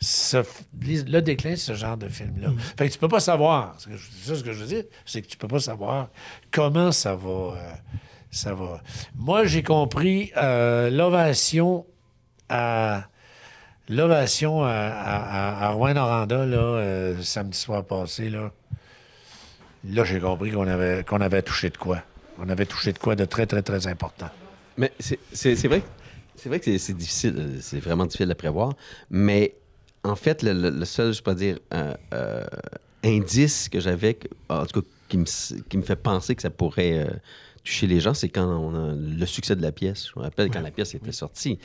Ce- 0.00 0.42
le 0.80 1.20
déclin 1.20 1.50
de 1.50 1.56
ce 1.56 1.74
genre 1.74 1.96
de 1.98 2.08
film-là. 2.08 2.48
Fait 2.78 2.88
que 2.88 2.92
tu 2.94 2.98
peux 2.98 3.08
pas 3.08 3.20
savoir, 3.20 3.76
c'est 3.78 3.90
ça 4.24 4.34
ce 4.34 4.42
que 4.42 4.52
je 4.52 4.60
veux 4.60 4.66
dire, 4.66 4.84
c'est 5.04 5.20
que 5.22 5.26
tu 5.28 5.36
peux 5.36 5.48
pas 5.48 5.60
savoir 5.60 6.08
comment 6.50 6.90
ça 6.90 7.14
va... 7.14 7.28
euh, 7.30 7.72
ça 8.30 8.54
va. 8.54 8.80
Moi, 9.14 9.44
j'ai 9.44 9.62
compris 9.62 10.32
euh, 10.36 10.88
l'ovation 10.90 11.84
à... 12.48 13.04
L'ovation 13.88 14.62
à, 14.62 14.68
à, 14.70 15.64
à, 15.64 15.66
à 15.66 15.70
Rouen-Noranda, 15.70 16.46
là, 16.46 16.56
euh, 16.56 17.20
samedi 17.22 17.58
soir 17.58 17.84
passé, 17.84 18.30
là, 18.30 18.52
là 19.84 20.04
j'ai 20.04 20.20
compris 20.20 20.52
qu'on 20.52 20.68
avait, 20.68 21.02
qu'on 21.04 21.20
avait 21.20 21.42
touché 21.42 21.70
de 21.70 21.76
quoi. 21.76 22.00
On 22.38 22.48
avait 22.48 22.66
touché 22.66 22.92
de 22.92 22.98
quoi 22.98 23.16
de 23.16 23.24
très, 23.24 23.46
très, 23.46 23.62
très 23.62 23.86
important. 23.88 24.28
Mais 24.76 24.92
c'est 25.00 25.18
c'est- 25.32 25.56
c'est 25.56 25.66
vrai, 25.68 25.80
que- 25.80 25.86
c'est 26.36 26.48
vrai 26.48 26.58
que 26.60 26.66
c'est- 26.66 26.78
c'est 26.78 26.94
difficile, 26.96 27.58
c'est 27.60 27.80
vraiment 27.80 28.06
difficile 28.06 28.30
à 28.30 28.34
prévoir. 28.36 28.74
Mais 29.10 29.54
en 30.04 30.16
fait, 30.16 30.42
le, 30.42 30.52
le- 30.52 30.70
le 30.70 30.84
seul, 30.84 31.12
je 31.12 31.22
peux 31.22 31.34
dire, 31.34 31.58
euh, 31.74 31.94
euh, 32.14 32.44
indice 33.04 33.68
que 33.68 33.80
j'avais, 33.80 34.18
en 34.48 34.64
tout 34.66 34.80
cas, 34.82 34.86
qui 35.08 35.18
me, 35.18 35.24
s- 35.24 35.54
qui 35.68 35.76
me 35.78 35.82
fait 35.82 35.96
penser 35.96 36.34
que 36.34 36.42
ça 36.42 36.50
pourrait 36.50 37.06
euh, 37.06 37.10
toucher 37.64 37.86
les 37.86 38.00
gens, 38.00 38.14
c'est 38.14 38.28
quand 38.28 38.46
on 38.46 38.74
a 38.74 38.94
le 38.94 39.26
succès 39.26 39.56
de 39.56 39.62
la 39.62 39.72
pièce. 39.72 40.06
Je 40.14 40.18
me 40.18 40.24
rappelle 40.24 40.50
quand 40.50 40.60
la 40.60 40.70
pièce 40.70 40.94
était 40.94 41.12
sortie, 41.12 41.58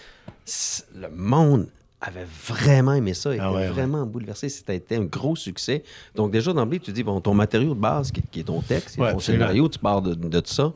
le 0.96 1.10
monde 1.10 1.68
avait 2.02 2.26
vraiment 2.48 2.94
aimé 2.94 3.14
ça, 3.14 3.32
était 3.34 3.42
Ah 3.44 3.52
ouais, 3.52 3.60
ouais. 3.62 3.68
vraiment 3.70 4.06
bouleversé. 4.06 4.50
C'était 4.50 4.84
un 4.96 5.06
gros 5.06 5.36
succès. 5.36 5.84
Donc 6.14 6.32
déjà 6.32 6.54
d'emblée, 6.54 6.80
tu 6.80 6.92
dis, 6.92 7.04
bon, 7.04 7.20
ton 7.22 7.34
matériau 7.34 7.74
de 7.74 7.80
base, 7.80 8.12
qui, 8.12 8.22
qui 8.22 8.42
est 8.42 8.44
ton 8.44 8.62
texte, 8.62 8.98
ton 9.14 9.20
scénario, 9.20 9.70
tu 9.70 9.80
pars 9.80 10.02
de, 10.02 10.14
de 10.14 10.42
ça, 10.46 10.74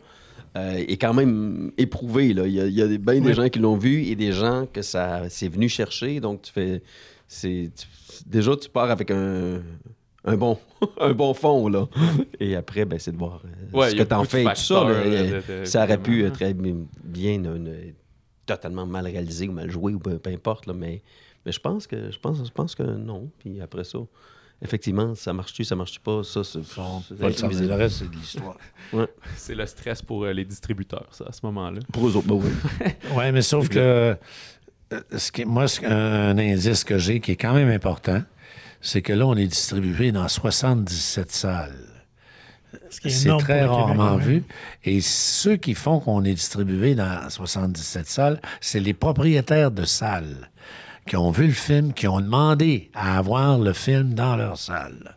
euh, 0.57 0.73
est 0.87 0.97
quand 0.97 1.13
même 1.13 1.71
éprouvé. 1.77 2.33
Là. 2.33 2.47
Il 2.47 2.53
y 2.53 2.61
a, 2.61 2.65
il 2.65 2.73
y 2.73 2.81
a 2.81 2.87
des- 2.87 2.97
bien 2.97 3.19
des 3.21 3.33
gens 3.33 3.49
qui 3.49 3.59
l'ont 3.59 3.77
vu 3.77 4.03
et 4.05 4.15
des 4.15 4.31
gens 4.31 4.65
que 4.71 4.81
ça 4.81 5.23
c'est 5.29 5.49
venu 5.49 5.69
chercher. 5.69 6.19
Donc, 6.19 6.41
tu 6.43 6.51
fais. 6.53 6.81
C'est 7.31 7.71
déjà, 8.25 8.55
tu 8.57 8.69
pars 8.69 8.89
avec 8.89 9.11
un, 9.11 9.61
un, 10.25 10.35
bon, 10.35 10.57
un 10.99 11.13
bon 11.13 11.33
fond. 11.33 11.69
Là. 11.69 11.87
Et 12.39 12.55
après, 12.55 12.83
ben, 12.85 12.97
c'est 12.99 13.11
de 13.11 13.17
voir 13.17 13.41
euh, 13.45 13.77
Ouais, 13.77 13.91
ce 13.91 13.95
que 13.95 14.01
a 14.01 14.05
tu 14.05 14.13
en 14.13 14.17
beaucoup 14.23 14.25
de 14.25 14.31
fais 14.31 14.43
tout 14.43 14.55
ça. 14.55 14.75
facteurs, 14.81 14.87
mais, 15.05 15.29
là, 15.31 15.41
de- 15.41 15.59
de- 15.61 15.65
ça 15.65 15.83
aurait 15.83 15.97
pu 15.99 16.23
euh, 16.25 16.31
très 16.31 16.53
bien, 16.53 17.45
euh, 17.45 17.57
ne- 17.57 17.91
totalement 18.45 18.85
mal 18.87 19.05
réalisé 19.05 19.47
ou 19.47 19.51
mal 19.51 19.69
joué 19.69 19.93
ou 19.93 19.99
peu, 19.99 20.17
peu 20.17 20.31
importe. 20.31 20.65
Là, 20.65 20.73
mais, 20.73 21.03
mais 21.45 21.51
je 21.51 21.59
pense 21.59 21.85
que 21.87 22.11
je 22.11 22.17
pense, 22.19 22.43
je 22.45 22.51
pense 22.51 22.73
que 22.75 22.83
non. 22.83 23.29
Puis 23.39 23.61
après 23.61 23.83
ça. 23.83 23.99
Effectivement, 24.61 25.15
ça 25.15 25.31
marche-tu, 25.31 25.63
ça 25.63 25.73
marche-tu 25.77 26.01
pas, 26.01 26.21
ça, 26.21 26.43
c'est 26.43 26.57
le 26.59 27.73
reste, 27.75 27.95
c'est 27.99 28.09
de 28.11 28.15
l'histoire. 28.15 28.57
C'est 29.37 29.55
le 29.55 29.65
stress 29.65 30.01
pour 30.01 30.25
euh, 30.25 30.33
les 30.33 30.43
distributeurs, 30.43 31.07
ça, 31.11 31.23
à 31.29 31.31
ce 31.31 31.39
moment-là. 31.45 31.79
Pour 31.93 32.05
eux 32.09 32.17
autres, 32.17 32.27
ben 32.27 32.35
oui. 32.35 32.49
Oui, 33.15 33.31
mais 33.31 33.41
sauf 33.41 33.69
que 33.69 33.79
euh, 33.79 34.15
ce 35.15 35.31
qui, 35.31 35.45
moi, 35.45 35.67
ce- 35.67 35.85
un, 35.85 36.29
un 36.29 36.37
indice 36.37 36.83
que 36.83 36.97
j'ai 36.97 37.19
qui 37.19 37.31
est 37.31 37.35
quand 37.35 37.53
même 37.53 37.69
important, 37.69 38.21
c'est 38.81 39.01
que 39.01 39.13
là, 39.13 39.25
on 39.27 39.35
est 39.35 39.47
distribué 39.47 40.11
dans 40.11 40.27
77 40.27 41.31
salles. 41.31 41.73
Ce 42.89 43.09
C'est 43.09 43.29
très 43.37 43.59
Québec, 43.61 43.69
rarement 43.69 44.17
vu. 44.17 44.43
Et 44.83 45.01
ceux 45.01 45.55
qui 45.57 45.73
font 45.73 45.99
qu'on 45.99 46.23
est 46.23 46.33
distribué 46.33 46.95
dans 46.95 47.29
77 47.29 48.07
salles, 48.07 48.41
c'est 48.61 48.79
les 48.79 48.93
propriétaires 48.93 49.71
de 49.71 49.85
salles 49.85 50.49
qui 51.07 51.15
ont 51.15 51.31
vu 51.31 51.47
le 51.47 51.53
film, 51.53 51.93
qui 51.93 52.07
ont 52.07 52.19
demandé 52.21 52.91
à 52.93 53.17
avoir 53.17 53.57
le 53.57 53.73
film 53.73 54.13
dans 54.13 54.35
leur 54.35 54.57
salle. 54.57 55.15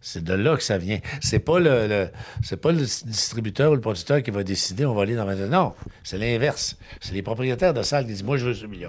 C'est 0.00 0.22
de 0.24 0.32
là 0.34 0.56
que 0.56 0.62
ça 0.62 0.78
vient. 0.78 1.00
C'est 1.20 1.38
pas 1.40 1.58
le, 1.58 1.86
le- 1.88 2.08
c'est 2.42 2.56
pas 2.58 2.70
le 2.72 2.78
distributeur 2.80 3.72
ou 3.72 3.74
le 3.74 3.80
producteur 3.80 4.22
qui 4.22 4.30
va 4.30 4.42
décider 4.44 4.86
on 4.86 4.94
va 4.94 5.02
aller 5.02 5.16
dans 5.16 5.24
22. 5.26 5.48
Non, 5.48 5.74
c'est 6.04 6.16
l'inverse. 6.18 6.76
C'est 7.00 7.12
les 7.12 7.22
propriétaires 7.22 7.74
de 7.74 7.82
salles 7.82 8.04
qui 8.04 8.12
disent 8.12 8.22
moi 8.24 8.36
je 8.36 8.46
veux 8.46 8.54
celui-là. 8.54 8.88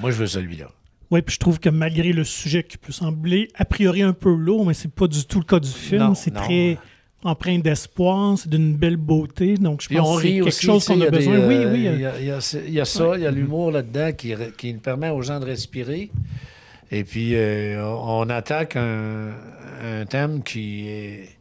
Moi 0.00 0.10
je 0.10 0.16
veux 0.16 0.26
celui-là. 0.26 0.70
Oui, 1.10 1.22
puis 1.22 1.34
je 1.34 1.38
trouve 1.38 1.60
que 1.60 1.68
malgré 1.68 2.12
le 2.12 2.24
sujet 2.24 2.64
qui 2.64 2.78
peut 2.78 2.92
sembler 2.92 3.48
a 3.54 3.64
priori 3.64 4.02
un 4.02 4.12
peu 4.12 4.34
lourd, 4.34 4.66
mais 4.66 4.74
c'est 4.74 4.90
pas 4.90 5.06
du 5.06 5.24
tout 5.24 5.38
le 5.38 5.44
cas 5.44 5.60
du 5.60 5.68
film. 5.70 6.14
C'est 6.16 6.32
très 6.34 6.78
empreint 7.22 7.58
d'espoir, 7.58 8.36
c'est 8.38 8.48
d'une 8.50 8.74
belle 8.76 8.96
beauté. 8.96 9.54
Donc 9.54 9.82
je 9.82 9.88
pense 9.96 10.16
que 10.16 10.22
c'est 10.22 10.34
quelque 10.34 10.48
aussi. 10.48 10.66
chose 10.66 10.84
qu'on 10.86 11.00
a 11.00 11.10
besoin. 11.10 11.34
euh, 11.34 11.48
oui, 11.48 11.64
oui. 11.72 11.88
Il 11.94 12.00
y 12.00 12.04
euh, 12.04 12.10
a, 12.10 12.18
il 12.20 12.26
y 12.72 12.80
a 12.80 12.82
y 12.82 12.86
ça, 12.86 13.12
il 13.16 13.22
y 13.22 13.26
a 13.26 13.30
l'humour 13.30 13.70
là-dedans 13.70 14.12
qui, 14.12 14.34
qui 14.58 14.72
permet 14.74 15.10
aux 15.10 15.22
gens 15.22 15.38
de 15.40 15.44
respirer. 15.44 16.10
Et 16.90 17.02
puis, 17.04 17.34
euh, 17.34 17.84
on 17.84 18.28
attaque 18.30 18.76
un, 18.76 19.30
un 19.84 20.06
thème 20.06 20.42
qui, 20.42 20.86
est- 20.88 21.35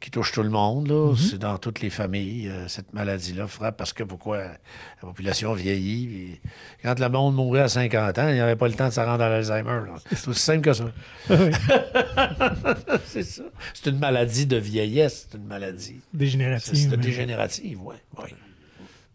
qui 0.00 0.10
touche 0.10 0.32
tout 0.32 0.42
le 0.42 0.50
monde. 0.50 0.88
là. 0.88 1.12
Mm-hmm. 1.12 1.30
C'est 1.30 1.38
dans 1.38 1.58
toutes 1.58 1.80
les 1.80 1.90
familles. 1.90 2.48
euh, 2.48 2.68
cette 2.68 2.92
maladie-là 2.92 3.46
frappe 3.46 3.76
parce 3.76 3.92
que 3.92 4.02
pourquoi 4.02 4.38
la 4.38 4.58
population 5.00 5.52
vieillit. 5.54 6.06
puis 6.06 6.40
quand 6.82 6.98
le 6.98 7.08
monde 7.08 7.34
mourait 7.34 7.62
à 7.62 7.68
50 7.68 8.18
ans, 8.18 8.28
il 8.28 8.34
n'y 8.34 8.40
avait 8.40 8.56
pas 8.56 8.68
le 8.68 8.74
temps 8.74 8.88
de 8.88 8.92
se 8.92 9.00
rendre 9.00 9.22
à 9.22 9.28
l'Alzheimer. 9.28 9.80
C'est 10.12 10.28
aussi 10.28 10.40
simple 10.40 10.60
que 10.62 10.72
ça. 10.72 10.84
ouais, 11.30 11.50
c'est 13.06 13.22
ça. 13.22 13.42
C'est 13.74 13.90
une 13.90 13.98
maladie 13.98 14.46
de 14.46 14.56
vieillesse. 14.56 15.28
C'est 15.30 15.38
une 15.38 15.46
maladie. 15.46 16.00
Dégénérative. 16.12 16.74
c'est 16.90 16.96
dégénérative, 16.96 17.78
oui. 17.82 17.96
Ouais. 18.18 18.34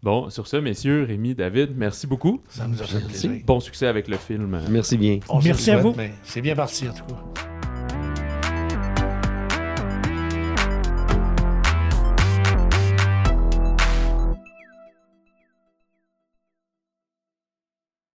Bon, 0.04 0.32
sur 0.32 0.48
ce, 0.48 0.58
messieurs, 0.58 1.04
Rémi, 1.08 1.36
David, 1.36 1.74
merci 1.76 2.08
beaucoup. 2.08 2.42
Ça 2.50 2.68
nous 2.68 2.82
a 2.82 2.86
fait 2.86 3.06
plaisir. 3.06 3.32
Bon 3.46 3.60
succès 3.60 3.86
avec 3.86 4.08
le 4.08 4.18
film. 4.18 4.60
Merci 4.70 4.98
bien. 4.98 5.20
On 5.30 5.40
Merci 5.42 5.70
à 5.72 5.78
vous. 5.78 5.96
C'est 6.24 6.42
bien 6.42 6.56
parti, 6.56 6.90
en 6.90 6.94
tout 6.94 7.04
cas. 7.06 7.51